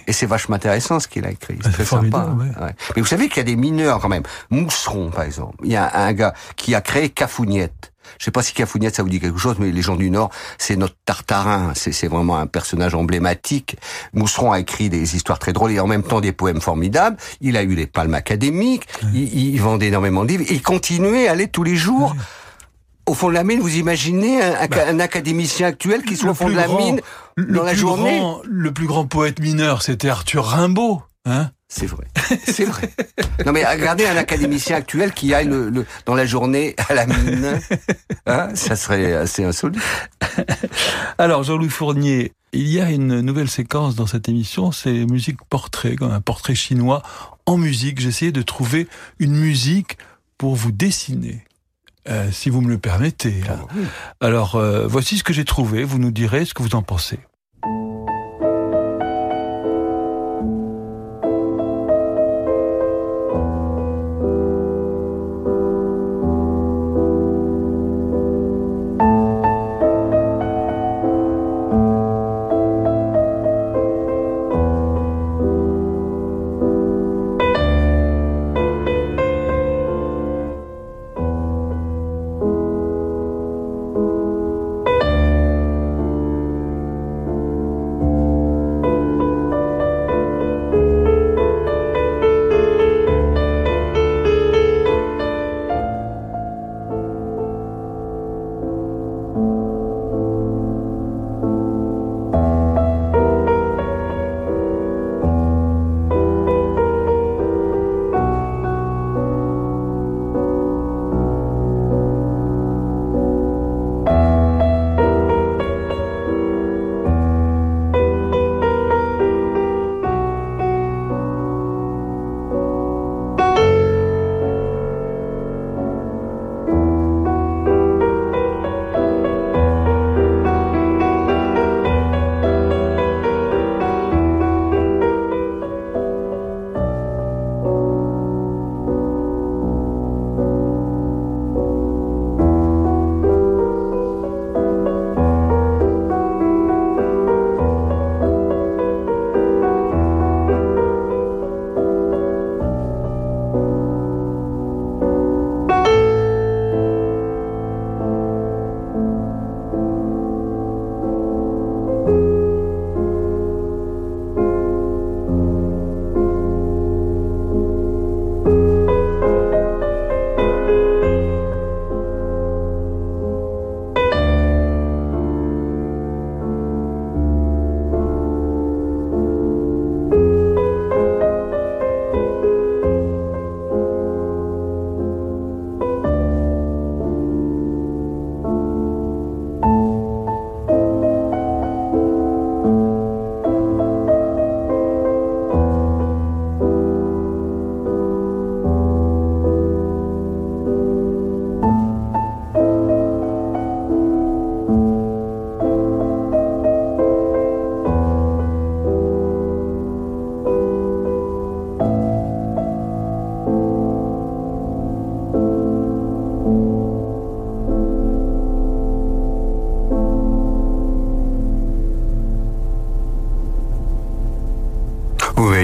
Et 0.07 0.13
c'est 0.13 0.27
vachement 0.27 0.57
intéressant 0.57 0.99
ce 0.99 1.07
qu'il 1.07 1.27
a 1.27 1.31
écrit. 1.31 1.59
C'est 1.63 1.73
très 1.73 1.85
sympa. 1.85 2.27
Ah, 2.27 2.31
hein. 2.31 2.65
Ouais. 2.67 2.75
Mais 2.97 3.03
vous 3.03 3.09
savez 3.09 3.29
qu'il 3.29 3.37
y 3.37 3.41
a 3.41 3.45
des 3.45 3.57
mineurs 3.57 4.01
quand 4.01 4.09
même. 4.09 4.23
Mousseron, 4.49 5.11
par 5.11 5.25
exemple. 5.25 5.57
Il 5.63 5.71
y 5.71 5.77
a 5.77 5.95
un 5.95 6.13
gars 6.15 6.33
qui 6.57 6.75
a 6.75 6.81
créé 6.81 7.11
Cafouniette. 7.11 7.93
Je 8.19 8.25
sais 8.25 8.31
pas 8.31 8.43
si 8.43 8.55
Cafouniette 8.55 8.97
ça 8.97 9.03
vous 9.03 9.09
dit 9.09 9.21
quelque 9.21 9.39
chose, 9.39 9.57
mais 9.59 9.71
les 9.71 9.83
gens 9.83 9.95
du 9.95 10.11
Nord, 10.11 10.31
c'est 10.59 10.75
notre 10.75 10.97
Tartarin. 11.05 11.73
C'est 11.77 12.09
vraiment 12.09 12.39
un 12.39 12.47
personnage 12.47 12.95
emblématique. 12.95 13.77
Mousseron 14.15 14.53
a 14.53 14.59
écrit 14.59 14.89
des 14.89 15.15
histoires 15.15 15.39
très 15.39 15.53
drôles 15.53 15.73
et 15.73 15.79
en 15.79 15.87
même 15.87 16.03
temps 16.03 16.21
des 16.23 16.33
poèmes 16.33 16.63
formidables. 16.63 17.19
Il 17.43 17.57
a 17.59 17.63
eu 17.63 17.75
les 17.75 17.87
palmes 17.87 18.15
académiques. 18.15 18.89
Il, 19.13 19.55
il 19.55 19.61
vendait 19.61 19.89
énormément 19.89 20.25
de 20.25 20.29
livres. 20.31 20.45
Il 20.51 20.63
continuait 20.63 21.29
à 21.29 21.33
aller 21.33 21.47
tous 21.49 21.63
les 21.63 21.77
jours. 21.77 22.17
Au 23.11 23.15
fond 23.15 23.29
de 23.29 23.35
la 23.35 23.43
mine, 23.45 23.61
vous 23.61 23.75
imaginez 23.77 24.41
un, 24.41 24.57
un 24.89 25.01
académicien 25.01 25.67
actuel 25.67 26.03
qui 26.03 26.17
soit 26.17 26.31
au 26.31 26.35
fond 26.35 26.49
de 26.49 26.55
la 26.55 26.63
Bah, 26.63 26.69
grand- 26.69 26.79
mine 26.93 27.01
dans 27.39 27.65
la 27.65 27.75
journée 27.75 28.19
grand- 28.19 28.41
le 28.47 28.73
plus 28.73 28.87
grand 28.87 29.05
poète 29.07 29.41
mineur, 29.41 29.83
c'était 29.83 30.09
Arthur 30.09 30.45
Rimbaud. 30.45 31.03
Hein 31.27 31.51
c'est 31.69 31.87
vrai. 31.87 32.07
C'est 32.47 32.65
vrai. 32.65 32.89
Non 33.45 33.53
mais 33.53 33.65
regardez 33.65 34.07
un 34.07 34.17
académicien 34.17 34.77
actuel 34.77 35.13
qui 35.13 35.35
aille 35.35 35.47
le, 35.49 35.71
le- 35.71 35.87
dans 36.07 36.15
la 36.15 36.25
journée 36.25 36.75
à 36.89 36.95
la 36.95 37.07
mine. 37.07 37.59
Hein, 38.27 38.51
ça 38.55 38.77
serait 38.77 39.13
assez 39.15 39.43
insolite. 39.45 39.81
Alors, 41.19 41.43
Jean-Louis 41.43 41.69
Fournier, 41.69 42.33
il 42.53 42.69
y 42.69 42.81
a 42.81 42.91
une 42.91 43.21
nouvelle 43.23 43.49
séquence 43.51 43.97
dans 43.97 44.07
cette 44.07 44.29
émission, 44.29 44.71
c'est 44.73 44.93
musique 45.07 45.39
portrait, 45.49 45.97
comme 45.97 46.13
un 46.13 46.21
portrait 46.21 46.55
chinois 46.55 47.03
en 47.47 47.57
musique. 47.57 47.99
J'essayais 48.01 48.31
de 48.33 48.43
trouver 48.43 48.87
une 49.19 49.35
musique 49.35 49.99
pour 50.39 50.55
vous 50.55 50.71
dessiner. 50.71 51.45
Euh, 52.11 52.31
si 52.33 52.51
vous 52.51 52.61
me 52.61 52.69
le 52.69 52.79
permettez. 52.79 53.43
hein. 53.49 53.67
Alors, 54.21 54.57
euh, 54.57 54.87
voici 54.87 55.17
ce 55.19 55.25
que 55.25 55.33
j'ai 55.33 55.45
trouvé. 55.45 55.85
Vous 55.85 55.99
nous 55.99 56.11
direz 56.11 56.45
ce 56.45 56.55
que 56.55 56.63
vous 56.63 56.75
en 56.75 56.83
pensez. 56.83 57.19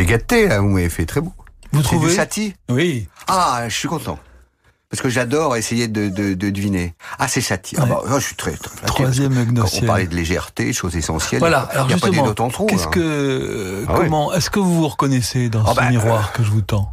Gâté, 0.06 0.48
là, 0.48 0.60
vous 0.60 0.68
m'avez 0.68 0.88
fait 0.88 1.04
très 1.06 1.20
beau. 1.20 1.32
Vous 1.72 1.82
trouvez 1.82 2.08
du 2.08 2.14
Satie 2.14 2.54
Oui. 2.70 3.08
Ah, 3.28 3.64
je 3.68 3.74
suis 3.74 3.88
content. 3.88 4.18
Parce 4.88 5.02
que 5.02 5.08
j'adore 5.08 5.56
essayer 5.56 5.88
de, 5.88 6.08
de, 6.08 6.34
de 6.34 6.50
deviner. 6.50 6.94
Ah, 7.18 7.26
c'est 7.28 7.40
Satie. 7.40 7.76
Ah 7.78 7.86
bah, 7.86 8.00
oh, 8.04 8.18
je 8.20 8.24
suis 8.24 8.36
très, 8.36 8.52
très 8.52 8.70
flatté. 8.70 8.86
Troisième 8.86 9.54
on 9.60 9.86
parlait 9.86 10.06
de 10.06 10.14
légèreté, 10.14 10.72
choses 10.72 10.96
essentielles. 10.96 11.40
Voilà. 11.40 11.68
Il 11.72 11.74
Alors 11.74 11.86
n'y 11.88 11.92
a 11.94 11.96
pas 11.98 12.06
des 12.08 12.12
justement, 12.14 12.46
en 12.46 12.48
trop. 12.48 12.66
qu'est-ce 12.66 12.86
hein. 12.86 12.90
que, 12.92 13.00
euh, 13.00 13.84
Ah 13.88 13.94
comment, 13.96 14.32
est-ce 14.32 14.48
que 14.48 14.60
vous 14.60 14.76
vous 14.76 14.88
reconnaissez 14.88 15.48
dans 15.48 15.64
Ah 15.66 15.70
ce 15.70 15.76
bah, 15.76 15.90
miroir 15.90 16.32
que 16.32 16.42
je 16.44 16.50
vous 16.50 16.62
tends? 16.62 16.92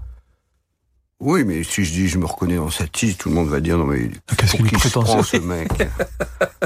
Oui, 1.26 1.46
mais 1.46 1.64
si 1.64 1.86
je 1.86 1.92
dis 1.94 2.10
je 2.10 2.18
me 2.18 2.26
reconnais 2.26 2.58
dans 2.58 2.70
Satie, 2.70 3.16
tout 3.16 3.30
le 3.30 3.36
monde 3.36 3.48
va 3.48 3.62
dire 3.62 3.78
non 3.78 3.86
mais 3.86 4.10
Qu'est-ce 4.38 4.58
pour 4.58 4.68
qu'il 4.68 4.78
se 4.80 4.90
prend 4.90 5.24
ce 5.24 5.38
mec? 5.38 5.70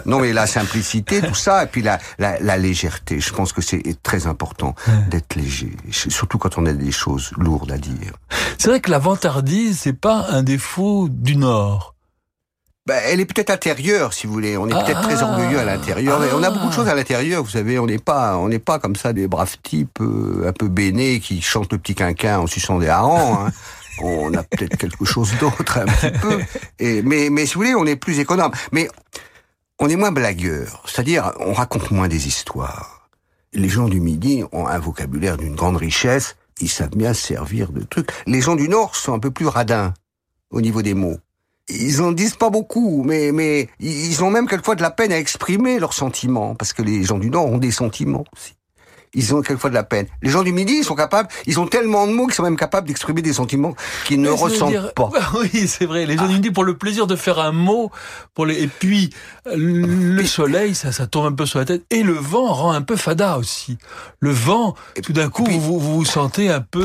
Non 0.05 0.19
mais 0.19 0.33
la 0.33 0.47
simplicité, 0.47 1.21
tout 1.21 1.35
ça, 1.35 1.63
et 1.63 1.67
puis 1.67 1.81
la, 1.83 1.99
la, 2.17 2.39
la 2.39 2.57
légèreté. 2.57 3.19
Je 3.19 3.31
pense 3.33 3.53
que 3.53 3.61
c'est 3.61 3.83
très 4.01 4.25
important 4.25 4.73
d'être 5.09 5.35
léger, 5.35 5.75
surtout 5.91 6.37
quand 6.39 6.57
on 6.57 6.65
a 6.65 6.73
des 6.73 6.91
choses 6.91 7.31
lourdes 7.37 7.71
à 7.71 7.77
dire. 7.77 8.13
C'est 8.57 8.69
vrai 8.69 8.79
que 8.79 8.89
la 8.89 8.99
vantardise, 8.99 9.79
c'est 9.79 9.93
pas 9.93 10.25
un 10.29 10.41
défaut 10.43 11.07
du 11.09 11.35
Nord. 11.35 11.93
Ben, 12.87 13.01
elle 13.05 13.19
est 13.19 13.25
peut-être 13.25 13.49
intérieure, 13.49 14.13
si 14.13 14.27
vous 14.27 14.33
voulez. 14.33 14.55
On 14.55 14.65
est 14.67 14.71
peut-être 14.71 15.01
très 15.01 15.21
Ah. 15.21 15.29
orgueilleux 15.33 15.59
à 15.59 15.65
l'intérieur. 15.65 16.23
Et 16.23 16.29
On 16.33 16.41
a 16.41 16.47
Ah. 16.47 16.51
beaucoup 16.51 16.69
de 16.69 16.73
choses 16.73 16.87
à 16.87 16.95
l'intérieur, 16.95 17.43
vous 17.43 17.49
savez. 17.49 17.77
On 17.79 17.85
n'est 17.85 17.97
pas, 17.99 18.37
on 18.37 18.47
n'est 18.47 18.59
pas 18.59 18.79
comme 18.79 18.95
ça 18.95 19.11
des 19.11 19.27
braves 19.27 19.57
types 19.61 19.99
euh, 19.99 20.47
un 20.47 20.53
peu 20.53 20.69
bénés 20.69 21.19
qui 21.19 21.41
chantent 21.41 21.73
le 21.73 21.79
petit 21.79 21.95
quinquin 21.95 22.39
en 22.39 22.47
suçant 22.47 22.79
des 22.79 22.87
harengs. 22.87 23.47
hein. 23.47 23.51
On 23.99 24.33
a 24.33 24.43
peut-être 24.43 24.77
quelque 24.77 25.05
chose 25.05 25.31
d'autre 25.39 25.79
un 25.79 25.85
petit 25.85 26.19
peu. 26.19 26.39
Mais, 27.03 27.29
mais 27.29 27.45
si 27.45 27.53
vous 27.55 27.61
voulez, 27.61 27.75
on 27.75 27.85
est 27.85 27.95
plus 27.95 28.19
économe. 28.19 28.51
Mais 28.71 28.89
on 29.79 29.89
est 29.89 29.95
moins 29.95 30.11
blagueur. 30.11 30.83
C'est-à-dire, 30.85 31.33
on 31.39 31.53
raconte 31.53 31.91
moins 31.91 32.07
des 32.07 32.27
histoires. 32.27 33.09
Les 33.53 33.69
gens 33.69 33.87
du 33.87 33.99
Midi 33.99 34.43
ont 34.51 34.67
un 34.67 34.79
vocabulaire 34.79 35.37
d'une 35.37 35.55
grande 35.55 35.77
richesse. 35.77 36.35
Ils 36.59 36.69
savent 36.69 36.95
bien 36.95 37.13
se 37.13 37.27
servir 37.27 37.71
de 37.71 37.81
trucs. 37.81 38.09
Les 38.25 38.41
gens 38.41 38.55
du 38.55 38.67
Nord 38.69 38.95
sont 38.95 39.13
un 39.13 39.19
peu 39.19 39.31
plus 39.31 39.47
radins 39.47 39.93
au 40.49 40.61
niveau 40.61 40.81
des 40.81 40.93
mots. 40.93 41.17
Ils 41.69 42.01
en 42.01 42.13
disent 42.13 42.35
pas 42.35 42.49
beaucoup, 42.49 43.03
mais 43.03 43.31
mais 43.33 43.67
ils 43.79 44.23
ont 44.23 44.31
même 44.31 44.47
quelquefois 44.47 44.75
de 44.75 44.81
la 44.81 44.89
peine 44.89 45.11
à 45.11 45.19
exprimer 45.19 45.79
leurs 45.79 45.93
sentiments, 45.93 46.55
parce 46.55 46.71
que 46.71 46.81
les 46.81 47.03
gens 47.03 47.19
du 47.19 47.29
Nord 47.29 47.45
ont 47.45 47.57
des 47.57 47.71
sentiments 47.71 48.23
aussi. 48.33 48.55
Ils 49.13 49.33
ont 49.33 49.41
quelquefois 49.41 49.69
de 49.69 49.75
la 49.75 49.83
peine. 49.83 50.05
Les 50.21 50.29
gens 50.29 50.43
du 50.43 50.51
Midi, 50.51 50.73
ils 50.79 50.83
sont 50.83 50.95
capables, 50.95 51.29
ils 51.45 51.59
ont 51.59 51.67
tellement 51.67 52.05
de 52.07 52.11
mots 52.11 52.25
qu'ils 52.25 52.35
sont 52.35 52.43
même 52.43 52.57
capables 52.57 52.87
d'exprimer 52.87 53.21
des 53.21 53.33
sentiments 53.33 53.73
qu'ils 54.05 54.21
ne 54.21 54.29
ressentent 54.29 54.69
dire- 54.71 54.93
pas. 54.93 55.09
Bah 55.11 55.29
oui, 55.39 55.67
c'est 55.67 55.85
vrai. 55.85 56.05
Les 56.05 56.17
gens 56.17 56.27
du 56.27 56.33
Midi, 56.35 56.51
pour 56.51 56.63
le 56.63 56.77
plaisir 56.77 57.07
de 57.07 57.15
faire 57.15 57.39
un 57.39 57.51
mot, 57.51 57.91
pour 58.33 58.45
les, 58.45 58.61
et 58.63 58.67
puis 58.67 59.11
le 59.45 60.23
soleil, 60.25 60.75
ça, 60.75 60.91
ça 60.91 61.07
tombe 61.07 61.25
un 61.25 61.31
peu 61.31 61.45
sur 61.45 61.59
la 61.59 61.65
tête, 61.65 61.83
et 61.89 62.03
le 62.03 62.13
vent 62.13 62.47
rend 62.53 62.71
un 62.71 62.81
peu 62.81 62.95
fada 62.95 63.37
aussi. 63.37 63.77
Le 64.19 64.31
vent, 64.31 64.75
tout 65.03 65.13
d'un 65.13 65.29
coup, 65.29 65.45
vous, 65.45 65.59
vous 65.79 65.79
vous 65.79 66.05
sentez 66.05 66.49
un 66.49 66.61
peu. 66.61 66.79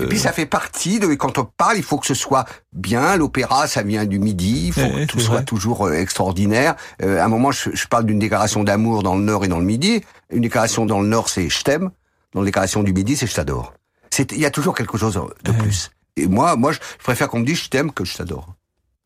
euh, 0.00 0.04
Et 0.04 0.08
puis 0.08 0.18
ça 0.18 0.32
fait 0.32 0.46
partie 0.46 0.98
de 0.98 1.06
quand 1.14 1.38
on 1.38 1.44
parle, 1.44 1.76
il 1.76 1.82
faut 1.82 1.98
que 1.98 2.06
ce 2.06 2.14
soit 2.14 2.44
bien. 2.72 3.16
L'opéra, 3.16 3.66
ça 3.66 3.82
vient 3.82 4.04
du 4.04 4.18
midi. 4.18 4.64
Il 4.68 4.72
faut 4.72 4.80
Ouais, 4.80 5.06
que 5.06 5.12
tout 5.12 5.18
c'est 5.18 5.24
soit 5.26 5.36
vrai. 5.36 5.44
toujours 5.44 5.86
euh, 5.86 5.92
extraordinaire. 5.92 6.74
Euh, 7.02 7.20
à 7.20 7.24
un 7.24 7.28
moment, 7.28 7.50
je, 7.52 7.70
je 7.72 7.86
parle 7.86 8.04
d'une 8.04 8.18
déclaration 8.18 8.64
d'amour 8.64 9.02
dans 9.02 9.14
le 9.16 9.22
Nord 9.22 9.44
et 9.44 9.48
dans 9.48 9.58
le 9.58 9.64
Midi. 9.64 10.02
Une 10.30 10.42
déclaration 10.42 10.86
dans 10.86 11.00
le 11.00 11.08
Nord, 11.08 11.28
c'est 11.28 11.48
je 11.48 11.62
t'aime. 11.62 11.90
Dans 12.32 12.40
la 12.40 12.46
déclaration 12.46 12.82
du 12.82 12.92
Midi, 12.92 13.16
c'est 13.16 13.26
je 13.26 13.34
t'adore. 13.34 13.72
Il 14.18 14.38
y 14.38 14.46
a 14.46 14.50
toujours 14.50 14.74
quelque 14.74 14.98
chose 14.98 15.20
de 15.44 15.52
plus. 15.52 15.90
Et 16.16 16.26
moi, 16.26 16.56
moi, 16.56 16.72
je 16.72 16.78
préfère 17.02 17.28
qu'on 17.28 17.40
me 17.40 17.46
dise 17.46 17.58
je 17.58 17.68
t'aime 17.68 17.92
que 17.92 18.04
je 18.04 18.16
t'adore. 18.16 18.54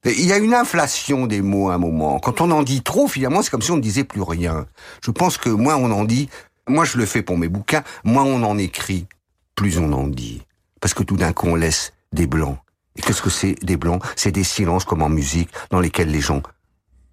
Il 0.05 0.27
y 0.27 0.33
a 0.33 0.39
une 0.39 0.55
inflation 0.55 1.27
des 1.27 1.43
mots 1.43 1.71
à 1.71 1.75
un 1.75 1.79
moment. 1.79 2.19
Quand 2.19 2.41
on 2.41 2.51
en 2.51 2.63
dit 2.63 2.83
trop, 2.83 3.07
finalement, 3.07 3.43
c'est 3.43 3.51
comme 3.51 3.63
si 3.63 3.71
on 3.71 3.77
ne 3.77 3.83
disait 3.83 4.05
plus 4.05 4.23
rien. 4.23 4.67
Je 5.05 5.13
pense 5.13 5.37
que 5.37 5.49
moins 5.49 5.77
on 5.77 5.93
en 5.93 6.05
dit, 6.05 6.29
moi 6.67 6.85
je 6.85 6.99
le 6.99 7.07
fais 7.07 7.23
pour 7.23 7.39
mes 7.39 7.49
bouquins, 7.49 7.85
moins 8.03 8.25
on 8.25 8.43
en 8.43 8.59
écrit, 8.59 9.07
plus 9.55 9.79
on 9.79 9.93
en 9.93 10.09
dit. 10.09 10.43
Parce 10.81 10.95
que 10.95 11.05
tout 11.05 11.17
d'un 11.17 11.33
coup, 11.33 11.47
on 11.47 11.55
laisse 11.55 11.93
des 12.13 12.27
blancs. 12.27 12.59
Et 12.97 13.03
qu'est-ce 13.03 13.23
que 13.23 13.31
c'est 13.31 13.55
des 13.63 13.77
blancs? 13.77 14.03
C'est 14.17 14.33
des 14.33 14.45
silences 14.45 14.85
comme 14.85 15.03
en 15.03 15.09
musique 15.09 15.51
dans 15.71 15.79
lesquels 15.79 16.11
les 16.11 16.21
gens 16.21 16.43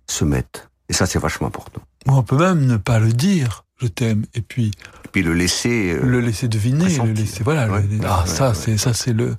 se 0.08 0.26
mettent. 0.26 0.68
Et 0.90 0.94
ça, 0.94 1.06
c'est 1.06 1.20
vachement 1.20 1.48
important. 1.48 1.82
On 2.08 2.24
peut 2.24 2.38
même 2.38 2.66
ne 2.66 2.78
pas 2.78 3.00
le 3.00 3.14
dire, 3.14 3.66
je 3.82 3.88
t'aime, 3.88 4.26
et 4.34 4.42
puis 4.42 4.72
Et 5.06 5.08
puis 5.12 5.24
le 5.24 5.34
laisser... 5.34 5.94
euh, 5.94 6.02
le 6.04 6.20
laisser 6.20 6.48
deviner, 6.48 6.90
le 6.98 7.12
laisser, 7.14 7.44
voilà. 7.44 7.68
le- 7.68 7.84
ah, 8.06 8.24
ouais, 8.24 8.28
ça, 8.30 8.50
ouais. 8.50 8.56
c'est 8.56 8.78
ça, 8.78 8.94
c'est 8.94 9.14
le, 9.14 9.36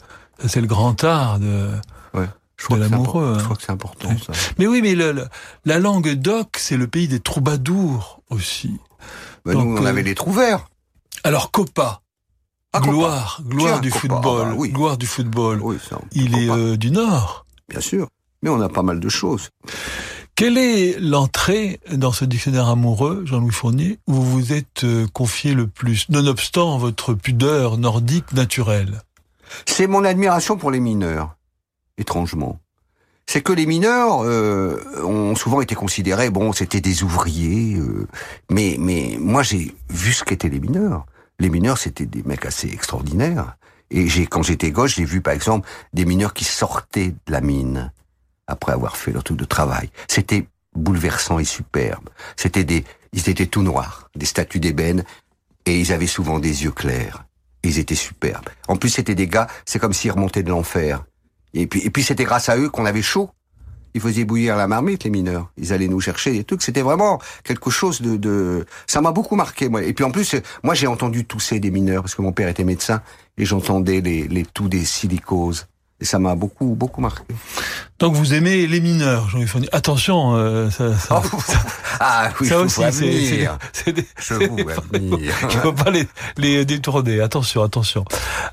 c'est 0.46 0.60
le 0.60 0.66
grand 0.66 1.02
art 1.04 1.38
de, 1.38 1.68
de 2.14 2.76
l'amoureux. 2.76 3.34
hein. 3.34 3.38
Je 3.38 3.44
crois 3.44 3.56
que 3.56 3.62
c'est 3.62 3.72
important, 3.72 4.10
ça. 4.18 4.32
Mais 4.58 4.66
oui, 4.66 4.80
mais 4.82 4.94
le- 4.94 5.12
le- 5.12 5.26
la 5.64 5.78
langue 5.78 6.14
d'oc, 6.14 6.56
c'est 6.58 6.76
le 6.76 6.86
pays 6.86 7.08
des 7.08 7.20
troubadours 7.20 8.22
aussi. 8.30 8.78
Ben, 9.44 9.52
nous, 9.54 9.60
Donc, 9.64 9.80
on 9.80 9.84
euh, 9.84 9.88
avait 9.88 10.02
les 10.02 10.14
trouverts. 10.14 10.66
Alors 11.24 11.50
Copa, 11.50 12.00
Ah, 12.72 12.78
Copa. 12.80 12.90
gloire, 12.92 13.42
gloire 13.46 13.72
Tiens, 13.72 13.80
du 13.80 13.90
Copa, 13.90 14.00
football, 14.00 14.42
ah 14.46 14.50
bah 14.50 14.54
oui. 14.56 14.68
gloire 14.70 14.96
du 14.98 15.06
football. 15.06 15.60
Il 16.12 16.36
est 16.38 16.50
euh, 16.50 16.76
du 16.76 16.90
Nord. 16.90 17.44
Bien 17.68 17.80
sûr. 17.80 18.08
Mais 18.42 18.48
on 18.48 18.60
a 18.62 18.68
pas 18.70 18.82
mal 18.82 19.00
de 19.00 19.08
choses. 19.10 19.50
Quelle 20.40 20.56
est 20.56 20.98
l'entrée 20.98 21.80
dans 21.92 22.12
ce 22.12 22.24
dictionnaire 22.24 22.68
amoureux, 22.68 23.24
Jean-Louis 23.26 23.52
Fournier, 23.52 23.98
où 24.06 24.14
vous 24.14 24.24
vous 24.24 24.52
êtes 24.54 24.84
euh, 24.84 25.06
confié 25.12 25.52
le 25.52 25.66
plus, 25.66 26.08
nonobstant 26.08 26.78
votre 26.78 27.12
pudeur 27.12 27.76
nordique 27.76 28.32
naturelle? 28.32 29.02
C'est 29.66 29.86
mon 29.86 30.02
admiration 30.02 30.56
pour 30.56 30.70
les 30.70 30.80
mineurs, 30.80 31.36
étrangement. 31.98 32.58
C'est 33.26 33.42
que 33.42 33.52
les 33.52 33.66
mineurs 33.66 34.22
euh, 34.22 34.80
ont 35.04 35.34
souvent 35.34 35.60
été 35.60 35.74
considérés, 35.74 36.30
bon, 36.30 36.54
c'était 36.54 36.80
des 36.80 37.02
ouvriers, 37.02 37.76
euh, 37.76 38.08
mais 38.48 38.78
moi 39.20 39.42
j'ai 39.42 39.74
vu 39.90 40.14
ce 40.14 40.24
qu'étaient 40.24 40.48
les 40.48 40.60
mineurs. 40.60 41.04
Les 41.38 41.50
mineurs, 41.50 41.76
c'était 41.76 42.06
des 42.06 42.22
mecs 42.22 42.46
assez 42.46 42.68
extraordinaires. 42.68 43.58
Et 43.90 44.06
quand 44.24 44.42
j'étais 44.42 44.70
gauche, 44.70 44.94
j'ai 44.94 45.04
vu 45.04 45.20
par 45.20 45.34
exemple 45.34 45.68
des 45.92 46.06
mineurs 46.06 46.32
qui 46.32 46.44
sortaient 46.44 47.10
de 47.10 47.30
la 47.30 47.42
mine 47.42 47.92
après 48.50 48.72
avoir 48.72 48.96
fait 48.96 49.12
leur 49.12 49.24
truc 49.24 49.38
de 49.38 49.44
travail. 49.44 49.90
C'était 50.08 50.46
bouleversant 50.74 51.38
et 51.38 51.44
superbe. 51.44 52.08
C'était 52.36 52.64
des, 52.64 52.84
ils 53.12 53.28
étaient 53.28 53.46
tout 53.46 53.62
noirs, 53.62 54.10
des 54.14 54.26
statues 54.26 54.60
d'ébène, 54.60 55.04
et 55.66 55.78
ils 55.78 55.92
avaient 55.92 56.06
souvent 56.06 56.38
des 56.38 56.64
yeux 56.64 56.70
clairs. 56.70 57.24
Ils 57.62 57.78
étaient 57.78 57.94
superbes. 57.94 58.48
En 58.68 58.76
plus, 58.76 58.90
c'était 58.90 59.14
des 59.14 59.26
gars, 59.26 59.46
c'est 59.66 59.78
comme 59.78 59.92
s'ils 59.92 60.12
remontaient 60.12 60.42
de 60.42 60.50
l'enfer. 60.50 61.04
Et 61.54 61.66
puis, 61.66 61.80
et 61.80 61.90
puis 61.90 62.02
c'était 62.02 62.24
grâce 62.24 62.48
à 62.48 62.56
eux 62.56 62.70
qu'on 62.70 62.86
avait 62.86 63.02
chaud. 63.02 63.30
Ils 63.92 64.00
faisaient 64.00 64.24
bouillir 64.24 64.56
la 64.56 64.68
marmite, 64.68 65.02
les 65.02 65.10
mineurs. 65.10 65.50
Ils 65.56 65.72
allaient 65.72 65.88
nous 65.88 66.00
chercher 66.00 66.30
des 66.30 66.44
trucs. 66.44 66.62
C'était 66.62 66.80
vraiment 66.80 67.20
quelque 67.42 67.70
chose 67.70 68.00
de, 68.00 68.16
de... 68.16 68.64
ça 68.86 69.00
m'a 69.00 69.10
beaucoup 69.10 69.34
marqué, 69.34 69.68
moi. 69.68 69.82
Et 69.82 69.92
puis 69.92 70.04
en 70.04 70.12
plus, 70.12 70.36
moi, 70.62 70.74
j'ai 70.74 70.86
entendu 70.86 71.24
tousser 71.24 71.58
des 71.58 71.72
mineurs 71.72 72.02
parce 72.02 72.14
que 72.14 72.22
mon 72.22 72.32
père 72.32 72.48
était 72.48 72.62
médecin 72.62 73.02
et 73.36 73.44
j'entendais 73.44 74.00
les, 74.00 74.28
les 74.28 74.44
toux 74.44 74.68
des 74.68 74.84
silicoses. 74.84 75.66
Et 76.00 76.06
ça 76.06 76.18
m'a 76.18 76.34
beaucoup, 76.34 76.74
beaucoup 76.74 77.00
marqué. 77.02 77.22
Donc 77.98 78.14
vous 78.14 78.32
aimez 78.32 78.66
les 78.66 78.80
mineurs, 78.80 79.28
Jean-Louis 79.28 79.46
Fournier. 79.46 79.68
Attention, 79.72 80.34
euh, 80.34 80.70
ça, 80.70 80.96
ça, 80.98 81.20
Ah 82.00 82.30
oui, 82.40 82.48
ça 82.48 82.54
je 82.54 82.60
aussi, 82.60 82.80
c'est 83.74 83.92
des- 83.92 84.06
Je 84.18 84.34
vous 84.34 84.56
des 84.56 85.28
faut 85.62 85.72
pas 85.74 85.90
les, 85.90 86.08
les 86.38 86.64
détourner. 86.64 87.20
Attention, 87.20 87.62
attention. 87.62 88.04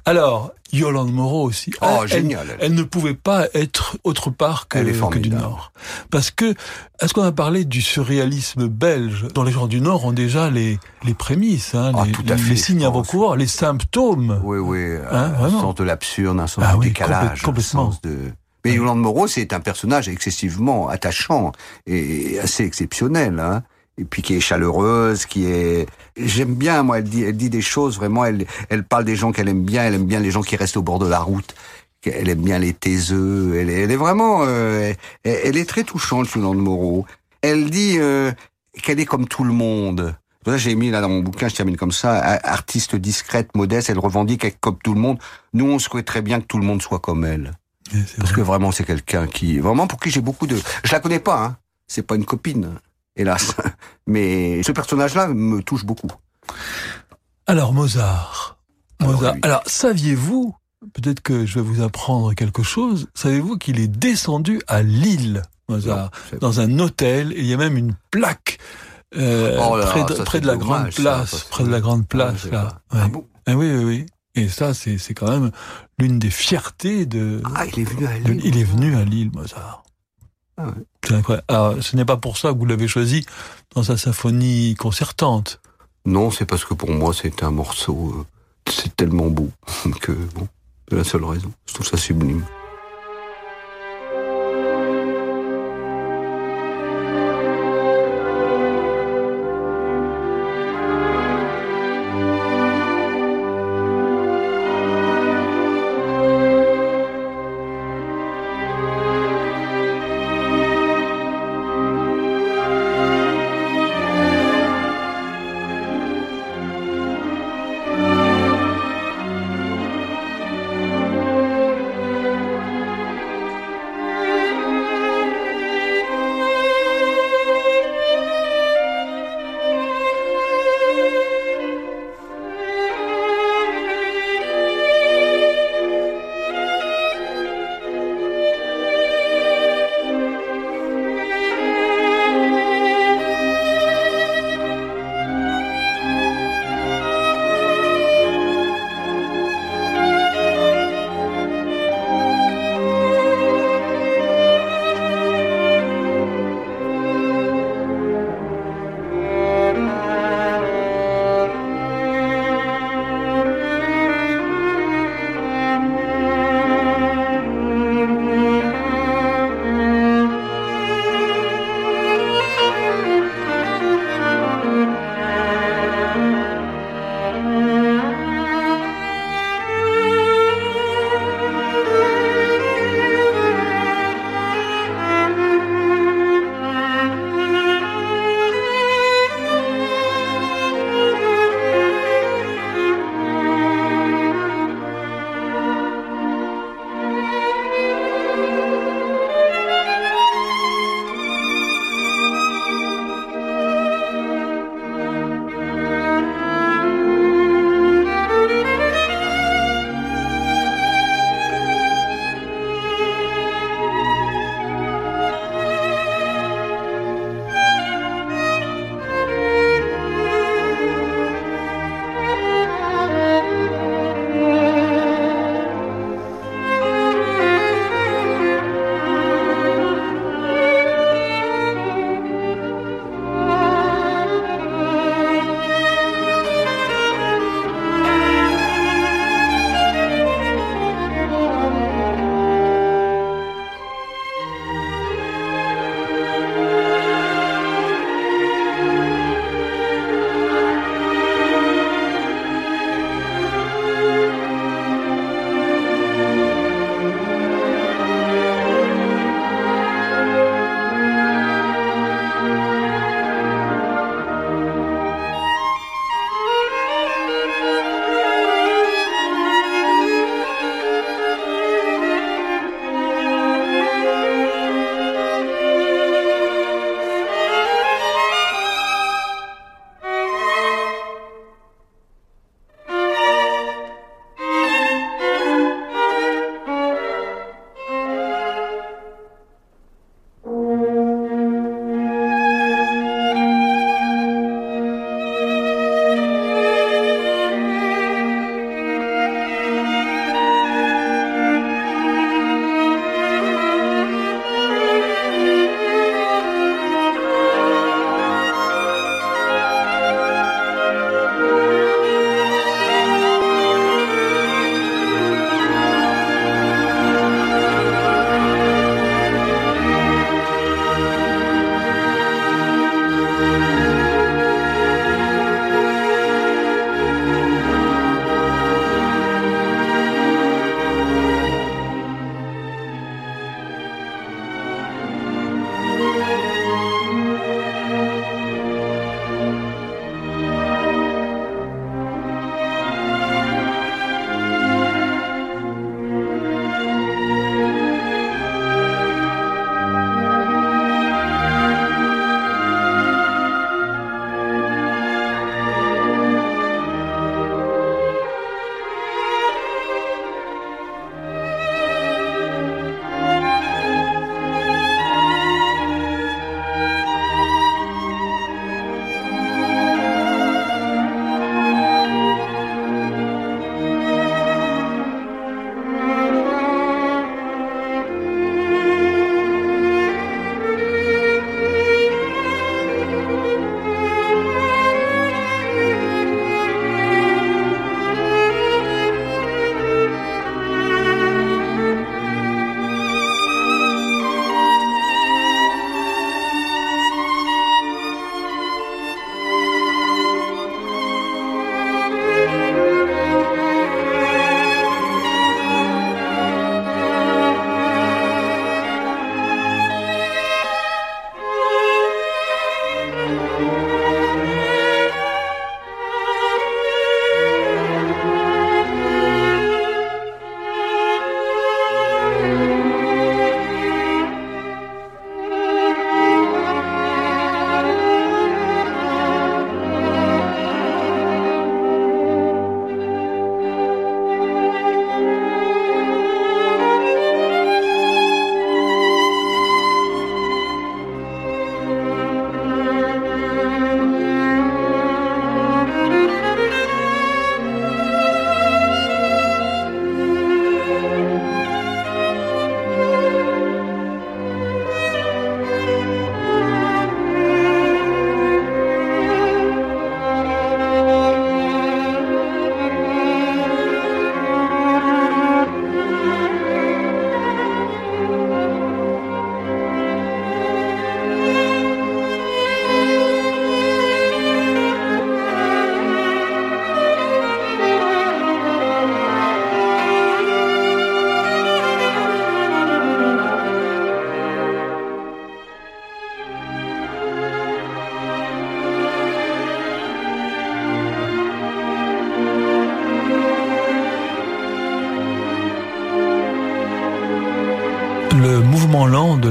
Alors, 0.04 0.52
Yolande 0.74 1.12
Moreau 1.14 1.44
aussi. 1.46 1.72
Oh, 1.82 2.00
elle, 2.04 2.08
génial, 2.08 2.48
Elle, 2.60 2.74
ne 2.74 2.84
pouvait 2.84 3.14
pas 3.14 3.48
être 3.54 3.98
autre 4.04 4.30
part 4.30 4.68
que, 4.68 4.80
que 4.80 5.20
du. 5.20 5.30
Nord. 5.30 5.72
Parce 6.12 6.32
que, 6.32 6.54
est-ce 7.02 7.14
qu'on 7.14 7.24
a 7.24 7.32
parlé 7.32 7.66
du 7.66 7.82
surréalisme 7.82 8.68
belge? 8.68 9.28
Dont 9.34 9.44
les 9.44 9.52
gens 9.52 9.68
du 9.68 9.82
Nord 9.82 10.06
ont 10.06 10.12
déjà 10.12 10.50
les, 10.50 10.80
les 11.04 11.14
prémices, 11.14 11.76
hein, 11.76 11.92
Ah, 11.96 12.04
les, 12.06 12.12
tout 12.12 12.24
à 12.28 12.38
fait, 12.38 12.50
les 12.50 12.56
signes 12.58 12.86
avant-coureurs, 12.86 13.36
les 13.36 13.48
symptômes 13.48 14.40
Oui, 14.44 14.58
oui. 14.60 14.98
Hein, 15.12 15.16
un 15.16 15.28
vraiment. 15.30 15.62
sens 15.62 15.76
de 15.76 15.84
l'absurde, 15.84 16.40
un 16.40 16.48
sens 16.48 16.64
Ah 16.68 16.74
du 16.74 16.80
oui, 16.80 16.88
décalage. 16.88 17.42
complètement. 17.42 17.88
Un 17.90 17.92
sens 17.92 18.02
de... 18.02 18.18
Mais 18.66 18.74
Yolande 18.74 19.00
Moreau, 19.00 19.28
c'est 19.28 19.54
un 19.54 19.60
personnage 19.62 20.10
excessivement 20.10 20.90
attachant 20.90 21.52
et 21.86 22.40
assez 22.40 22.64
exceptionnel. 22.66 23.40
Hein 23.40 23.64
et 24.00 24.06
puis 24.06 24.22
qui 24.22 24.36
est 24.36 24.40
chaleureuse, 24.40 25.26
qui 25.26 25.46
est... 25.46 25.88
J'aime 26.18 26.56
bien, 26.56 26.84
moi, 26.84 27.00
elle 27.00 27.06
dit, 27.06 27.24
elle 27.24 27.36
dit 27.38 27.50
des 27.50 27.62
choses, 27.62 27.98
vraiment, 27.98 28.26
elle, 28.26 28.46
elle 28.70 28.84
parle 28.84 29.06
des 29.06 29.16
gens 29.16 29.32
qu'elle 29.32 29.48
aime 29.50 29.64
bien, 29.64 29.84
elle 29.84 29.96
aime 29.96 30.06
bien 30.06 30.20
les 30.20 30.32
gens 30.32 30.42
qui 30.42 30.56
restent 30.56 30.78
au 30.78 30.82
bord 30.84 31.00
de 31.00 31.08
la 31.08 31.20
route, 31.20 31.56
elle 32.06 32.30
aime 32.30 32.42
bien 32.42 32.60
les 32.60 32.74
taiseux, 32.74 33.56
elle, 33.58 33.70
est- 33.70 33.82
elle 33.82 33.92
est 33.92 33.96
vraiment... 33.98 34.44
euh, 34.46 34.94
elle, 35.24 35.40
elle 35.44 35.58
est 35.58 35.68
très 35.68 35.84
touchante, 35.84 36.32
Yolande 36.34 36.60
Moreau. 36.60 37.06
Elle 37.42 37.70
dit 37.70 37.96
euh, 37.98 38.32
qu'elle 38.82 39.00
est 39.00 39.06
comme 39.06 39.28
tout 39.28 39.44
le 39.44 39.54
monde. 39.54 40.16
Là, 40.46 40.56
j'ai 40.58 40.76
mis 40.76 40.90
là 40.92 41.02
dans 41.02 41.10
mon 41.10 41.20
bouquin, 41.20 41.50
je 41.50 41.56
termine 41.56 41.76
comme 41.76 41.92
ça, 41.92 42.14
artiste 42.44 42.96
discrète, 42.96 43.50
modeste, 43.56 43.90
elle 43.90 44.00
revendique 44.00 44.46
être 44.46 44.60
comme 44.62 44.78
tout 44.82 44.94
le 44.94 45.00
monde. 45.02 45.18
Nous, 45.54 45.66
on 45.66 45.80
souhaiterait 45.80 46.22
bien 46.22 46.40
que 46.40 46.46
tout 46.46 46.58
le 46.58 46.66
monde 46.66 46.82
soit 46.82 47.00
comme 47.00 47.26
elle. 47.26 47.52
Parce 47.92 48.30
vrai. 48.30 48.34
que 48.36 48.42
vraiment, 48.42 48.72
c'est 48.72 48.86
quelqu'un 48.86 49.28
qui, 49.28 49.60
vraiment 49.60 49.88
pour 49.88 50.00
qui 50.00 50.10
j'ai 50.10 50.22
beaucoup 50.22 50.48
de. 50.48 50.58
Je 50.84 50.92
la 50.92 51.00
connais 51.02 51.20
pas, 51.20 51.44
hein. 51.44 51.58
C'est 51.88 52.02
pas 52.02 52.16
une 52.16 52.26
copine, 52.26 52.76
hélas. 53.18 53.56
Mais 54.08 54.64
ce 54.64 54.72
personnage-là 54.72 55.28
me 55.28 55.62
touche 55.62 55.86
beaucoup. 55.86 56.08
Alors, 57.46 57.74
Mozart. 57.74 58.58
Alors, 59.00 59.14
Mozart. 59.16 59.34
lui. 59.36 59.42
Alors, 59.44 59.62
saviez-vous, 59.66 60.56
peut-être 60.94 61.22
que 61.22 61.46
je 61.46 61.56
vais 61.56 61.62
vous 61.66 61.82
apprendre 61.82 62.34
quelque 62.34 62.64
chose, 62.64 63.08
savez-vous 63.14 63.58
qu'il 63.58 63.80
est 63.80 63.88
descendu 63.88 64.62
à 64.68 64.82
Lille, 64.82 65.42
Mozart, 65.70 66.12
Non, 66.34 66.38
dans 66.40 66.60
un 66.60 66.80
hôtel, 66.80 67.34
et 67.34 67.40
il 67.40 67.46
y 67.46 67.54
a 67.54 67.58
même 67.58 67.78
une 67.78 67.96
plaque 68.12 68.58
euh, 69.16 69.58
Oh 69.62 69.78
là 69.78 69.86
près, 69.86 70.04
de, 70.04 70.14
ça, 70.16 70.24
près 70.24 70.38
c'est 70.38 70.42
de 70.42 70.48
la 70.48 70.58
grande 70.58 70.94
place, 70.94 71.44
près 71.46 71.64
de 71.64 71.70
la 71.70 71.80
grande 71.80 72.02
Ah, 72.06 72.10
place, 72.10 72.46
là. 72.46 72.82
Ah 72.92 73.04
Ouais. 73.04 73.10
bon 73.10 73.26
Ah 73.46 73.56
oui, 73.56 73.72
oui, 73.74 73.84
oui. 73.84 74.06
Et 74.36 74.50
ça, 74.50 74.74
c'est 74.74 74.98
c'est 75.00 75.14
quand 75.16 75.32
même 75.32 75.52
l'une 75.98 76.20
des 76.20 76.30
fiertés 76.30 77.06
de. 77.08 77.42
Ah, 77.56 77.66
il 77.66 77.80
est 77.80 77.84
venu 77.86 78.06
à 78.06 78.20
de- 78.20 78.32
Lille. 78.34 78.42
il 78.44 78.58
est 78.58 78.64
venu 78.64 78.96
à 78.96 79.04
Lille, 79.04 79.32
Mozart. 79.34 79.84
Ah 80.58 80.74
incroyable. 81.10 81.46
Alors, 81.48 81.84
ce 81.84 81.96
n'est 81.96 82.06
pas 82.06 82.18
pour 82.18 82.38
ça 82.38 82.52
que 82.52 82.58
vous 82.58 82.66
l'avez 82.66 82.88
choisi 82.88 83.26
dans 83.76 83.84
sa 83.84 83.98
symphonie 83.98 84.76
concertante. 84.76 85.62
Non, 86.06 86.32
c'est 86.32 86.46
parce 86.46 86.66
que 86.66 86.74
pour 86.74 86.90
moi, 86.90 87.14
c'est 87.14 87.44
un 87.44 87.52
morceau, 87.52 88.14
euh, 88.18 88.72
c'est 88.72 88.96
tellement 88.96 89.28
beau 89.28 89.50
que, 90.02 90.12
bon, 90.12 90.48
c'est 90.90 90.96
la 90.96 91.04
seule 91.04 91.26
raison. 91.26 91.52
Je 91.68 91.74
trouve 91.74 91.88
ça 91.88 91.98
sublime. 91.98 92.44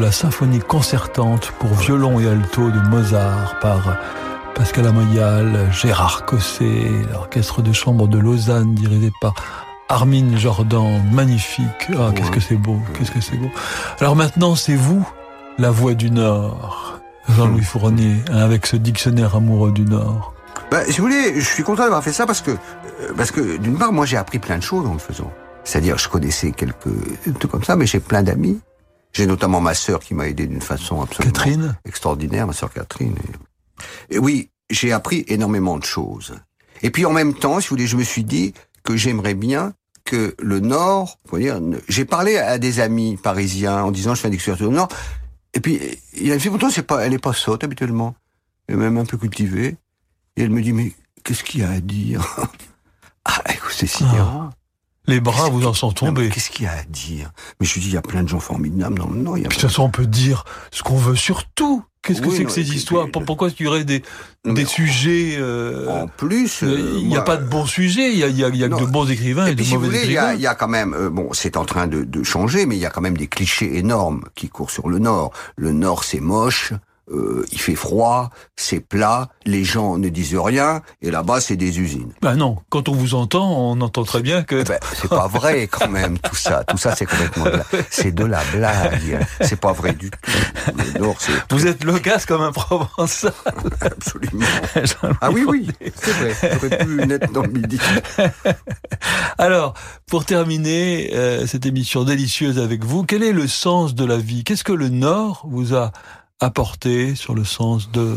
La 0.06 0.12
symphonie 0.12 0.60
concertante 0.60 1.50
pour 1.58 1.74
violon 1.74 2.20
et 2.20 2.28
alto 2.28 2.70
de 2.70 2.78
Mozart 2.90 3.58
par 3.58 3.98
Pascal 4.54 4.86
Amoyal, 4.86 5.68
Gérard 5.72 6.24
Cosset, 6.26 6.92
l'orchestre 7.10 7.60
de 7.60 7.72
chambre 7.72 8.06
de 8.06 8.16
Lausanne 8.16 8.72
dirigé 8.76 9.10
par 9.20 9.34
Armin 9.88 10.36
Jordan, 10.36 11.02
magnifique. 11.10 11.90
Ah, 11.98 12.12
qu'est-ce 12.14 12.30
que 12.30 12.38
c'est 12.38 12.54
beau, 12.54 12.78
qu'est-ce 12.94 13.10
que 13.10 13.20
c'est 13.20 13.36
beau. 13.36 13.50
Alors 13.98 14.14
maintenant, 14.14 14.54
c'est 14.54 14.76
vous, 14.76 15.04
la 15.58 15.72
voix 15.72 15.94
du 15.94 16.12
Nord, 16.12 17.00
Jean-Louis 17.30 17.64
Fournier, 17.64 18.22
hein, 18.30 18.38
avec 18.38 18.66
ce 18.66 18.76
dictionnaire 18.76 19.34
amoureux 19.34 19.72
du 19.72 19.82
Nord. 19.82 20.34
Ben, 20.70 20.84
si 20.88 20.98
vous 20.98 21.08
voulez, 21.08 21.34
je 21.34 21.48
suis 21.48 21.64
content 21.64 21.82
d'avoir 21.82 22.04
fait 22.04 22.12
ça 22.12 22.26
parce 22.26 22.42
que, 22.42 22.52
euh, 22.52 23.12
parce 23.16 23.32
que 23.32 23.56
d'une 23.56 23.76
part, 23.76 23.92
moi, 23.92 24.06
j'ai 24.06 24.18
appris 24.18 24.38
plein 24.38 24.58
de 24.58 24.62
choses 24.62 24.86
en 24.86 24.92
le 24.92 25.00
faisant. 25.00 25.32
C'est-à-dire, 25.64 25.98
je 25.98 26.08
connaissais 26.08 26.52
quelques 26.52 26.94
trucs 27.40 27.50
comme 27.50 27.64
ça, 27.64 27.74
mais 27.74 27.86
j'ai 27.86 27.98
plein 27.98 28.22
d'amis. 28.22 28.60
J'ai 29.16 29.24
notamment 29.26 29.62
ma 29.62 29.72
sœur 29.72 30.00
qui 30.00 30.12
m'a 30.12 30.28
aidé 30.28 30.46
d'une 30.46 30.60
façon 30.60 31.00
absolument 31.00 31.32
Catherine 31.32 31.76
extraordinaire, 31.86 32.46
ma 32.46 32.52
sœur 32.52 32.70
Catherine. 32.70 33.16
Et, 34.10 34.18
oui, 34.18 34.50
j'ai 34.68 34.92
appris 34.92 35.24
énormément 35.28 35.78
de 35.78 35.84
choses. 35.84 36.34
Et 36.82 36.90
puis 36.90 37.06
en 37.06 37.12
même 37.12 37.32
temps, 37.32 37.58
si 37.58 37.68
vous 37.68 37.76
voulez, 37.76 37.86
je 37.86 37.96
me 37.96 38.02
suis 38.02 38.24
dit 38.24 38.52
que 38.84 38.94
j'aimerais 38.94 39.32
bien 39.32 39.72
que 40.04 40.34
le 40.38 40.60
Nord, 40.60 41.18
j'ai 41.88 42.04
parlé 42.04 42.36
à 42.36 42.58
des 42.58 42.78
amis 42.78 43.16
parisiens 43.16 43.84
en 43.84 43.90
disant 43.90 44.14
je 44.14 44.20
fais 44.20 44.28
un 44.28 44.32
dictionnaire 44.32 44.58
sur 44.58 44.68
le 44.68 44.76
Nord, 44.76 44.88
et 45.54 45.60
puis 45.60 45.80
il 46.12 46.30
a 46.30 46.38
fait 46.38 46.50
pourtant 46.50 46.68
c'est 46.68 46.82
pas, 46.82 47.06
elle 47.06 47.14
est 47.14 47.18
pas 47.18 47.32
sotte 47.32 47.64
habituellement, 47.64 48.14
elle 48.68 48.74
est 48.74 48.78
même 48.78 48.98
un 48.98 49.06
peu 49.06 49.16
cultivée, 49.16 49.78
et 50.36 50.42
elle 50.42 50.50
me 50.50 50.60
dit 50.60 50.74
mais 50.74 50.92
qu'est-ce 51.24 51.42
qu'il 51.42 51.62
y 51.62 51.64
a 51.64 51.70
à 51.70 51.80
dire? 51.80 52.22
Ah, 53.28 53.42
écoute, 53.52 53.72
c'est 53.74 53.88
sidérant. 53.88 54.50
Les 55.06 55.20
bras 55.20 55.48
vous 55.48 55.66
en 55.66 55.74
sont 55.74 55.92
tombés. 55.92 56.28
Qu'est-ce 56.30 56.50
qu'il 56.50 56.64
y 56.64 56.68
a 56.68 56.72
à 56.72 56.82
dire 56.84 57.30
Mais 57.60 57.66
je 57.66 57.74
lui 57.74 57.80
dis, 57.80 57.88
il 57.88 57.94
y 57.94 57.96
a 57.96 58.02
plein 58.02 58.22
de 58.22 58.28
gens 58.28 58.40
formidables 58.40 58.98
dans 58.98 59.08
le 59.08 59.16
Nord. 59.16 59.38
il 59.38 59.42
Y 59.42 59.46
a 59.46 59.48
Puis 59.48 59.56
de 59.58 59.60
toute 59.62 59.70
façon, 59.70 59.84
on 59.84 59.90
peut 59.90 60.06
dire 60.06 60.44
ce 60.70 60.82
qu'on 60.82 60.96
veut 60.96 61.16
sur 61.16 61.44
tout. 61.44 61.84
Qu'est-ce 62.02 62.20
que 62.22 62.28
Oui, 62.28 62.34
c'est 62.36 62.44
que 62.44 62.52
ces 62.52 62.72
histoires 62.74 63.10
Pour- 63.10 63.24
Pourquoi 63.24 63.48
il 63.58 63.64
y 63.64 63.66
aurait 63.68 63.84
des, 63.84 64.02
des 64.44 64.64
sujets 64.64 65.36
euh, 65.38 65.88
En 65.88 66.06
plus, 66.06 66.62
euh, 66.62 66.94
il 66.98 67.08
n'y 67.08 67.14
a 67.14 67.18
moi- 67.18 67.24
pas 67.24 67.36
de 67.36 67.44
bons 67.48 67.66
sujets. 67.66 68.12
Il 68.12 68.18
y 68.18 68.22
a, 68.22 68.28
y 68.28 68.44
a, 68.44 68.48
y 68.48 68.62
a 68.64 68.68
que 68.68 68.80
de 68.80 68.86
bons 68.86 69.10
écrivains 69.10 69.46
et, 69.46 69.50
Et 69.50 69.54
de 69.56 69.62
vous 69.64 69.74
mauvais 69.74 69.86
voulez, 69.86 69.98
il 70.04 70.10
y, 70.10 70.12
écrivains. 70.14 70.34
y 70.34 70.46
a 70.46 70.54
quand 70.54 70.68
même, 70.68 70.94
euh, 70.94 71.10
bon, 71.10 71.30
c'est 71.32 71.56
en 71.56 71.64
train 71.64 71.88
de, 71.88 72.04
de 72.04 72.22
changer, 72.22 72.64
mais 72.64 72.76
il 72.76 72.80
y 72.80 72.86
a 72.86 72.90
quand 72.90 73.00
même 73.00 73.16
des 73.16 73.26
clichés 73.26 73.76
énormes 73.76 74.22
qui 74.36 74.48
courent 74.48 74.70
sur 74.70 74.88
le 74.88 75.00
Nord. 75.00 75.32
Le 75.56 75.72
Nord, 75.72 76.04
c'est 76.04 76.20
moche, 76.20 76.72
euh, 77.08 77.44
il 77.52 77.60
fait 77.60 77.76
froid, 77.76 78.30
c'est 78.56 78.80
plat, 78.80 79.28
les 79.44 79.62
gens 79.62 79.96
ne 79.96 80.08
disent 80.08 80.34
rien, 80.36 80.82
et 81.02 81.10
là-bas, 81.10 81.40
c'est 81.40 81.56
des 81.56 81.78
usines. 81.78 82.12
Ben 82.20 82.34
non, 82.34 82.56
quand 82.68 82.88
on 82.88 82.92
vous 82.92 83.14
entend, 83.14 83.48
on 83.48 83.80
entend 83.80 84.02
très 84.02 84.22
bien 84.22 84.42
que. 84.42 84.64
Ben, 84.64 84.80
c'est 84.94 85.08
pas 85.08 85.28
vrai 85.28 85.66
quand 85.70 85.88
même 85.88 86.18
tout 86.18 86.34
ça. 86.34 86.64
Tout 86.64 86.78
ça, 86.78 86.96
c'est 86.96 87.06
complètement 87.06 87.44
de 87.44 87.50
la, 87.50 87.64
c'est 87.90 88.12
de 88.12 88.24
la 88.24 88.42
blague. 88.52 89.26
C'est 89.40 89.60
pas 89.60 89.72
vrai 89.72 89.92
du 89.92 90.10
tout. 90.10 90.18
Le 90.76 90.98
Nord, 90.98 91.16
c'est 91.20 91.32
Vous 91.50 91.66
êtes 91.66 91.84
loquace 91.84 92.26
comme 92.26 92.42
un 92.42 92.52
provençal. 92.52 93.32
absolument. 93.80 94.46
Ah 95.20 95.30
oui, 95.30 95.44
oui, 95.46 95.68
c'est 95.94 96.10
vrai. 96.10 96.34
J'aurais 96.54 96.78
pu 96.78 97.06
naître 97.06 97.30
dans 97.32 97.42
le 97.42 97.50
midi. 97.50 97.78
Alors, 99.38 99.74
pour 100.06 100.24
terminer 100.24 101.10
euh, 101.14 101.46
cette 101.46 101.66
émission 101.66 102.04
délicieuse 102.04 102.58
avec 102.58 102.84
vous, 102.84 103.04
quel 103.04 103.22
est 103.22 103.32
le 103.32 103.46
sens 103.46 103.94
de 103.94 104.04
la 104.04 104.16
vie? 104.16 104.44
Qu'est-ce 104.44 104.64
que 104.64 104.72
le 104.72 104.88
Nord 104.88 105.46
vous 105.48 105.74
a 105.74 105.92
apporté 106.40 107.14
sur 107.14 107.34
le 107.34 107.44
sens 107.44 107.90
de 107.90 108.16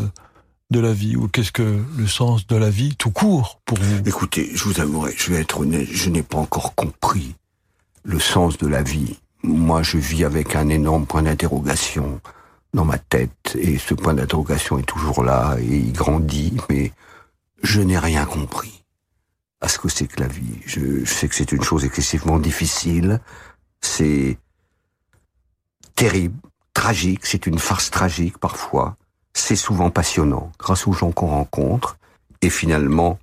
de 0.70 0.78
la 0.78 0.92
vie 0.92 1.16
ou 1.16 1.28
qu'est-ce 1.28 1.52
que 1.52 1.82
le 1.96 2.06
sens 2.06 2.46
de 2.46 2.56
la 2.56 2.70
vie 2.70 2.94
tout 2.94 3.10
court 3.10 3.60
pour 3.64 3.78
vous? 3.78 4.08
Écoutez, 4.08 4.50
je 4.54 4.64
vous 4.64 4.80
avouerai, 4.80 5.12
je 5.16 5.32
vais 5.32 5.40
être 5.40 5.60
honnête, 5.60 5.88
je 5.90 6.10
n'ai 6.10 6.22
pas 6.22 6.38
encore 6.38 6.74
compris 6.74 7.34
le 8.04 8.20
sens 8.20 8.56
de 8.56 8.68
la 8.68 8.82
vie. 8.82 9.18
Moi, 9.42 9.82
je 9.82 9.98
vis 9.98 10.24
avec 10.24 10.54
un 10.54 10.68
énorme 10.68 11.06
point 11.06 11.22
d'interrogation 11.22 12.20
dans 12.72 12.84
ma 12.84 12.98
tête, 12.98 13.56
et 13.58 13.78
ce 13.78 13.94
point 13.94 14.14
d'interrogation 14.14 14.78
est 14.78 14.86
toujours 14.86 15.24
là, 15.24 15.56
et 15.58 15.76
il 15.76 15.92
grandit, 15.92 16.56
mais 16.68 16.92
je 17.64 17.80
n'ai 17.80 17.98
rien 17.98 18.24
compris 18.24 18.84
à 19.60 19.66
ce 19.66 19.78
que 19.78 19.88
c'est 19.88 20.06
que 20.06 20.20
la 20.20 20.28
vie. 20.28 20.60
Je, 20.66 21.04
je 21.04 21.12
sais 21.12 21.26
que 21.28 21.34
c'est 21.34 21.50
une 21.50 21.64
chose 21.64 21.84
excessivement 21.84 22.38
difficile, 22.38 23.20
c'est 23.80 24.38
terrible, 25.96 26.38
tragique, 26.80 27.26
c'est 27.26 27.46
une 27.46 27.58
farce 27.58 27.90
tragique 27.90 28.38
parfois, 28.38 28.96
c'est 29.34 29.54
souvent 29.54 29.90
passionnant, 29.90 30.50
grâce 30.58 30.86
aux 30.86 30.94
gens 30.94 31.12
qu'on 31.12 31.26
rencontre, 31.26 31.98
et 32.40 32.48
finalement, 32.48 33.18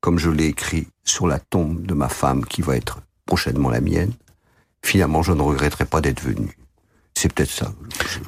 comme 0.00 0.20
je 0.20 0.30
l'ai 0.30 0.46
écrit 0.46 0.86
sur 1.02 1.26
la 1.26 1.40
tombe 1.40 1.84
de 1.84 1.92
ma 1.92 2.08
femme 2.08 2.44
qui 2.44 2.62
va 2.62 2.76
être 2.76 3.00
prochainement 3.26 3.68
la 3.68 3.80
mienne, 3.80 4.12
finalement 4.84 5.24
je 5.24 5.32
ne 5.32 5.42
regretterai 5.42 5.86
pas 5.86 6.00
d'être 6.00 6.22
venu. 6.22 6.56
C'est 7.16 7.32
peut-être 7.32 7.50
ça. 7.50 7.72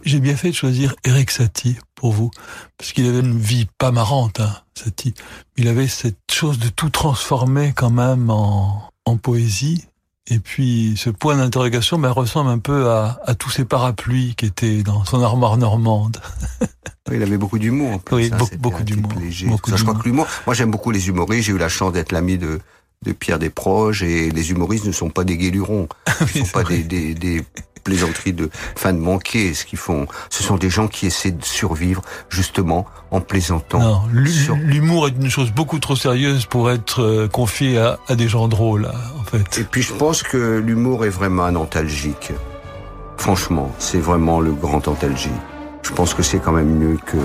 J'ai 0.03 0.19
bien 0.19 0.35
fait 0.35 0.51
de 0.51 0.57
choisir 0.57 0.97
Eric 1.05 1.31
Satie 1.31 1.79
pour 1.95 2.13
vous, 2.13 2.33
parce 2.77 2.93
qu'il 2.93 3.07
avait 3.07 3.21
une 3.21 3.39
vie 3.39 3.69
pas 3.79 3.93
marrante, 3.93 4.41
hein, 4.41 4.53
Satie. 4.75 5.15
Il 5.57 5.69
avait 5.69 5.87
cette 5.87 6.19
chose 6.29 6.59
de 6.59 6.71
tout 6.71 6.91
transformer 6.91 7.73
quand 7.73 7.91
même 7.91 8.31
en, 8.31 8.91
en 9.05 9.17
poésie. 9.17 9.85
Et 10.31 10.39
puis 10.39 10.95
ce 10.97 11.11
point 11.11 11.37
d'interrogation 11.37 11.99
ben, 11.99 12.11
ressemble 12.11 12.51
un 12.51 12.59
peu 12.59 12.89
à, 12.91 13.21
à 13.25 13.35
tous 13.35 13.51
ces 13.51 13.65
parapluies 13.65 14.35
qui 14.37 14.47
étaient 14.47 14.83
dans 14.83 15.05
son 15.05 15.23
armoire 15.23 15.57
normande. 15.57 16.19
Il 17.13 17.23
avait 17.23 17.37
beaucoup 17.39 17.59
d'humour. 17.59 17.93
en 17.95 17.99
plus, 17.99 18.17
Oui, 18.17 18.31
hein, 18.33 18.39
beaucoup, 18.59 18.83
d'humour. 18.85 19.11
Je 19.29 19.83
crois 19.83 19.95
que 19.95 20.05
l'humour. 20.05 20.27
Moi, 20.47 20.55
j'aime 20.55 20.71
beaucoup 20.71 20.93
les 20.93 21.09
humoristes. 21.09 21.47
J'ai 21.47 21.53
eu 21.53 21.59
la 21.59 21.69
chance 21.69 21.93
d'être 21.93 22.13
l'ami 22.13 22.39
de 22.39 22.61
de 23.05 23.13
Pierre 23.13 23.39
Desproges 23.39 24.03
et 24.03 24.31
les 24.31 24.51
humoristes 24.51 24.87
ne 24.87 24.93
sont 24.93 25.11
pas 25.11 25.25
des 25.25 25.37
guélurons. 25.37 25.89
Ils 26.35 26.43
ne 26.43 26.47
sont 26.47 26.53
pas 26.53 26.65
des, 26.65 26.85
des, 26.85 27.15
des 27.15 27.45
plaisanteries 27.83 28.33
de 28.33 28.51
fin 28.77 28.93
de 28.93 28.99
manquer. 28.99 29.55
Ce 29.55 29.65
qu'ils 29.65 29.79
font, 29.79 30.07
ce 30.31 30.43
sont 30.43 30.57
des 30.57 30.71
gens 30.71 30.89
qui 30.89 31.07
essaient 31.07 31.31
de 31.33 31.45
survivre 31.45 32.03
justement 32.29 32.87
en 33.11 33.21
plaisantant. 33.21 33.79
Non, 33.81 34.27
sur- 34.27 34.57
l'humour 34.57 35.09
est 35.09 35.11
une 35.21 35.31
chose 35.31 35.51
beaucoup 35.53 35.79
trop 35.79 35.97
sérieuse 35.97 36.47
pour 36.47 36.71
être 36.71 37.03
euh, 37.03 37.29
confiée 37.29 37.79
à, 37.79 37.99
à 38.09 38.15
des 38.15 38.29
gens 38.29 38.49
drôles, 38.49 38.87
hein, 38.87 38.99
en 39.21 39.25
fait. 39.25 39.59
Et 39.61 39.65
puis 39.65 39.83
je 39.83 39.93
pense 39.93 40.23
que 40.23 40.59
l'humour 40.59 41.05
est 41.05 41.11
vraiment 41.11 41.45
un 41.45 41.57
antalgique. 41.57 42.33
Franchement, 43.19 43.71
c'est 43.79 43.99
vraiment 44.01 44.41
le 44.41 44.53
grand 44.53 44.89
antalgique. 44.89 45.31
Je 45.83 45.91
pense 45.91 46.15
que 46.15 46.23
c'est 46.23 46.39
quand 46.39 46.53
même 46.53 46.75
mieux 46.79 46.99
que... 47.07 47.19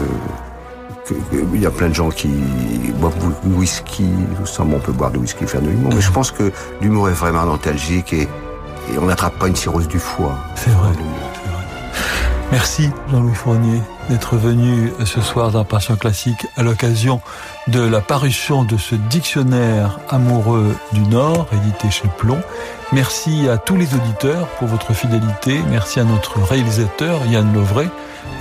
Il 1.53 1.61
y 1.61 1.65
a 1.65 1.71
plein 1.71 1.87
de 1.87 1.95
gens 1.95 2.09
qui 2.09 2.27
boivent 2.99 3.15
du 3.45 3.53
whisky, 3.53 4.03
tout 4.37 4.45
ça. 4.45 4.63
On 4.63 4.79
peut 4.79 4.91
boire 4.91 5.09
du 5.09 5.19
whisky 5.19 5.47
faire 5.47 5.61
de 5.61 5.69
l'humour, 5.69 5.93
mais 5.95 6.01
je 6.01 6.11
pense 6.11 6.31
que 6.31 6.51
l'humour 6.81 7.07
est 7.07 7.13
vraiment 7.13 7.39
un 7.39 7.47
antalgique 7.47 8.11
et, 8.11 8.27
et 8.91 8.97
on 8.97 9.05
n'attrape 9.05 9.37
pas 9.37 9.47
une 9.47 9.55
cirrhose 9.55 9.87
du 9.87 9.99
foie. 9.99 10.37
C'est 10.55 10.71
vrai. 10.71 10.89
Merci 12.51 12.89
Jean-Louis 13.11 13.35
Fournier 13.35 13.81
d'être 14.09 14.37
venu 14.37 14.93
ce 15.05 15.19
soir 15.19 15.51
dans 15.51 15.65
Passion 15.65 15.97
Classique 15.97 16.47
à 16.55 16.63
l'occasion 16.63 17.19
de 17.67 17.81
la 17.81 17.99
parution 17.99 18.63
de 18.63 18.77
ce 18.77 18.95
dictionnaire 18.95 19.99
amoureux 20.09 20.73
du 20.93 21.01
Nord, 21.01 21.47
édité 21.51 21.91
chez 21.91 22.07
Plomb. 22.17 22.39
Merci 22.93 23.49
à 23.49 23.57
tous 23.57 23.75
les 23.75 23.93
auditeurs 23.93 24.47
pour 24.59 24.69
votre 24.69 24.93
fidélité. 24.93 25.59
Merci 25.69 25.99
à 25.99 26.05
notre 26.05 26.41
réalisateur 26.41 27.19
Yann 27.25 27.53
Lovray. 27.53 27.89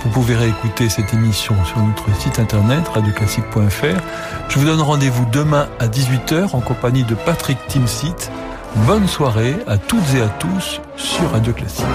Vous 0.03 0.09
pouvez 0.09 0.35
réécouter 0.35 0.87
cette 0.87 1.13
émission 1.13 1.55
sur 1.65 1.79
notre 1.79 2.05
site 2.17 2.39
internet 2.39 2.87
radioclassique.fr. 2.87 4.01
Je 4.47 4.59
vous 4.59 4.65
donne 4.65 4.81
rendez-vous 4.81 5.25
demain 5.33 5.67
à 5.79 5.87
18h 5.87 6.55
en 6.55 6.61
compagnie 6.61 7.03
de 7.03 7.15
Patrick 7.15 7.57
Timsit. 7.67 8.31
Bonne 8.75 9.07
soirée 9.07 9.55
à 9.65 9.77
toutes 9.77 10.13
et 10.15 10.21
à 10.21 10.27
tous 10.27 10.81
sur 10.95 11.31
Radio 11.31 11.53
Classique. 11.53 11.85